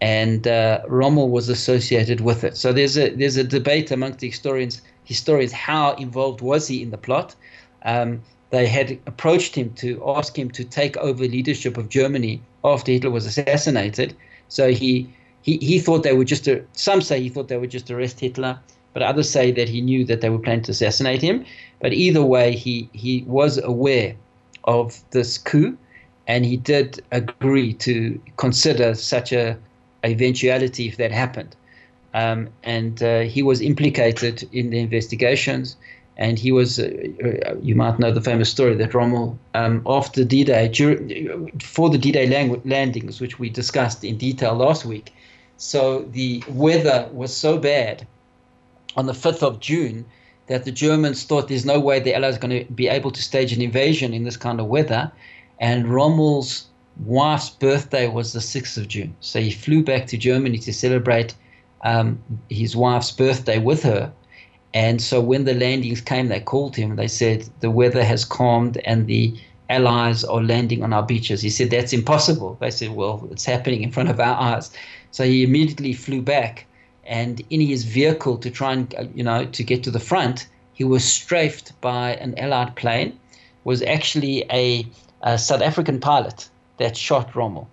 And 0.01 0.47
uh, 0.47 0.83
Rommel 0.87 1.31
was 1.31 1.49
associated 1.49 2.21
with 2.21 2.45
it. 2.45 2.57
So 2.57 2.73
there's 2.73 2.99
a 2.99 3.11
there's 3.11 3.37
a 3.37 3.45
debate 3.45 3.91
amongst 3.91 4.19
the 4.19 4.29
historians 4.29 4.83
historians 5.05 5.53
how 5.53 5.95
involved 5.95 6.41
was 6.41 6.69
he 6.69 6.83
in 6.83 6.91
the 6.91 6.99
plot. 6.99 7.35
Um, 7.85 8.23
they 8.51 8.67
had 8.67 8.99
approached 9.07 9.55
him 9.55 9.71
to 9.75 10.03
ask 10.07 10.39
him 10.39 10.51
to 10.53 10.65
take 10.65 10.97
over 10.99 11.25
leadership 11.25 11.77
of 11.77 11.89
Germany 11.89 12.41
after 12.65 12.93
Hitler 12.93 13.11
was 13.11 13.27
assassinated. 13.27 14.15
So 14.49 14.73
he 14.73 15.09
he, 15.43 15.59
he 15.59 15.79
thought 15.79 16.03
they 16.03 16.15
would 16.15 16.29
just 16.29 16.49
some 16.73 17.03
say 17.03 17.21
he 17.21 17.29
thought 17.29 17.49
they 17.49 17.59
would 17.59 17.71
just 17.71 17.91
arrest 17.91 18.21
Hitler, 18.21 18.59
but 18.93 19.03
others 19.03 19.29
say 19.29 19.53
that 19.53 19.69
he 19.69 19.81
knew 19.81 20.05
that 20.07 20.21
they 20.21 20.31
were 20.31 20.39
planning 20.39 20.65
to 20.65 20.73
assassinate 20.73 21.21
him. 21.21 21.45
But 21.81 21.93
either 21.93 22.25
way, 22.25 22.57
he 22.57 22.89
he 22.93 23.25
was 23.27 23.59
aware 23.59 24.15
of 24.65 25.03
this 25.11 25.37
coup, 25.37 25.77
and 26.27 26.45
he 26.45 26.57
did 26.57 27.03
agree 27.13 27.73
to 27.75 28.21
consider 28.37 28.95
such 28.95 29.33
a 29.33 29.59
eventuality 30.05 30.89
if 30.89 30.97
that 30.97 31.13
happened. 31.13 31.57
Um, 32.15 32.49
and 32.63 33.03
uh, 33.03 33.21
he 33.21 33.43
was 33.43 33.61
implicated 33.61 34.49
in 34.53 34.71
the 34.71 34.79
investigations. 34.79 35.77
And 36.17 36.39
he 36.39 36.53
was, 36.53 36.79
uh, 36.79 36.85
uh, 37.25 37.57
you 37.61 37.75
might 37.75 37.99
know 37.99 38.13
the 38.13 38.21
famous 38.21 38.49
story 38.49 38.77
that 38.77 38.95
Rommel, 38.95 39.37
um, 39.55 39.83
after 39.85 40.23
D-Day, 40.25 40.69
for 41.61 41.91
the 41.91 41.99
D-Day 41.99 42.29
lang- 42.29 42.63
landings, 42.65 43.21
which 43.21 43.41
we 43.41 43.51
discussed 43.51 44.05
in 44.05 44.17
detail 44.17 44.55
last 44.55 44.85
week, 44.85 45.13
so 45.57 46.03
the 46.13 46.45
weather 46.49 47.09
was 47.13 47.37
so 47.37 47.59
bad 47.59 48.07
on 48.97 49.07
the 49.07 49.13
5th 49.13 49.43
of 49.43 49.59
June 49.59 50.05
that 50.47 50.65
the 50.65 50.71
Germans 50.71 51.25
thought 51.25 51.49
there's 51.49 51.65
no 51.65 51.81
way 51.81 51.99
the 51.99 52.15
Allies 52.15 52.37
are 52.37 52.41
going 52.41 52.65
to 52.65 52.73
be 52.73 52.87
able 52.87 53.11
to 53.11 53.23
stage 53.23 53.53
an 53.53 53.61
invasion 53.61 54.15
in 54.15 54.23
this 54.23 54.37
kind 54.37 54.61
of 54.61 54.67
weather, 54.67 55.11
and 55.61 55.87
Rommel's 55.87 56.67
wife's 57.05 57.51
birthday 57.51 58.09
was 58.09 58.33
the 58.33 58.41
6th 58.41 58.77
of 58.77 58.89
June. 58.89 59.15
So 59.21 59.41
he 59.41 59.51
flew 59.51 59.83
back 59.83 60.07
to 60.09 60.17
Germany 60.17 60.59
to 60.59 60.73
celebrate 60.73 61.35
um, 61.83 62.19
his 62.49 62.77
wife's 62.77 63.11
birthday 63.11 63.59
with 63.59 63.83
her. 63.83 64.13
And 64.73 65.01
so 65.01 65.21
when 65.21 65.45
the 65.45 65.55
landings 65.55 66.01
came, 66.01 66.29
they 66.29 66.41
called 66.41 66.75
him. 66.75 66.97
They 66.97 67.09
said, 67.09 67.49
The 67.61 67.71
weather 67.71 68.05
has 68.05 68.25
calmed 68.25 68.79
and 68.79 69.07
the 69.07 69.35
allies 69.71 70.25
are 70.25 70.43
landing 70.43 70.83
on 70.83 70.93
our 70.93 71.03
beaches. 71.03 71.43
He 71.43 71.51
said, 71.51 71.71
That's 71.71 71.93
impossible. 71.93 72.57
They 72.61 72.71
said, 72.71 72.91
Well, 72.91 73.27
it's 73.31 73.45
happening 73.45 73.83
in 73.83 73.93
front 73.93 74.11
of 74.11 74.19
our 74.19 74.37
eyes. 74.37 74.71
So 75.13 75.25
he 75.25 75.45
immediately 75.45 75.93
flew 75.93 76.23
back. 76.23 76.67
And 77.07 77.43
in 77.51 77.61
his 77.61 77.85
vehicle 77.85 78.39
to 78.39 78.51
try 78.51 78.73
and, 78.73 78.95
uh, 78.97 79.05
you 79.15 79.23
know, 79.23 79.45
to 79.45 79.63
get 79.63 79.85
to 79.85 79.91
the 79.91 80.01
front, 80.01 80.49
he 80.73 80.85
was 80.85 81.05
strafed 81.05 81.79
by 81.81 82.15
an 82.15 82.37
Allied 82.39 82.75
plane, 82.75 83.19
was 83.63 83.83
actually 83.83 84.45
a, 84.51 84.87
a 85.25 85.39
South 85.39 85.63
African 85.63 85.99
pilot 85.99 86.49
that 86.79 86.97
shot 86.97 87.35
Rommel. 87.35 87.69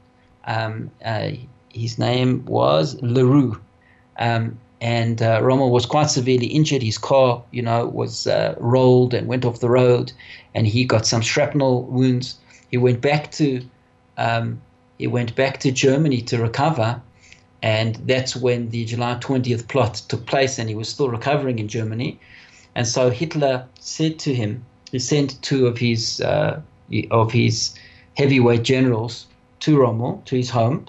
Um, 0.46 0.90
uh, 1.06 1.32
his 1.70 2.00
name 2.00 2.44
was 2.46 3.00
Leroux. 3.02 3.62
Um, 4.18 4.58
and 4.80 5.22
uh, 5.22 5.40
Rommel 5.44 5.70
was 5.70 5.86
quite 5.86 6.10
severely 6.10 6.48
injured. 6.48 6.82
His 6.82 6.98
car, 6.98 7.44
you 7.52 7.62
know, 7.62 7.86
was 7.86 8.26
uh, 8.26 8.56
rolled 8.58 9.14
and 9.14 9.28
went 9.28 9.46
off 9.46 9.60
the 9.60 9.70
road, 9.70 10.12
and 10.56 10.66
he 10.66 10.86
got 10.86 11.06
some 11.06 11.22
shrapnel 11.22 11.84
wounds. 11.84 12.40
He 12.72 12.78
went 12.78 13.00
back 13.00 13.32
to 13.34 13.64
um, 14.18 14.60
he 14.98 15.08
went 15.08 15.36
back 15.36 15.60
to 15.60 15.72
Germany 15.72 16.22
to 16.22 16.42
recover, 16.42 17.00
and 17.62 17.96
that's 18.08 18.36
when 18.36 18.70
the 18.70 18.86
July 18.86 19.16
20th 19.16 19.68
plot 19.68 20.02
took 20.08 20.26
place, 20.26 20.58
and 20.58 20.68
he 20.68 20.76
was 20.76 20.90
still 20.90 21.10
recovering 21.10 21.60
in 21.60 21.68
Germany. 21.68 22.20
And 22.74 22.88
so 22.88 23.12
Hitler 23.12 23.68
said 23.80 24.18
to 24.20 24.34
him, 24.34 24.66
he 24.92 25.00
sent 25.00 25.42
two 25.42 25.68
of 25.68 25.78
his 25.78 26.22
uh, 26.22 26.60
of 27.12 27.32
his 27.32 27.74
heavyweight 28.16 28.64
generals 28.64 29.28
to 29.62 29.80
Rommel 29.80 30.22
to 30.26 30.36
his 30.36 30.50
home 30.50 30.88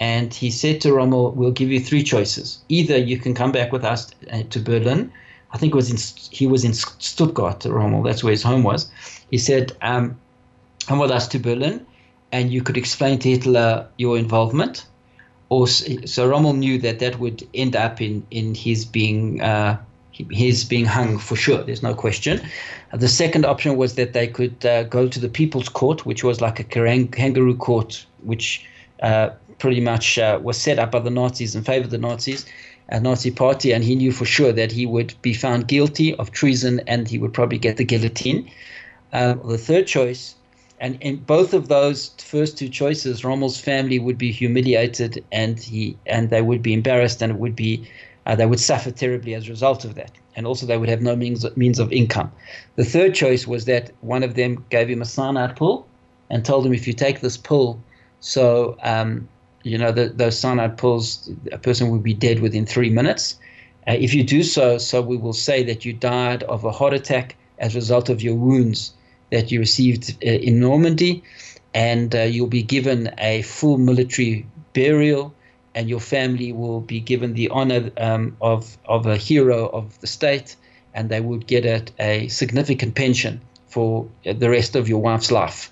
and 0.00 0.32
he 0.32 0.50
said 0.50 0.80
to 0.82 0.92
Rommel, 0.92 1.32
"We'll 1.32 1.50
give 1.50 1.70
you 1.70 1.80
three 1.80 2.02
choices. 2.02 2.58
Either 2.68 2.96
you 2.96 3.18
can 3.18 3.34
come 3.34 3.52
back 3.52 3.72
with 3.72 3.84
us 3.84 4.10
uh, 4.32 4.42
to 4.50 4.60
Berlin. 4.60 5.12
I 5.52 5.58
think 5.58 5.72
it 5.72 5.76
was 5.76 5.90
in 5.90 5.98
he 6.30 6.46
was 6.46 6.64
in 6.64 6.72
Stuttgart, 6.74 7.64
Rommel. 7.64 8.02
That's 8.02 8.22
where 8.22 8.30
his 8.30 8.42
home 8.42 8.62
was. 8.62 8.90
He 9.30 9.38
said, 9.38 9.72
um, 9.82 10.18
"Come 10.86 10.98
with 10.98 11.10
us 11.10 11.26
to 11.28 11.38
Berlin, 11.38 11.84
and 12.30 12.52
you 12.52 12.62
could 12.62 12.76
explain 12.76 13.18
to 13.20 13.30
Hitler 13.30 13.88
your 13.96 14.16
involvement." 14.18 14.86
Or 15.50 15.66
so 15.66 16.28
Rommel 16.28 16.52
knew 16.52 16.78
that 16.78 16.98
that 16.98 17.18
would 17.18 17.48
end 17.54 17.74
up 17.74 18.00
in 18.00 18.26
in 18.30 18.54
his 18.54 18.84
being. 18.84 19.40
Uh, 19.40 19.78
his 20.30 20.64
being 20.64 20.84
hung 20.84 21.18
for 21.18 21.36
sure. 21.36 21.62
There's 21.62 21.82
no 21.82 21.94
question. 21.94 22.40
The 22.92 23.08
second 23.08 23.44
option 23.44 23.76
was 23.76 23.94
that 23.94 24.12
they 24.12 24.26
could 24.26 24.64
uh, 24.64 24.84
go 24.84 25.08
to 25.08 25.20
the 25.20 25.28
People's 25.28 25.68
Court, 25.68 26.06
which 26.06 26.24
was 26.24 26.40
like 26.40 26.58
a 26.60 26.64
kangaroo 26.64 27.56
court, 27.56 28.04
which 28.22 28.64
uh, 29.02 29.30
pretty 29.58 29.80
much 29.80 30.18
uh, 30.18 30.40
was 30.42 30.56
set 30.56 30.78
up 30.78 30.92
by 30.92 31.00
the 31.00 31.10
Nazis 31.10 31.54
in 31.54 31.62
favor 31.62 31.84
of 31.84 31.90
the 31.90 31.98
Nazis, 31.98 32.46
a 32.88 33.00
Nazi 33.00 33.30
party, 33.30 33.72
and 33.72 33.84
he 33.84 33.94
knew 33.94 34.12
for 34.12 34.24
sure 34.24 34.52
that 34.52 34.72
he 34.72 34.86
would 34.86 35.14
be 35.22 35.34
found 35.34 35.68
guilty 35.68 36.14
of 36.14 36.30
treason 36.30 36.80
and 36.86 37.08
he 37.08 37.18
would 37.18 37.34
probably 37.34 37.58
get 37.58 37.76
the 37.76 37.84
guillotine. 37.84 38.50
Uh, 39.12 39.34
the 39.44 39.58
third 39.58 39.86
choice, 39.86 40.34
and 40.80 40.96
in 41.00 41.16
both 41.16 41.54
of 41.54 41.68
those 41.68 42.10
first 42.18 42.56
two 42.56 42.68
choices, 42.68 43.24
Rommel's 43.24 43.60
family 43.60 43.98
would 43.98 44.16
be 44.16 44.30
humiliated 44.30 45.24
and 45.32 45.58
he 45.58 45.96
and 46.06 46.30
they 46.30 46.42
would 46.42 46.62
be 46.62 46.72
embarrassed 46.72 47.20
and 47.20 47.32
it 47.32 47.38
would 47.38 47.56
be 47.56 47.88
uh, 48.28 48.36
they 48.36 48.46
would 48.46 48.60
suffer 48.60 48.90
terribly 48.90 49.34
as 49.34 49.46
a 49.46 49.50
result 49.50 49.84
of 49.84 49.94
that. 49.96 50.12
And 50.36 50.46
also, 50.46 50.66
they 50.66 50.78
would 50.78 50.88
have 50.88 51.02
no 51.02 51.16
means 51.16 51.44
means 51.56 51.80
of 51.80 51.92
income. 51.92 52.30
The 52.76 52.84
third 52.84 53.14
choice 53.14 53.48
was 53.48 53.64
that 53.64 53.90
one 54.02 54.22
of 54.22 54.34
them 54.34 54.64
gave 54.70 54.88
him 54.88 55.02
a 55.02 55.04
cyanide 55.04 55.56
pill 55.56 55.86
and 56.30 56.44
told 56.44 56.64
him, 56.66 56.72
if 56.74 56.86
you 56.86 56.92
take 56.92 57.20
this 57.20 57.36
pill, 57.36 57.80
so 58.20 58.76
um, 58.82 59.28
you 59.64 59.78
know, 59.78 59.90
the, 59.90 60.10
those 60.10 60.38
cyanide 60.38 60.78
pills, 60.78 61.30
a 61.50 61.58
person 61.58 61.90
will 61.90 61.98
be 61.98 62.14
dead 62.14 62.40
within 62.40 62.66
three 62.66 62.90
minutes. 62.90 63.38
Uh, 63.88 63.96
if 63.98 64.14
you 64.14 64.22
do 64.22 64.42
so, 64.42 64.78
so 64.78 65.00
we 65.00 65.16
will 65.16 65.32
say 65.32 65.62
that 65.64 65.84
you 65.84 65.92
died 65.92 66.42
of 66.44 66.64
a 66.64 66.70
heart 66.70 66.94
attack 66.94 67.36
as 67.58 67.74
a 67.74 67.78
result 67.78 68.08
of 68.08 68.22
your 68.22 68.34
wounds 68.34 68.92
that 69.32 69.50
you 69.50 69.58
received 69.58 70.16
uh, 70.24 70.30
in 70.30 70.60
Normandy, 70.60 71.22
and 71.74 72.14
uh, 72.14 72.20
you'll 72.20 72.46
be 72.46 72.62
given 72.62 73.10
a 73.18 73.42
full 73.42 73.78
military 73.78 74.46
burial, 74.74 75.34
and 75.74 75.88
your 75.88 76.00
family 76.00 76.52
will 76.52 76.80
be 76.80 77.00
given 77.00 77.34
the 77.34 77.48
honor 77.50 77.90
um, 77.96 78.36
of 78.40 78.76
of 78.86 79.06
a 79.06 79.16
hero 79.16 79.68
of 79.68 79.98
the 80.00 80.06
state, 80.06 80.56
and 80.94 81.08
they 81.08 81.20
would 81.20 81.46
get 81.46 81.64
a, 81.64 81.84
a 81.98 82.28
significant 82.28 82.94
pension 82.94 83.40
for 83.66 84.08
the 84.24 84.48
rest 84.48 84.76
of 84.76 84.88
your 84.88 85.00
wife's 85.00 85.30
life 85.30 85.70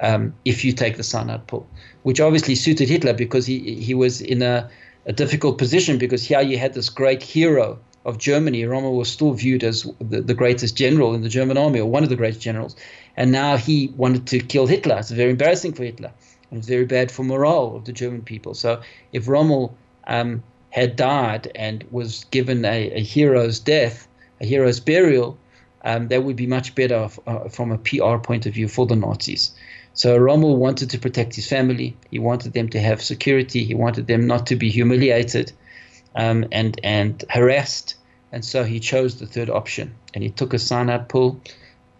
um, 0.00 0.32
if 0.44 0.64
you 0.64 0.72
take 0.72 0.96
the 0.96 1.02
cyanide 1.02 1.46
pill 1.46 1.66
which 2.02 2.20
obviously 2.20 2.54
suited 2.54 2.88
Hitler 2.88 3.12
because 3.12 3.46
he 3.46 3.74
he 3.76 3.94
was 3.94 4.20
in 4.20 4.42
a, 4.42 4.68
a 5.06 5.12
difficult 5.12 5.58
position 5.58 5.98
because 5.98 6.24
here 6.24 6.40
you 6.40 6.58
had 6.58 6.74
this 6.74 6.88
great 6.88 7.22
hero 7.22 7.78
of 8.04 8.18
Germany. 8.18 8.64
Rommel 8.64 8.96
was 8.96 9.08
still 9.08 9.32
viewed 9.32 9.62
as 9.62 9.86
the, 10.00 10.20
the 10.20 10.34
greatest 10.34 10.76
general 10.76 11.14
in 11.14 11.22
the 11.22 11.28
German 11.28 11.56
army 11.56 11.78
or 11.78 11.88
one 11.88 12.02
of 12.02 12.08
the 12.08 12.16
greatest 12.16 12.40
generals, 12.40 12.76
and 13.16 13.30
now 13.30 13.56
he 13.56 13.92
wanted 13.96 14.26
to 14.28 14.40
kill 14.40 14.66
Hitler. 14.66 14.98
It's 14.98 15.10
very 15.10 15.30
embarrassing 15.30 15.74
for 15.74 15.84
Hitler. 15.84 16.12
Very 16.52 16.84
bad 16.84 17.10
for 17.10 17.24
morale 17.24 17.76
of 17.76 17.84
the 17.86 17.92
German 17.92 18.22
people. 18.22 18.54
So 18.54 18.82
if 19.12 19.26
Rommel 19.26 19.74
um, 20.06 20.42
had 20.70 20.96
died 20.96 21.50
and 21.54 21.84
was 21.90 22.24
given 22.24 22.64
a, 22.64 22.90
a 22.92 23.02
hero's 23.02 23.58
death, 23.58 24.06
a 24.40 24.46
hero's 24.46 24.78
burial, 24.78 25.38
um, 25.84 26.08
that 26.08 26.24
would 26.24 26.36
be 26.36 26.46
much 26.46 26.74
better 26.74 27.08
uh, 27.26 27.48
from 27.48 27.72
a 27.72 27.78
PR 27.78 28.18
point 28.18 28.46
of 28.46 28.54
view 28.54 28.68
for 28.68 28.86
the 28.86 28.96
Nazis. 28.96 29.52
So 29.94 30.16
Rommel 30.16 30.56
wanted 30.56 30.90
to 30.90 30.98
protect 30.98 31.34
his 31.34 31.48
family. 31.48 31.96
He 32.10 32.18
wanted 32.18 32.52
them 32.52 32.68
to 32.70 32.80
have 32.80 33.02
security. 33.02 33.64
He 33.64 33.74
wanted 33.74 34.06
them 34.06 34.26
not 34.26 34.46
to 34.48 34.56
be 34.56 34.70
humiliated 34.70 35.52
um, 36.14 36.46
and 36.52 36.78
and 36.82 37.24
harassed. 37.28 37.96
And 38.30 38.44
so 38.44 38.64
he 38.64 38.80
chose 38.80 39.18
the 39.18 39.26
third 39.26 39.50
option. 39.50 39.94
And 40.14 40.22
he 40.22 40.30
took 40.30 40.54
a 40.54 40.58
cyanide 40.58 41.08
pill, 41.08 41.40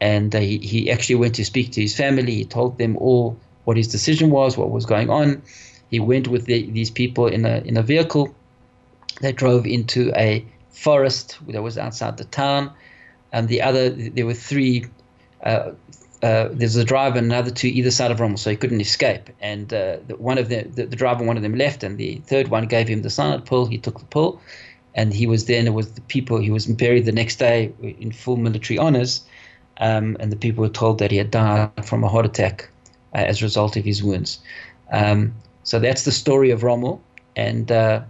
and 0.00 0.34
uh, 0.34 0.40
he, 0.40 0.58
he 0.58 0.90
actually 0.90 1.16
went 1.16 1.34
to 1.34 1.44
speak 1.44 1.72
to 1.72 1.82
his 1.82 1.96
family. 1.96 2.34
He 2.34 2.44
told 2.44 2.78
them 2.78 2.96
all 2.96 3.36
what 3.64 3.76
his 3.76 3.88
decision 3.88 4.30
was, 4.30 4.56
what 4.56 4.70
was 4.70 4.86
going 4.86 5.10
on. 5.10 5.42
He 5.90 6.00
went 6.00 6.28
with 6.28 6.46
the, 6.46 6.70
these 6.70 6.90
people 6.90 7.26
in 7.26 7.44
a 7.44 7.58
in 7.64 7.76
a 7.76 7.82
vehicle. 7.82 8.34
They 9.20 9.32
drove 9.32 9.66
into 9.66 10.12
a 10.16 10.44
forest 10.70 11.38
that 11.48 11.62
was 11.62 11.78
outside 11.78 12.16
the 12.16 12.24
town. 12.24 12.72
And 13.32 13.48
the 13.48 13.62
other, 13.62 13.88
there 13.90 14.26
were 14.26 14.34
three 14.34 14.86
uh, 15.42 15.72
uh, 16.22 16.48
there's 16.52 16.76
a 16.76 16.84
driver 16.84 17.18
and 17.18 17.26
another 17.26 17.50
two 17.50 17.66
either 17.66 17.90
side 17.90 18.12
of 18.12 18.20
Rommel, 18.20 18.38
so 18.38 18.50
he 18.50 18.56
couldn't 18.56 18.80
escape. 18.80 19.28
And 19.40 19.72
uh, 19.74 19.96
the, 20.06 20.16
one 20.16 20.38
of 20.38 20.48
them, 20.48 20.70
the, 20.72 20.86
the, 20.86 20.94
driver, 20.94 21.24
one 21.24 21.36
of 21.36 21.42
them 21.42 21.56
left, 21.56 21.82
and 21.82 21.98
the 21.98 22.22
third 22.26 22.48
one 22.48 22.66
gave 22.66 22.86
him 22.86 23.02
the 23.02 23.10
cyanide 23.10 23.44
pull. 23.44 23.66
He 23.66 23.76
took 23.76 23.98
the 23.98 24.04
pull, 24.04 24.40
and 24.94 25.12
he 25.12 25.26
was 25.26 25.46
then 25.46 25.74
with 25.74 25.96
the 25.96 26.00
people. 26.02 26.38
He 26.38 26.50
was 26.50 26.66
buried 26.66 27.06
the 27.06 27.12
next 27.12 27.36
day 27.36 27.72
in 27.82 28.12
full 28.12 28.36
military 28.36 28.78
honors, 28.78 29.22
um, 29.78 30.16
and 30.20 30.30
the 30.30 30.36
people 30.36 30.62
were 30.62 30.68
told 30.68 30.98
that 30.98 31.10
he 31.10 31.16
had 31.16 31.32
died 31.32 31.84
from 31.84 32.04
a 32.04 32.08
heart 32.08 32.24
attack 32.24 32.68
uh, 33.14 33.18
as 33.18 33.40
a 33.40 33.44
result 33.44 33.76
of 33.76 33.84
his 33.84 34.02
wounds. 34.02 34.38
Um, 34.90 35.34
so 35.62 35.78
that's 35.78 36.04
the 36.04 36.12
story 36.12 36.50
of 36.50 36.62
Rommel, 36.62 37.00
and 37.36 37.70
uh, 37.70 38.02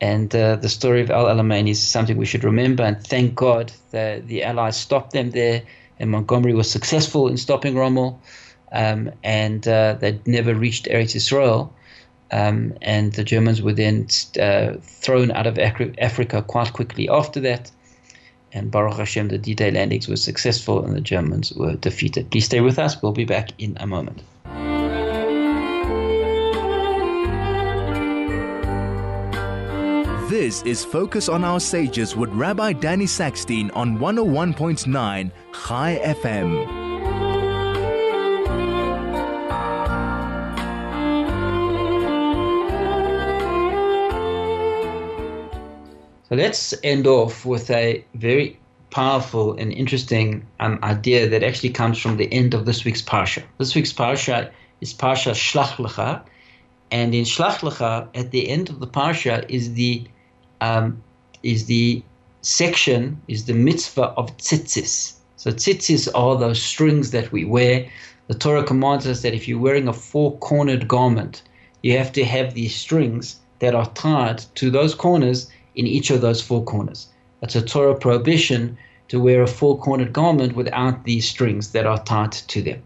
and 0.00 0.34
uh, 0.34 0.56
the 0.56 0.68
story 0.68 1.00
of 1.00 1.10
Al 1.10 1.26
Alamein 1.26 1.68
is 1.68 1.80
something 1.82 2.16
we 2.16 2.26
should 2.26 2.44
remember. 2.44 2.82
And 2.82 3.02
thank 3.06 3.34
God 3.34 3.72
that 3.90 4.26
the 4.26 4.44
Allies 4.44 4.76
stopped 4.76 5.12
them 5.12 5.30
there 5.30 5.62
and 6.02 6.10
Montgomery 6.10 6.52
was 6.52 6.68
successful 6.68 7.28
in 7.28 7.36
stopping 7.36 7.76
Rommel, 7.76 8.20
um, 8.72 9.12
and 9.22 9.66
uh, 9.68 9.94
they'd 9.94 10.26
never 10.26 10.52
reached 10.52 10.86
Eretz 10.86 11.14
Israel. 11.14 11.72
Um, 12.32 12.74
and 12.82 13.12
the 13.12 13.24
Germans 13.24 13.62
were 13.62 13.74
then 13.74 14.08
uh, 14.40 14.78
thrown 14.80 15.30
out 15.30 15.46
of 15.46 15.58
Africa 15.58 16.42
quite 16.42 16.72
quickly 16.72 17.08
after 17.08 17.40
that. 17.40 17.70
And 18.52 18.70
Baruch 18.70 18.96
Hashem, 18.96 19.28
the 19.28 19.38
D-Day 19.38 19.70
landings 19.70 20.08
were 20.08 20.16
successful, 20.16 20.84
and 20.84 20.96
the 20.96 21.00
Germans 21.00 21.52
were 21.52 21.76
defeated. 21.76 22.30
Please 22.30 22.46
stay 22.46 22.60
with 22.60 22.78
us. 22.78 23.00
We'll 23.00 23.12
be 23.12 23.24
back 23.24 23.50
in 23.58 23.76
a 23.78 23.86
moment. 23.86 24.22
This 30.42 30.60
is 30.62 30.84
Focus 30.84 31.28
on 31.28 31.44
Our 31.44 31.60
Sages 31.60 32.16
with 32.16 32.28
Rabbi 32.30 32.72
Danny 32.72 33.04
Sackstein 33.04 33.70
on 33.76 33.98
101.9 33.98 35.30
High 35.52 36.00
FM. 36.04 36.66
So 46.24 46.34
let's 46.34 46.74
end 46.82 47.06
off 47.06 47.46
with 47.46 47.70
a 47.70 48.04
very 48.14 48.58
powerful 48.90 49.56
and 49.56 49.72
interesting 49.72 50.44
um, 50.58 50.80
idea 50.82 51.28
that 51.28 51.44
actually 51.44 51.70
comes 51.70 51.98
from 51.98 52.16
the 52.16 52.26
end 52.32 52.52
of 52.52 52.66
this 52.66 52.84
week's 52.84 53.00
Parsha. 53.00 53.44
This 53.58 53.76
week's 53.76 53.92
Parsha 53.92 54.50
is 54.80 54.92
Parsha 54.92 55.34
Shlach 55.34 55.76
Lecha, 55.76 56.20
and 56.90 57.14
in 57.14 57.22
Shlach 57.22 57.58
Lecha, 57.58 58.08
at 58.16 58.32
the 58.32 58.48
end 58.48 58.70
of 58.70 58.80
the 58.80 58.88
Parsha, 58.88 59.48
is 59.48 59.74
the 59.74 60.04
um, 60.62 61.02
is 61.42 61.66
the 61.66 62.02
section, 62.40 63.20
is 63.28 63.44
the 63.44 63.54
mitzvah 63.54 64.14
of 64.20 64.36
tzitzis. 64.38 65.14
So 65.36 65.50
tzitzis 65.50 66.08
are 66.14 66.38
those 66.38 66.62
strings 66.62 67.10
that 67.10 67.32
we 67.32 67.44
wear, 67.44 67.88
the 68.28 68.34
Torah 68.38 68.62
commands 68.62 69.06
us 69.06 69.22
that 69.22 69.34
if 69.34 69.48
you're 69.48 69.58
wearing 69.58 69.88
a 69.88 69.92
four 69.92 70.38
cornered 70.38 70.86
garment, 70.86 71.42
you 71.82 71.98
have 71.98 72.12
to 72.12 72.24
have 72.24 72.54
these 72.54 72.74
strings 72.74 73.40
that 73.58 73.74
are 73.74 73.90
tied 73.90 74.38
to 74.54 74.70
those 74.70 74.94
corners 74.94 75.50
in 75.74 75.86
each 75.86 76.10
of 76.10 76.20
those 76.20 76.40
four 76.40 76.62
corners. 76.64 77.08
It's 77.42 77.56
a 77.56 77.62
Torah 77.62 77.96
prohibition 77.96 78.78
to 79.08 79.20
wear 79.20 79.42
a 79.42 79.48
four 79.48 79.76
cornered 79.78 80.12
garment 80.12 80.54
without 80.54 81.04
these 81.04 81.28
strings 81.28 81.72
that 81.72 81.86
are 81.86 82.02
tied 82.04 82.32
to 82.32 82.62
them. 82.62 82.82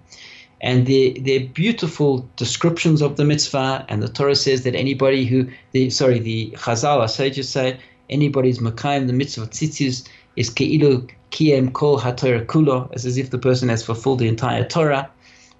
And 0.60 0.86
they're, 0.86 1.40
beautiful 1.48 2.28
descriptions 2.36 3.02
of 3.02 3.16
the 3.16 3.24
mitzvah. 3.24 3.84
And 3.88 4.02
the 4.02 4.08
Torah 4.08 4.34
says 4.34 4.62
that 4.62 4.74
anybody 4.74 5.26
who, 5.26 5.48
the 5.72 5.90
sorry, 5.90 6.18
the 6.18 6.50
Chazal, 6.56 6.98
our 6.98 7.08
sages 7.08 7.48
say, 7.48 7.78
anybody's 8.08 8.58
makayim, 8.58 9.06
the 9.06 9.12
mitzvah 9.12 9.46
tzitzis, 9.46 10.08
is 10.36 10.50
ke'ilu 10.50 11.08
kiem 11.30 11.70
kol 11.72 11.98
haTorah 11.98 12.46
kulo, 12.46 12.90
as 12.94 13.16
if 13.16 13.30
the 13.30 13.38
person 13.38 13.68
has 13.68 13.82
fulfilled 13.82 14.18
the 14.18 14.28
entire 14.28 14.64
Torah. 14.64 15.10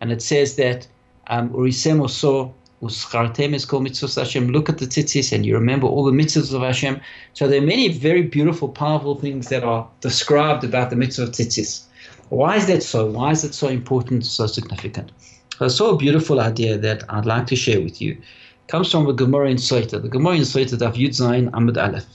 And 0.01 0.13
it 0.13 0.23
says 0.23 0.57
that 0.57 0.87
um, 1.29 1.51
urisem 1.51 2.01
oso 2.01 2.53
uschartem 2.83 3.55
is 3.55 3.65
called 3.65 3.83
mitzvah 3.83 4.21
Hashem. 4.21 4.49
Look 4.49 4.69
at 4.69 4.79
the 4.79 4.87
tzitzis 4.87 5.33
and 5.33 5.45
you 5.45 5.55
remember 5.55 5.87
all 5.87 6.05
the 6.05 6.13
mitzvahs 6.13 6.55
of 6.55 6.63
Hashem. 6.63 7.01
So 7.33 7.49
there 7.49 7.63
are 7.63 7.67
many 7.67 7.89
very 7.89 8.23
beautiful, 8.23 8.69
powerful 8.69 9.15
things 9.15 9.49
that 9.49 9.65
are 9.65 9.89
described 10.01 10.65
about 10.65 10.91
the 10.91 10.97
mitzvah 10.97 11.25
of 11.25 11.31
tzitzis. 11.31 11.85
Why 12.29 12.57
is 12.57 12.67
that 12.67 12.83
so? 12.83 13.07
Why 13.07 13.31
is 13.31 13.45
it 13.45 13.55
so 13.55 13.69
important, 13.69 14.27
so 14.27 14.47
significant? 14.47 15.13
I 15.61 15.69
saw 15.69 15.91
a 15.91 15.97
beautiful 15.97 16.41
idea 16.41 16.77
that 16.77 17.05
I'd 17.09 17.25
like 17.25 17.47
to 17.47 17.57
share 17.57 17.81
with 17.81 18.03
you. 18.03 18.13
It 18.13 18.69
comes 18.69 18.91
from 18.91 19.07
the 19.07 19.13
Gemara 19.13 19.51
in 19.51 19.57
Soita. 19.57 20.03
The 20.03 20.09
Gemara 20.09 20.37
in 20.37 20.43
Soita, 20.43 20.77
Daf 20.77 20.95
Yud 20.95 21.11
Zayin 21.11 21.51
Amud 21.51 21.77
Aleph. 21.83 22.07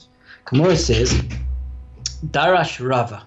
Gemara 0.44 0.76
says, 0.76 1.12
Darash 2.26 2.86
Rava, 2.86 3.24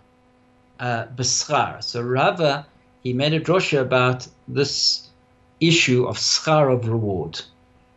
uh. 0.79 1.81
So 1.81 2.01
Rava, 2.01 2.67
he 3.03 3.13
made 3.13 3.33
a 3.33 3.39
drosha 3.39 3.81
about 3.81 4.27
this 4.47 5.09
issue 5.59 6.05
of 6.05 6.17
schar 6.17 6.71
of 6.71 6.87
reward. 6.87 7.41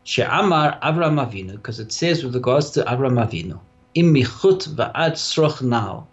She'amar 0.04 0.78
Avram 0.80 1.24
Avinu, 1.24 1.52
because 1.52 1.78
it 1.78 1.92
says 1.92 2.24
with 2.24 2.34
regards 2.34 2.70
to 2.70 2.84
Avram 2.84 3.22
Avinu, 3.22 3.60
Im 3.94 4.14
michut 4.14 4.68
va'ad 4.68 5.12
sroch 5.12 5.60
now. 5.60 6.06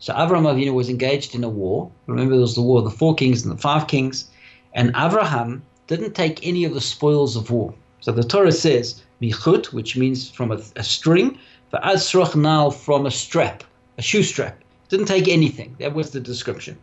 So 0.00 0.14
Avram 0.14 0.44
Avinu 0.44 0.72
was 0.72 0.88
engaged 0.88 1.34
in 1.34 1.44
a 1.44 1.48
war. 1.48 1.90
Remember, 2.06 2.32
there 2.32 2.40
was 2.40 2.54
the 2.54 2.62
war 2.62 2.78
of 2.78 2.84
the 2.84 2.90
four 2.90 3.14
kings 3.14 3.44
and 3.44 3.52
the 3.52 3.60
five 3.60 3.86
kings. 3.86 4.28
And 4.72 4.88
Abraham 4.96 5.62
didn't 5.86 6.14
take 6.14 6.44
any 6.46 6.64
of 6.64 6.74
the 6.74 6.80
spoils 6.80 7.36
of 7.36 7.50
war. 7.50 7.74
So 8.00 8.10
the 8.10 8.24
Torah 8.24 8.52
says, 8.52 9.02
michut, 9.20 9.72
which 9.74 9.96
means 9.96 10.30
from 10.30 10.52
a, 10.52 10.60
a 10.76 10.82
string, 10.82 11.38
for 11.70 11.78
asrach 11.80 12.34
now 12.34 12.70
from 12.70 13.04
a 13.04 13.10
strap, 13.10 13.62
a 13.98 14.02
shoe 14.02 14.22
strap. 14.22 14.58
Didn't 14.88 15.06
take 15.06 15.28
anything. 15.28 15.76
That 15.78 15.94
was 15.94 16.10
the 16.10 16.20
description. 16.20 16.78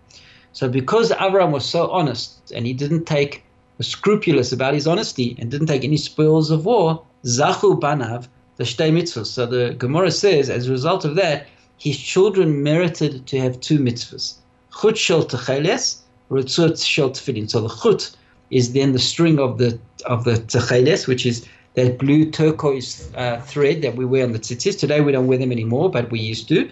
So 0.54 0.70
because 0.70 1.12
Abraham 1.12 1.52
was 1.52 1.66
so 1.66 1.90
honest 1.90 2.52
and 2.56 2.66
he 2.66 2.74
didn't 2.74 3.06
take 3.06 3.44
was 3.78 3.88
scrupulous 3.88 4.52
about 4.52 4.74
his 4.74 4.88
honesty 4.88 5.36
and 5.40 5.52
didn't 5.52 5.68
take 5.68 5.84
any 5.84 5.98
spoils 5.98 6.50
of 6.52 6.66
war, 6.66 7.04
zachu 7.26 7.80
banav 7.80 8.28
the 8.58 8.64
shtei 8.64 8.92
mitzvahs. 8.92 9.28
So 9.28 9.46
the 9.46 9.76
Gemara 9.76 10.12
says, 10.12 10.50
as 10.50 10.68
a 10.68 10.72
result 10.72 11.06
of 11.06 11.16
that, 11.16 11.48
his 11.78 11.98
children 11.98 12.64
merited 12.64 13.26
to 13.28 13.40
have 13.40 13.60
two 13.62 13.80
mitzvahs. 13.80 14.36
Chut 14.82 14.98
shel 14.98 15.24
techeles, 15.24 16.00
ritzut 16.30 16.84
shel 16.84 17.12
tefillin. 17.12 17.50
So 17.50 17.62
the 17.62 17.70
chut 17.70 18.12
is 18.50 18.74
then 18.74 18.94
the 18.94 19.00
string 19.00 19.40
of 19.40 19.58
the 19.58 19.80
of 20.06 20.24
the 20.24 20.34
techeles, 20.34 21.08
which 21.08 21.26
is 21.26 21.48
that 21.76 22.00
blue 22.00 22.32
turquoise 22.32 23.12
uh, 23.16 23.40
thread 23.42 23.82
that 23.84 23.96
we 23.96 24.06
wear 24.06 24.24
on 24.24 24.32
the 24.32 24.40
tzitzis. 24.40 24.80
Today 24.80 25.02
we 25.02 25.12
don't 25.12 25.28
wear 25.28 25.38
them 25.38 25.52
anymore, 25.52 25.92
but 25.92 26.10
we 26.10 26.20
used 26.20 26.48
to. 26.50 26.70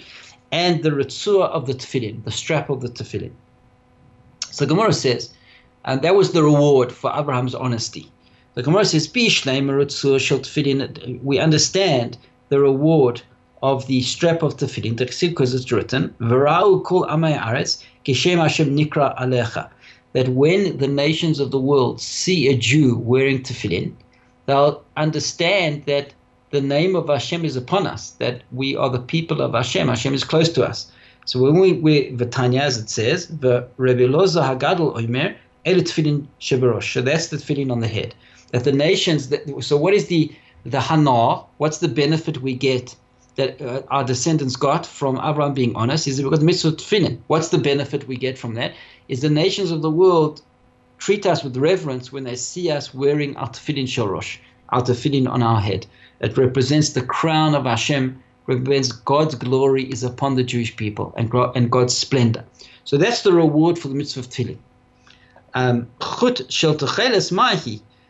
And 0.51 0.83
the 0.83 0.89
ritzua 0.89 1.49
of 1.49 1.67
the 1.67 1.73
tefillin, 1.73 2.23
the 2.23 2.31
strap 2.31 2.69
of 2.69 2.81
the 2.81 2.89
tefillin. 2.89 3.31
So 4.51 4.65
Gemara 4.65 4.93
says, 4.93 5.33
and 5.83 6.01
that 6.01 6.15
was 6.15 6.31
the 6.31 6.41
reward 6.41 6.91
for 6.91 7.11
Abraham's 7.15 7.53
honesty. 7.53 8.09
The 8.55 8.63
Gemara 8.63 8.85
says, 8.85 9.11
we 9.13 9.29
understand 11.39 12.17
the 12.49 12.59
reward 12.59 13.21
of 13.65 13.87
the 13.87 14.01
strap 14.03 14.43
of 14.43 14.57
tefillin, 14.57 14.95
because 14.95 15.55
it's 15.55 15.71
written, 15.71 16.13
kol 16.19 17.03
kishem 18.05 18.37
Hashem 18.37 18.77
nikra 18.77 19.17
alecha. 19.19 19.69
That 20.13 20.27
when 20.29 20.77
the 20.77 20.87
nations 20.87 21.39
of 21.39 21.49
the 21.49 21.59
world 21.59 21.99
see 21.99 22.47
a 22.47 22.55
Jew 22.55 22.95
wearing 22.97 23.41
tefillin, 23.41 23.93
they'll 24.45 24.83
understand 24.97 25.83
that 25.85 26.13
the 26.51 26.61
name 26.61 26.95
of 26.95 27.09
Hashem 27.09 27.43
is 27.43 27.55
upon 27.55 27.87
us, 27.87 28.11
that 28.23 28.43
we 28.51 28.75
are 28.75 28.91
the 28.91 28.99
people 28.99 29.41
of 29.41 29.53
Hashem. 29.53 29.87
Hashem 29.87 30.13
is 30.13 30.23
close 30.23 30.49
to 30.49 30.63
us. 30.63 30.91
So 31.25 31.41
when 31.41 31.59
we, 31.59 31.73
we 31.73 32.11
V'tanya, 32.11 32.61
as 32.61 32.77
it 32.77 32.91
says, 32.91 33.27
the 33.27 33.67
Rebbe 33.77 34.03
Eliezer 34.03 34.41
Hagadol 34.41 34.95
Omer, 34.95 35.35
El 35.65 35.79
tefillin 35.79 36.27
sheberosh. 36.39 36.93
So 36.93 37.01
that's 37.01 37.29
the 37.29 37.37
tefillin 37.37 37.71
on 37.71 37.79
the 37.79 37.87
head. 37.87 38.13
That 38.51 38.63
the 38.63 38.71
nations, 38.71 39.29
that, 39.29 39.41
so 39.63 39.75
what 39.75 39.95
is 39.95 40.05
the 40.05 40.31
the 40.65 40.81
hana? 40.81 41.41
What's 41.57 41.79
the 41.79 41.87
benefit 41.87 42.43
we 42.43 42.53
get 42.53 42.95
that 43.35 43.61
uh, 43.61 43.81
our 43.89 44.03
descendants 44.03 44.55
got 44.55 44.85
from 44.85 45.17
Abraham 45.17 45.53
being 45.53 45.75
honest 45.75 46.07
is 46.07 46.21
because 46.21 46.41
mitzvah 46.41 46.71
tefillin. 46.71 47.19
What's 47.27 47.49
the 47.49 47.57
benefit 47.57 48.07
we 48.07 48.15
get 48.15 48.37
from 48.37 48.55
that? 48.55 48.73
Is 49.07 49.21
the 49.21 49.29
nations 49.29 49.71
of 49.71 49.81
the 49.81 49.91
world 49.91 50.41
treat 50.97 51.25
us 51.25 51.43
with 51.43 51.57
reverence 51.57 52.11
when 52.11 52.23
they 52.23 52.35
see 52.35 52.71
us 52.71 52.93
wearing 52.93 53.35
our 53.37 53.49
tefillin 53.49 53.85
shorosh, 53.85 54.37
our 54.69 54.81
tefillin 54.81 55.29
on 55.29 55.43
our 55.43 55.59
head. 55.59 55.85
It 56.21 56.37
represents 56.37 56.89
the 56.89 57.01
crown 57.01 57.55
of 57.55 57.65
Hashem, 57.65 58.23
represents 58.47 58.91
God's 58.91 59.35
glory 59.35 59.83
is 59.83 60.03
upon 60.03 60.35
the 60.35 60.43
Jewish 60.43 60.75
people 60.75 61.13
and, 61.17 61.31
and 61.55 61.69
God's 61.69 61.95
splendor. 61.95 62.45
So 62.85 62.97
that's 62.97 63.23
the 63.23 63.33
reward 63.33 63.77
for 63.77 63.89
the 63.89 63.95
mitzvah 63.95 64.21
of 64.21 64.29
tefillin. 64.29 64.57
Um. 65.53 65.87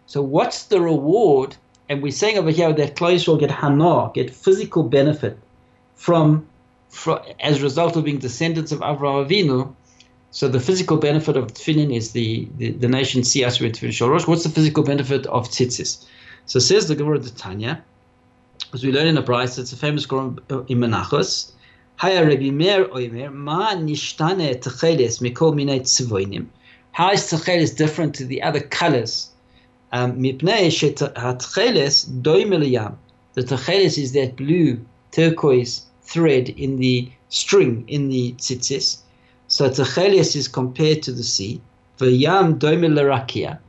So 0.07 0.21
what's 0.21 0.63
the 0.65 0.81
reward 0.81 1.57
and 1.87 2.01
we're 2.01 2.11
saying 2.11 2.37
over 2.37 2.49
here 2.49 2.73
that 2.73 2.95
Klal 2.95 3.27
will 3.27 3.37
get 3.37 3.51
hana, 3.51 4.11
get 4.13 4.33
physical 4.33 4.83
benefit 4.83 5.37
from, 5.95 6.47
from, 6.89 7.19
as 7.39 7.59
a 7.59 7.63
result 7.63 7.95
of 7.95 8.03
being 8.03 8.17
descendants 8.17 8.71
of 8.71 8.79
Avraham 8.79 9.27
Avinu. 9.27 9.73
So 10.31 10.47
the 10.47 10.59
physical 10.59 10.97
benefit 10.97 11.37
of 11.37 11.53
tefillin 11.53 11.95
is 11.95 12.11
the, 12.11 12.47
the, 12.57 12.71
the 12.71 12.87
nation 12.87 13.23
see 13.23 13.43
us 13.43 13.59
with 13.59 13.75
tefillin. 13.75 14.27
What's 14.27 14.43
the 14.43 14.49
physical 14.49 14.83
benefit 14.83 15.27
of 15.27 15.47
tzitzis? 15.47 16.05
So 16.47 16.59
says 16.59 16.87
the 16.87 16.95
Gemara 16.95 17.19
the 17.19 17.29
Tanya, 17.29 17.83
as 18.73 18.83
we 18.83 18.91
learn 18.91 19.07
in 19.07 19.15
the 19.15 19.23
Braisa, 19.23 19.59
it's 19.59 19.71
a 19.71 19.77
famous 19.77 20.05
Quran 20.05 20.39
uh, 20.51 20.63
in 20.63 20.79
Menachos. 20.79 21.51
Haya 21.97 22.25
Rabbi 22.27 22.49
Meir 22.49 22.85
Oimer, 22.85 23.31
ma 23.31 23.73
nishtane 23.73 24.59
techeles 24.59 25.21
mikol 25.21 25.53
minei 25.53 25.79
tzivoinim. 25.79 26.47
How 26.91 27.11
is 27.11 27.21
techeles 27.31 27.75
different 27.75 28.15
to 28.15 28.25
the 28.25 28.41
other 28.41 28.59
colors 28.59 29.31
Mipnei 29.93 30.69
shetcheles 30.69 32.05
doimeliyam. 32.21 32.95
The 33.33 33.43
techeles 33.43 33.97
is 33.97 34.13
that 34.13 34.35
blue 34.35 34.79
turquoise 35.11 35.83
thread 36.03 36.49
in 36.49 36.77
the 36.77 37.09
string 37.29 37.83
in 37.87 38.09
the 38.09 38.33
tzitzis. 38.33 38.99
So 39.47 39.69
techeles 39.69 40.35
is 40.35 40.47
compared 40.47 41.03
to 41.03 41.11
the 41.11 41.23
sea. 41.23 41.61
V'yam 41.99 42.59
doimelarakia. 42.59 43.59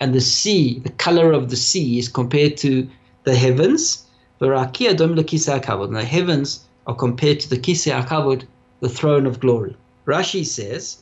And 0.00 0.14
the 0.14 0.20
sea, 0.20 0.78
the 0.80 0.90
color 0.90 1.32
of 1.32 1.50
the 1.50 1.56
sea 1.56 1.98
is 1.98 2.08
compared 2.08 2.56
to 2.58 2.88
the 3.24 3.34
heavens. 3.34 4.06
V'rakia 4.40 4.94
doimelakisa 4.94 5.60
akavod. 5.60 5.92
The 5.92 6.04
heavens 6.04 6.60
are 6.86 6.94
compared 6.94 7.40
to 7.40 7.48
the 7.50 7.58
kisei 7.58 7.92
akavod, 8.00 8.44
the 8.80 8.88
throne 8.88 9.26
of 9.26 9.40
glory. 9.40 9.76
Rashi 10.06 10.44
says, 10.44 10.98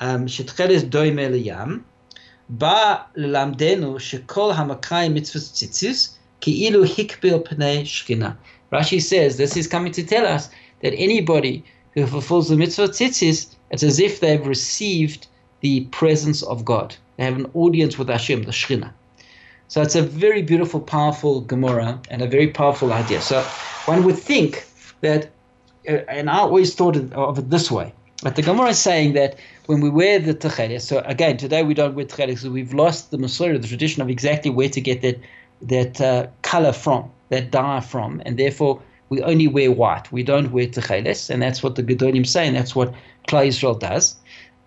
shetcheles 0.00 0.84
um, 0.84 0.90
doimeliyam. 0.90 1.82
בא 2.49 2.95
ללמדנו 3.15 3.99
שכל 3.99 4.51
המקיים 4.55 5.13
מצוות 5.13 5.43
ציציס 5.43 6.17
כאילו 6.41 6.83
הקביל 6.83 7.37
פני 7.45 7.85
שכינה. 7.85 8.31
Rashi 8.73 9.01
says 9.01 9.37
this 9.37 9.57
is 9.57 9.67
coming 9.67 9.91
to 9.91 10.03
tell 10.03 10.25
us 10.25 10.49
that 10.81 10.93
anybody 10.93 11.63
who 11.93 12.07
fulfills 12.07 12.47
the 12.49 12.55
mitzvah 12.55 12.87
tzitzis, 12.87 13.55
it's 13.69 13.83
as 13.83 13.99
if 13.99 14.19
they've 14.21 14.47
received 14.47 15.27
the 15.59 15.81
presence 15.99 16.41
of 16.43 16.63
God. 16.63 16.95
They 17.17 17.25
have 17.25 17.35
an 17.35 17.49
audience 17.53 17.97
with 17.97 18.09
Hashem, 18.09 18.43
the 18.43 18.51
Shekhinah. 18.51 18.91
So 19.67 19.81
it's 19.81 19.95
a 19.95 20.01
very 20.01 20.41
beautiful, 20.41 20.79
powerful 20.79 21.41
Gemara 21.41 22.01
and 22.09 22.21
a 22.21 22.27
very 22.27 22.47
powerful 22.47 22.91
idea. 22.91 23.21
So 23.21 23.41
one 23.85 24.03
would 24.03 24.17
think 24.17 24.65
that, 25.01 25.29
uh, 25.87 26.03
and 26.09 26.29
I 26.29 26.39
always 26.39 26.75
thought 26.75 26.97
of 26.97 27.39
it 27.39 27.49
this 27.49 27.69
way, 27.71 27.93
but 28.26 28.34
the 28.34 28.42
Gemara 28.42 28.70
is 28.70 28.78
saying 28.80 29.12
that 29.12 29.38
when 29.66 29.80
we 29.80 29.88
wear 29.88 30.18
the 30.18 30.34
techeles, 30.34 30.80
so 30.80 30.98
again, 31.06 31.36
today 31.36 31.62
we 31.62 31.74
don't 31.74 31.94
wear 31.94 32.04
techeles, 32.04 32.40
so 32.40 32.50
we've 32.50 32.74
lost 32.74 33.12
the 33.12 33.18
Masorah, 33.18 33.62
the 33.62 33.68
tradition 33.68 34.02
of 34.02 34.10
exactly 34.10 34.50
where 34.50 34.68
to 34.68 34.80
get 34.80 35.00
that 35.02 35.20
that 35.62 36.00
uh, 36.00 36.26
color 36.42 36.72
from, 36.72 37.08
that 37.28 37.52
dye 37.52 37.78
from, 37.78 38.20
and 38.26 38.36
therefore 38.36 38.82
we 39.10 39.22
only 39.22 39.46
wear 39.46 39.70
white. 39.70 40.10
We 40.10 40.24
don't 40.24 40.50
wear 40.50 40.66
techeles, 40.66 41.30
and 41.30 41.40
that's 41.40 41.62
what 41.62 41.76
the 41.76 41.84
Gedolim 41.84 42.26
say, 42.26 42.48
and 42.48 42.56
that's 42.56 42.74
what 42.74 42.92
Klal 43.28 43.46
Israel 43.46 43.76
does. 43.76 44.16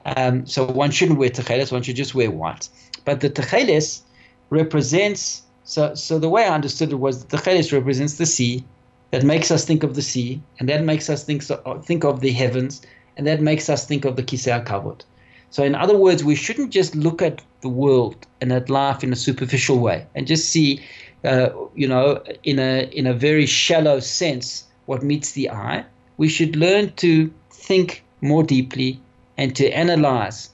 Um, 0.05 0.45
so 0.45 0.64
one 0.64 0.91
shouldn't 0.91 1.20
wear 1.20 1.30
techeles, 1.30 1.70
one 1.70 1.84
should 1.84 1.97
just 1.97 2.16
wear 2.16 2.32
white. 2.32 2.70
But 3.03 3.20
the 3.20 3.30
techeles 3.30 4.03
represents, 4.51 5.41
so, 5.66 5.93
so 5.95 6.18
the 6.18 6.30
way 6.30 6.45
I 6.45 6.55
understood 6.55 6.93
it 6.93 7.01
was 7.01 7.26
the 7.26 7.36
techeles 7.36 7.74
represents 7.74 8.14
the 8.14 8.26
sea, 8.26 8.64
that 9.12 9.24
makes 9.24 9.51
us 9.51 9.66
think 9.66 9.84
of 9.84 9.95
the 9.95 10.01
sea, 10.01 10.41
and 10.60 10.70
that 10.70 10.86
makes 10.86 11.10
us 11.10 11.26
think, 11.26 11.41
so, 11.41 11.57
think 11.84 12.05
of 12.05 12.22
the 12.22 12.32
heavens, 12.32 12.82
and 13.20 13.28
that 13.28 13.41
makes 13.41 13.70
us 13.70 13.86
think 13.86 14.05
of 14.05 14.15
the 14.15 14.24
Kisei 14.24 14.65
Kavod. 14.65 15.01
So, 15.49 15.61
in 15.65 15.76
other 15.76 15.97
words, 15.97 16.24
we 16.24 16.36
shouldn't 16.36 16.72
just 16.72 16.95
look 16.95 17.22
at 17.22 17.41
the 17.59 17.67
world 17.67 18.26
and 18.39 18.53
at 18.53 18.70
life 18.70 19.03
in 19.03 19.11
a 19.11 19.15
superficial 19.17 19.80
way 19.80 20.07
and 20.15 20.26
just 20.26 20.47
see, 20.47 20.82
uh, 21.26 21.49
you 21.76 21.86
know, 21.86 22.24
in 22.43 22.59
a 22.59 22.89
in 22.99 23.05
a 23.05 23.13
very 23.13 23.45
shallow 23.45 23.99
sense 23.99 24.65
what 24.86 25.03
meets 25.03 25.34
the 25.34 25.49
eye. 25.49 25.84
We 26.15 26.30
should 26.30 26.55
learn 26.55 26.93
to 27.03 27.30
think 27.51 28.05
more 28.22 28.41
deeply 28.41 29.01
and 29.38 29.53
to 29.57 29.70
analyze 29.70 30.49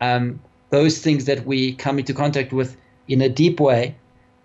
um, 0.00 0.40
those 0.70 1.02
things 1.02 1.26
that 1.26 1.44
we 1.44 1.74
come 1.74 1.98
into 1.98 2.14
contact 2.14 2.50
with 2.50 2.78
in 3.08 3.20
a 3.20 3.28
deep 3.28 3.60
way, 3.60 3.94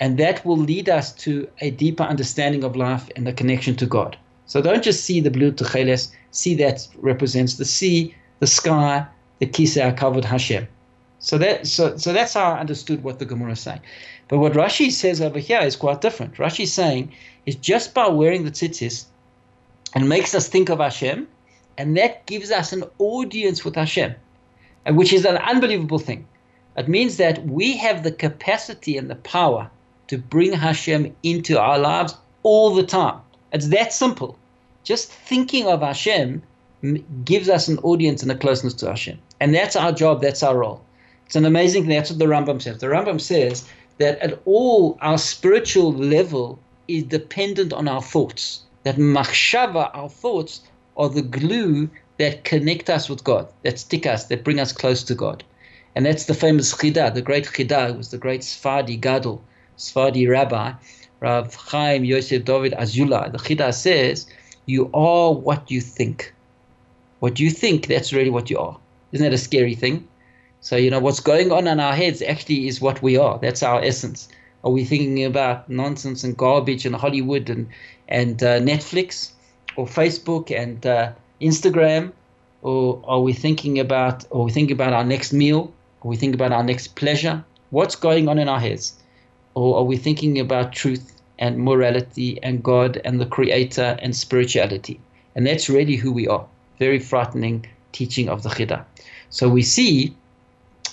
and 0.01 0.17
that 0.17 0.45
will 0.45 0.57
lead 0.57 0.89
us 0.89 1.13
to 1.23 1.47
a 1.61 1.71
deeper 1.71 2.03
understanding 2.03 2.65
of 2.65 2.75
life 2.75 3.09
and 3.15 3.25
the 3.25 3.31
connection 3.31 3.77
to 3.77 3.85
God. 3.85 4.17
So 4.51 4.61
don't 4.61 4.83
just 4.83 5.05
see 5.05 5.21
the 5.21 5.31
blue 5.31 5.53
techeles, 5.53 6.11
see 6.31 6.55
that 6.55 6.85
represents 6.97 7.53
the 7.55 7.63
sea, 7.63 8.13
the 8.39 8.47
sky, 8.47 9.05
the 9.39 9.45
Kisei 9.45 9.97
Kavod 9.97 10.25
Hashem. 10.25 10.67
So 11.19 11.37
that 11.37 11.65
so 11.65 11.95
so 11.95 12.11
that's 12.11 12.33
how 12.33 12.51
I 12.51 12.59
understood 12.59 13.01
what 13.01 13.19
the 13.19 13.25
Gemara 13.25 13.53
is 13.53 13.61
saying. 13.61 13.79
But 14.27 14.39
what 14.39 14.51
Rashi 14.51 14.91
says 14.91 15.21
over 15.21 15.39
here 15.39 15.61
is 15.61 15.77
quite 15.77 16.01
different. 16.01 16.33
Rashi 16.33 16.67
saying 16.67 17.13
is 17.45 17.55
just 17.55 17.93
by 17.93 18.09
wearing 18.09 18.43
the 18.43 18.51
tzitzis 18.51 19.05
and 19.95 20.09
makes 20.09 20.35
us 20.35 20.49
think 20.49 20.67
of 20.67 20.79
Hashem, 20.79 21.29
and 21.77 21.95
that 21.95 22.25
gives 22.25 22.51
us 22.51 22.73
an 22.73 22.83
audience 22.97 23.63
with 23.63 23.75
Hashem, 23.75 24.13
uh, 24.85 24.93
which 24.93 25.13
is 25.13 25.23
an 25.23 25.37
unbelievable 25.37 25.99
thing. 25.99 26.27
It 26.75 26.89
means 26.89 27.15
that 27.15 27.45
we 27.45 27.77
have 27.77 28.03
the 28.03 28.11
capacity 28.11 28.97
and 28.97 29.09
the 29.09 29.15
power 29.15 29.71
to 30.09 30.17
bring 30.17 30.51
Hashem 30.51 31.15
into 31.23 31.57
our 31.57 31.79
lives 31.79 32.15
all 32.43 32.75
the 32.75 32.83
time. 32.85 33.21
It's 33.53 33.69
that 33.69 33.93
simple. 33.93 34.37
Just 34.83 35.11
thinking 35.11 35.67
of 35.67 35.81
Hashem 35.81 36.41
gives 37.23 37.49
us 37.49 37.67
an 37.67 37.77
audience 37.79 38.23
and 38.23 38.31
a 38.31 38.35
closeness 38.35 38.73
to 38.75 38.87
Hashem. 38.87 39.19
And 39.39 39.53
that's 39.53 39.75
our 39.75 39.91
job, 39.91 40.21
that's 40.21 40.43
our 40.43 40.57
role. 40.57 40.81
It's 41.25 41.35
an 41.35 41.45
amazing 41.45 41.83
thing. 41.83 41.95
That's 41.95 42.09
what 42.09 42.19
the 42.19 42.25
Rambam 42.25 42.61
says. 42.61 42.79
The 42.79 42.87
Rambam 42.87 43.21
says 43.21 43.67
that 43.99 44.19
at 44.19 44.41
all 44.45 44.97
our 45.01 45.17
spiritual 45.17 45.93
level 45.93 46.59
is 46.87 47.03
dependent 47.03 47.71
on 47.71 47.87
our 47.87 48.01
thoughts. 48.01 48.63
That 48.83 48.97
machshava, 48.97 49.91
our 49.93 50.09
thoughts, 50.09 50.61
are 50.97 51.09
the 51.09 51.21
glue 51.21 51.89
that 52.17 52.43
connect 52.43 52.89
us 52.89 53.09
with 53.09 53.23
God, 53.23 53.47
that 53.63 53.79
stick 53.79 54.05
us, 54.05 54.25
that 54.25 54.43
bring 54.43 54.59
us 54.59 54.73
close 54.73 55.03
to 55.03 55.15
God. 55.15 55.43
And 55.95 56.05
that's 56.05 56.25
the 56.25 56.33
famous 56.33 56.73
Chida, 56.73 57.13
the 57.13 57.21
great 57.21 57.45
Chida, 57.45 57.95
was 57.95 58.09
the 58.11 58.17
great 58.17 58.41
Sfadi 58.41 58.99
Gadol, 58.99 59.43
Sfadi 59.77 60.29
rabbi, 60.29 60.73
Rav 61.19 61.53
Chaim 61.55 62.03
Yosef 62.03 62.43
David 62.43 62.73
Azulai. 62.73 63.31
The 63.31 63.37
Chida 63.37 63.73
says, 63.73 64.25
You 64.65 64.89
are 64.93 65.33
what 65.33 65.69
you 65.71 65.81
think. 65.81 66.33
What 67.19 67.39
you 67.39 67.49
think, 67.49 67.87
that's 67.87 68.13
really 68.13 68.29
what 68.29 68.49
you 68.49 68.57
are. 68.57 68.77
Isn't 69.11 69.25
that 69.25 69.33
a 69.33 69.37
scary 69.37 69.75
thing? 69.75 70.07
So, 70.61 70.75
you 70.75 70.91
know, 70.91 70.99
what's 70.99 71.19
going 71.19 71.51
on 71.51 71.67
in 71.67 71.79
our 71.79 71.93
heads 71.93 72.21
actually 72.21 72.67
is 72.67 72.81
what 72.81 73.01
we 73.01 73.17
are. 73.17 73.39
That's 73.39 73.63
our 73.63 73.81
essence. 73.81 74.29
Are 74.63 74.71
we 74.71 74.85
thinking 74.85 75.25
about 75.25 75.67
nonsense 75.69 76.23
and 76.23 76.37
garbage 76.37 76.85
and 76.85 76.95
Hollywood 76.95 77.49
and, 77.49 77.67
and 78.07 78.41
uh, 78.43 78.59
Netflix 78.59 79.31
or 79.75 79.87
Facebook 79.87 80.55
and 80.55 80.85
uh, 80.85 81.11
Instagram? 81.41 82.11
Or 82.61 83.01
are 83.05 83.21
we 83.21 83.33
thinking 83.33 83.79
about, 83.79 84.25
or 84.29 84.45
we 84.45 84.51
think 84.51 84.69
about 84.69 84.93
our 84.93 85.03
next 85.03 85.33
meal? 85.33 85.73
Or 86.01 86.09
we 86.09 86.15
think 86.15 86.35
about 86.35 86.51
our 86.51 86.63
next 86.63 86.95
pleasure? 86.95 87.43
What's 87.71 87.95
going 87.95 88.27
on 88.27 88.37
in 88.37 88.47
our 88.47 88.59
heads? 88.59 88.93
Or 89.55 89.77
are 89.77 89.83
we 89.83 89.97
thinking 89.97 90.39
about 90.39 90.73
truth 90.73 91.20
and 91.41 91.57
morality 91.57 92.39
and 92.41 92.63
God 92.63 93.01
and 93.03 93.19
the 93.19 93.25
Creator 93.25 93.97
and 94.01 94.15
spirituality? 94.15 95.01
And 95.35 95.45
that's 95.45 95.67
really 95.69 95.95
who 95.97 96.13
we 96.13 96.27
are. 96.27 96.45
Very 96.79 96.99
frightening 96.99 97.65
teaching 97.91 98.29
of 98.29 98.43
the 98.43 98.49
Chida. 98.49 98.85
So 99.29 99.49
we 99.49 99.63
see 99.63 100.15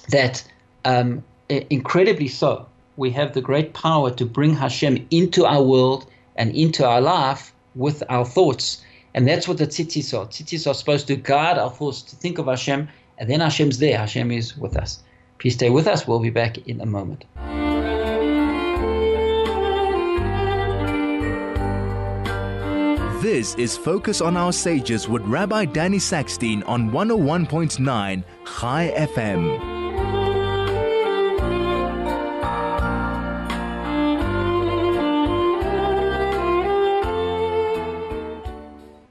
that 0.09 0.43
um, 0.85 1.23
incredibly 1.49 2.29
so, 2.29 2.67
we 2.97 3.11
have 3.11 3.35
the 3.35 3.41
great 3.41 3.75
power 3.75 4.11
to 4.11 4.27
bring 4.27 4.55
Hashem 4.55 5.07
into 5.11 5.47
our 5.47 5.63
world 5.63 6.07
and 6.37 6.55
into 6.55 6.85
our 6.85 7.01
life 7.01 7.53
with 7.75 8.03
our 8.09 8.25
thoughts. 8.25 8.83
And 9.15 9.27
that's 9.27 9.47
what 9.49 9.59
the 9.59 9.67
tzitzis 9.67 10.19
are. 10.19 10.27
Tzitzis 10.27 10.67
are 10.69 10.75
supposed 10.75 11.07
to 11.07 11.17
guard 11.17 11.59
our 11.59 11.71
thoughts, 11.71 12.03
to 12.03 12.17
think 12.17 12.39
of 12.39 12.47
Hashem, 12.47 12.89
and 13.19 13.31
then 13.31 13.41
Hashem's 13.41 13.79
there. 13.79 13.99
Hashem 13.99 14.31
is 14.31 14.57
with 14.57 14.77
us. 14.77 15.03
Please 15.39 15.55
stay 15.55 15.71
with 15.71 15.87
us. 15.87 16.07
We'll 16.07 16.21
be 16.21 16.31
back 16.31 16.59
in 16.69 16.81
a 16.81 16.87
moment. 16.87 17.25
This 23.31 23.55
is 23.57 23.77
Focus 23.77 24.23
on 24.23 24.39
Our 24.39 24.55
Sages 24.55 25.07
with 25.07 25.21
Rabbi 25.21 25.67
Danny 25.67 25.99
Sackstein 25.99 26.67
on 26.67 26.91
101.9 26.91 28.25
Chai 28.47 28.95
FM. 28.97 29.61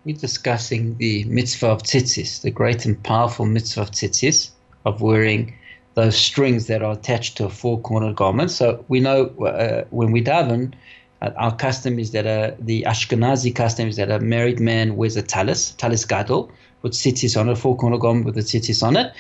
we're 0.04 0.16
discussing 0.16 0.98
the 0.98 1.24
mitzvah 1.26 1.68
of 1.68 1.84
tzitzis, 1.84 2.42
the 2.42 2.50
great 2.50 2.86
and 2.86 3.02
powerful 3.04 3.46
mitzvah 3.46 3.82
of 3.82 3.92
tzitzis, 3.92 4.50
of 4.86 5.00
wearing 5.00 5.54
those 5.94 6.18
strings 6.18 6.66
that 6.66 6.82
are 6.82 6.94
attached 6.94 7.38
to 7.38 7.46
a 7.46 7.50
four-cornered 7.50 8.16
garment. 8.16 8.50
So 8.50 8.84
we 8.88 9.00
know 9.00 9.28
uh, 9.46 9.84
when 9.92 10.12
we 10.12 10.24
daven, 10.24 10.74
our 11.22 11.56
custom 11.56 12.00
is 12.00 12.12
that 12.12 12.28
uh, 12.28 12.56
the 12.60 12.84
Ashkenazi 12.84 13.54
custom 13.56 13.88
is 13.88 13.96
that 13.96 14.12
a 14.12 14.20
married 14.20 14.60
man 14.60 14.96
wears 14.96 15.16
a 15.16 15.22
talis, 15.22 15.72
talis 15.72 16.06
gadol, 16.06 16.52
with 16.82 16.94
tzitzis 16.94 17.40
on 17.40 17.50
it, 17.50 17.54
a 17.54 17.56
four-cornered 17.56 18.02
garment 18.02 18.26
with 18.26 18.36
the 18.36 18.42
tzitzis 18.42 18.84
on 18.84 18.96
it. 18.96 19.14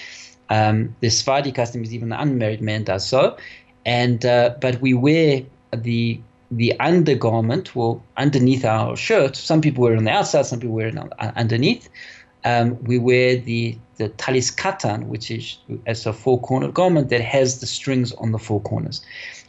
Um, 0.49 0.95
the 1.01 1.09
Sephardi 1.09 1.51
custom 1.51 1.83
is 1.83 1.93
even 1.93 2.09
the 2.09 2.21
unmarried 2.21 2.61
man 2.61 2.83
does 2.83 3.05
so, 3.05 3.37
and 3.85 4.25
uh, 4.25 4.55
but 4.61 4.79
we 4.79 4.93
wear 4.93 5.43
the 5.75 6.21
the 6.51 6.79
undergarment, 6.79 7.75
well, 7.75 8.01
underneath 8.15 8.63
our 8.63 8.95
shirt, 8.95 9.35
some 9.35 9.61
people 9.61 9.83
wear 9.83 9.93
it 9.93 9.97
on 9.97 10.05
the 10.05 10.11
outside, 10.11 10.45
some 10.45 10.59
people 10.59 10.75
wear 10.75 10.87
it 10.87 10.97
on, 10.97 11.11
uh, 11.19 11.31
underneath. 11.35 11.89
Um, 12.45 12.81
we 12.83 12.97
wear 12.97 13.35
the, 13.35 13.77
the 13.97 14.09
talis 14.09 14.51
katan, 14.51 15.07
which 15.07 15.29
is 15.31 15.57
as 15.85 16.05
a 16.05 16.13
four-cornered 16.13 16.73
garment 16.73 17.09
that 17.09 17.21
has 17.21 17.59
the 17.59 17.65
strings 17.65 18.11
on 18.13 18.31
the 18.31 18.39
four 18.39 18.61
corners. 18.61 19.01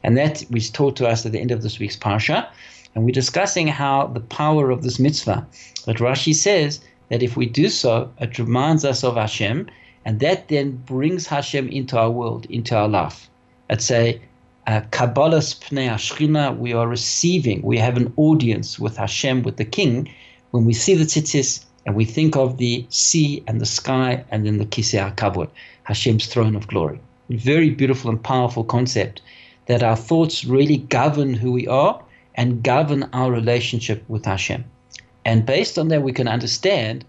And 0.02 0.16
that 0.16 0.44
was 0.50 0.70
taught 0.70 0.96
to 0.96 1.06
us 1.06 1.24
at 1.26 1.32
the 1.32 1.40
end 1.40 1.50
of 1.50 1.62
this 1.62 1.78
week's 1.78 1.96
parsha. 1.96 2.48
And 2.94 3.04
we're 3.04 3.12
discussing 3.12 3.68
how 3.68 4.06
the 4.06 4.20
power 4.20 4.70
of 4.70 4.82
this 4.82 4.98
mitzvah, 4.98 5.46
that 5.86 5.96
Rashi 5.96 6.34
says 6.34 6.80
that 7.10 7.22
if 7.22 7.36
we 7.36 7.46
do 7.46 7.68
so, 7.68 8.10
it 8.20 8.38
reminds 8.38 8.84
us 8.84 9.04
of 9.04 9.16
Hashem, 9.16 9.68
and 10.04 10.20
that 10.20 10.48
then 10.48 10.76
brings 10.86 11.26
Hashem 11.26 11.68
into 11.68 11.98
our 11.98 12.10
world, 12.10 12.46
into 12.46 12.74
our 12.74 12.88
life. 12.88 13.28
It's 13.70 13.90
a 13.90 14.20
Kabbalah's 14.66 15.54
Pnei 15.54 15.88
Ashchina, 15.88 16.56
we 16.56 16.72
are 16.72 16.86
receiving, 16.88 17.62
we 17.62 17.78
have 17.78 17.96
an 17.96 18.12
audience 18.16 18.78
with 18.78 18.96
Hashem, 18.96 19.42
with 19.42 19.56
the 19.56 19.64
King, 19.64 20.12
when 20.50 20.64
we 20.64 20.72
see 20.72 20.94
the 20.94 21.04
tzitzis 21.04 21.64
and 21.88 21.96
we 21.96 22.04
think 22.04 22.36
of 22.36 22.58
the 22.58 22.84
sea 22.90 23.42
and 23.46 23.62
the 23.62 23.64
sky 23.64 24.22
and 24.30 24.44
then 24.44 24.58
the 24.58 24.66
Kisei 24.66 25.00
HaKavod, 25.10 25.48
Hashem's 25.84 26.26
throne 26.26 26.54
of 26.54 26.66
glory. 26.66 27.00
Very 27.30 27.70
beautiful 27.70 28.10
and 28.10 28.22
powerful 28.22 28.62
concept 28.62 29.22
that 29.64 29.82
our 29.82 29.96
thoughts 29.96 30.44
really 30.44 30.76
govern 30.76 31.32
who 31.32 31.50
we 31.50 31.66
are 31.66 31.98
and 32.34 32.62
govern 32.62 33.08
our 33.14 33.32
relationship 33.32 34.04
with 34.06 34.26
Hashem. 34.26 34.66
And 35.24 35.46
based 35.46 35.78
on 35.78 35.88
that, 35.88 36.02
we 36.02 36.12
can 36.12 36.28
understand 36.28 37.06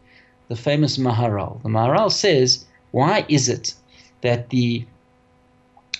the 0.47 0.55
famous 0.55 0.97
Maharal. 0.97 1.61
The 1.61 1.67
Maharal 1.67 2.09
says, 2.09 2.63
why 2.91 3.25
is 3.27 3.49
it 3.49 3.73
that 4.21 4.49
the 4.49 4.85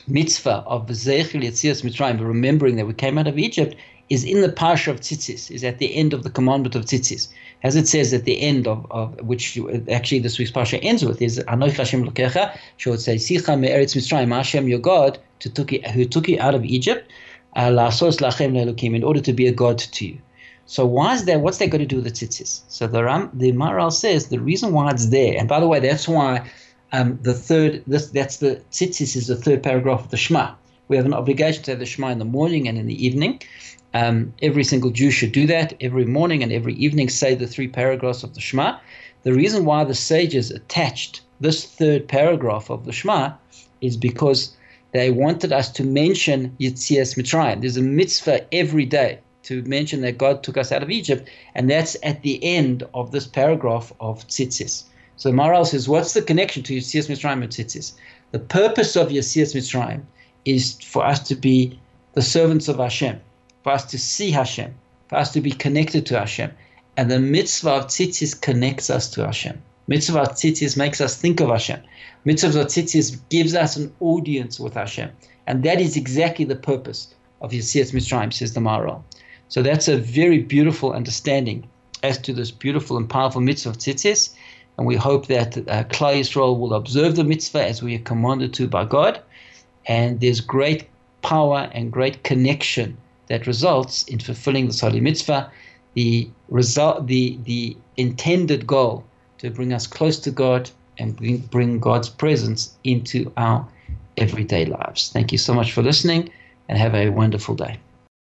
mitzvah 0.07 0.63
of 0.67 0.87
Zeichel 0.87 1.43
Yetzias 1.43 1.83
Mitzrayim, 1.83 2.25
remembering 2.25 2.77
that 2.77 2.87
we 2.87 2.93
came 2.93 3.17
out 3.17 3.27
of 3.27 3.37
Egypt, 3.37 3.75
is 4.09 4.23
in 4.23 4.41
the 4.41 4.49
Parsha 4.49 4.87
of 4.87 5.01
Tzitzis, 5.01 5.51
is 5.51 5.63
at 5.63 5.77
the 5.77 5.95
end 5.95 6.13
of 6.13 6.23
the 6.23 6.29
commandment 6.29 6.75
of 6.75 6.85
Tzitzis. 6.85 7.27
As 7.61 7.75
it 7.75 7.87
says 7.87 8.13
at 8.13 8.25
the 8.25 8.41
end 8.41 8.67
of, 8.67 8.85
of 8.89 9.19
which 9.21 9.59
actually 9.89 10.19
this 10.19 10.39
week's 10.39 10.51
Parsha 10.51 10.79
ends 10.81 11.05
with, 11.05 11.21
is 11.21 11.39
Anoich 11.47 11.77
Hashem 11.77 12.03
Lokecha, 12.05 12.57
Sicha 12.77 13.59
me'eretz 13.59 13.95
Mitzrayim, 13.95 14.33
Hashem 14.33 14.67
your 14.67 14.79
God, 14.79 15.19
to 15.39 15.49
took 15.49 15.71
you, 15.71 15.81
who 15.81 16.05
took 16.05 16.27
you 16.27 16.39
out 16.39 16.55
of 16.55 16.63
Egypt, 16.65 17.11
uh, 17.55 17.67
la'asos 17.67 18.19
lachem 18.19 18.95
in 18.95 19.03
order 19.03 19.21
to 19.21 19.33
be 19.33 19.47
a 19.47 19.51
God 19.51 19.79
to 19.79 20.07
you. 20.07 20.17
So 20.65 20.85
why 20.85 21.15
is 21.15 21.25
that? 21.25 21.41
What's 21.41 21.57
that 21.57 21.71
got 21.71 21.79
to 21.79 21.85
do 21.85 21.95
with 21.95 22.05
the 22.05 22.11
tzitzis? 22.11 22.61
So 22.67 22.85
the 22.85 23.03
Ram, 23.03 23.31
the 23.33 23.51
Maharal 23.53 23.91
says 23.91 24.27
the 24.27 24.39
reason 24.39 24.71
why 24.71 24.91
it's 24.91 25.07
there, 25.07 25.35
and 25.37 25.49
by 25.49 25.59
the 25.59 25.67
way, 25.67 25.79
that's 25.79 26.07
why 26.07 26.47
um, 26.91 27.17
the 27.23 27.33
third, 27.33 27.83
this, 27.87 28.09
that's 28.09 28.37
the 28.37 28.61
tzitzis 28.71 29.15
is 29.15 29.27
the 29.27 29.35
third 29.35 29.63
paragraph 29.63 30.01
of 30.05 30.11
the 30.11 30.17
Shema. 30.17 30.53
We 30.87 30.95
have 30.97 31.07
an 31.07 31.13
obligation 31.13 31.63
to 31.63 31.71
have 31.71 31.79
the 31.79 31.87
Shema 31.87 32.09
in 32.09 32.19
the 32.19 32.25
morning 32.25 32.67
and 32.67 32.77
in 32.77 32.85
the 32.85 33.03
evening. 33.05 33.41
Um, 33.93 34.33
every 34.41 34.63
single 34.63 34.91
Jew 34.91 35.11
should 35.11 35.31
do 35.31 35.47
that 35.47 35.73
every 35.81 36.05
morning 36.05 36.43
and 36.43 36.51
every 36.51 36.75
evening. 36.75 37.09
Say 37.09 37.35
the 37.35 37.47
three 37.47 37.67
paragraphs 37.67 38.23
of 38.23 38.35
the 38.35 38.41
Shema. 38.41 38.77
The 39.23 39.33
reason 39.33 39.65
why 39.65 39.83
the 39.83 39.95
sages 39.95 40.51
attached 40.51 41.21
this 41.39 41.65
third 41.65 42.07
paragraph 42.07 42.69
of 42.69 42.85
the 42.85 42.91
Shema 42.91 43.33
is 43.81 43.97
because 43.97 44.55
they 44.91 45.11
wanted 45.11 45.51
us 45.51 45.69
to 45.71 45.83
mention 45.83 46.55
Yetzias 46.59 47.15
Mitzrayim. 47.15 47.61
There's 47.61 47.77
a 47.77 47.81
mitzvah 47.81 48.53
every 48.53 48.85
day 48.85 49.19
to 49.43 49.61
mention 49.63 50.01
that 50.01 50.17
God 50.17 50.43
took 50.43 50.57
us 50.57 50.71
out 50.71 50.83
of 50.83 50.89
Egypt, 50.89 51.29
and 51.55 51.69
that's 51.69 51.95
at 52.03 52.21
the 52.21 52.43
end 52.43 52.83
of 52.93 53.11
this 53.11 53.25
paragraph 53.27 53.93
of 53.99 54.27
Tzitzis. 54.27 54.83
So 55.15 55.31
Maharal 55.31 55.65
says, 55.65 55.89
what's 55.89 56.13
the 56.13 56.21
connection 56.21 56.63
to 56.63 56.75
Yetzias 56.75 57.09
Mitzrayim 57.09 57.43
and 57.43 57.51
Tzitzis? 57.51 57.93
The 58.31 58.39
purpose 58.39 58.95
of 58.95 59.09
Yetzias 59.09 59.55
Mitzrayim 59.55 60.03
is 60.45 60.79
for 60.81 61.05
us 61.05 61.19
to 61.27 61.35
be 61.35 61.79
the 62.13 62.21
servants 62.21 62.67
of 62.67 62.77
Hashem, 62.77 63.19
for 63.63 63.71
us 63.71 63.85
to 63.85 63.97
see 63.97 64.31
Hashem, 64.31 64.73
for 65.07 65.17
us 65.17 65.31
to 65.33 65.41
be 65.41 65.51
connected 65.51 66.05
to 66.07 66.19
Hashem. 66.19 66.51
And 66.97 67.09
the 67.09 67.19
mitzvah 67.19 67.69
of 67.71 67.87
tzitzis 67.87 68.39
connects 68.39 68.89
us 68.89 69.09
to 69.11 69.25
Hashem. 69.25 69.61
Mitzvah 69.87 70.21
of 70.21 70.29
tzitzis 70.29 70.77
makes 70.77 71.01
us 71.01 71.15
think 71.15 71.39
of 71.39 71.49
Hashem. 71.49 71.81
Mitzvah 72.25 72.61
of 72.61 72.67
tzitzis 72.67 73.19
gives 73.29 73.55
us 73.55 73.75
an 73.75 73.93
audience 73.99 74.59
with 74.59 74.73
Hashem. 74.73 75.09
And 75.47 75.63
that 75.63 75.81
is 75.81 75.97
exactly 75.97 76.45
the 76.45 76.55
purpose 76.55 77.13
of 77.41 77.51
Yetzias 77.51 77.91
Mitzrayim, 77.91 78.31
says 78.31 78.53
the 78.53 78.59
Maharal. 78.59 79.01
So 79.47 79.63
that's 79.63 79.87
a 79.87 79.97
very 79.97 80.39
beautiful 80.39 80.93
understanding 80.93 81.67
as 82.03 82.17
to 82.19 82.33
this 82.33 82.51
beautiful 82.51 82.97
and 82.97 83.09
powerful 83.09 83.41
mitzvah 83.41 83.71
of 83.71 83.77
tzitzis. 83.77 84.29
And 84.77 84.85
we 84.85 84.95
hope 84.95 85.27
that 85.27 85.57
uh, 85.57 85.83
Yisrael 85.85 86.57
will 86.57 86.73
observe 86.73 87.15
the 87.15 87.23
mitzvah 87.23 87.65
as 87.65 87.81
we 87.81 87.95
are 87.95 87.99
commanded 87.99 88.53
to 88.55 88.67
by 88.67 88.85
God. 88.85 89.21
And 89.87 90.19
there's 90.19 90.39
great 90.39 90.87
power 91.21 91.69
and 91.73 91.91
great 91.91 92.23
connection 92.23 92.97
that 93.29 93.47
results 93.47 94.03
in 94.03 94.19
fulfilling 94.19 94.67
the 94.67 94.77
Holy 94.79 94.99
Mitzvah. 94.99 95.51
The 95.93 96.29
result, 96.49 97.07
the 97.07 97.39
the 97.45 97.75
intended 97.97 98.67
goal 98.67 99.03
to 99.39 99.49
bring 99.49 99.73
us 99.73 99.87
close 99.87 100.19
to 100.19 100.31
God 100.31 100.69
and 100.97 101.15
bring, 101.15 101.37
bring 101.37 101.79
God's 101.79 102.09
presence 102.09 102.75
into 102.83 103.31
our 103.37 103.65
everyday 104.17 104.65
lives. 104.65 105.09
Thank 105.09 105.31
you 105.31 105.37
so 105.37 105.53
much 105.53 105.71
for 105.71 105.81
listening 105.81 106.29
and 106.67 106.77
have 106.77 106.93
a 106.93 107.09
wonderful 107.09 107.55
day. 107.55 107.79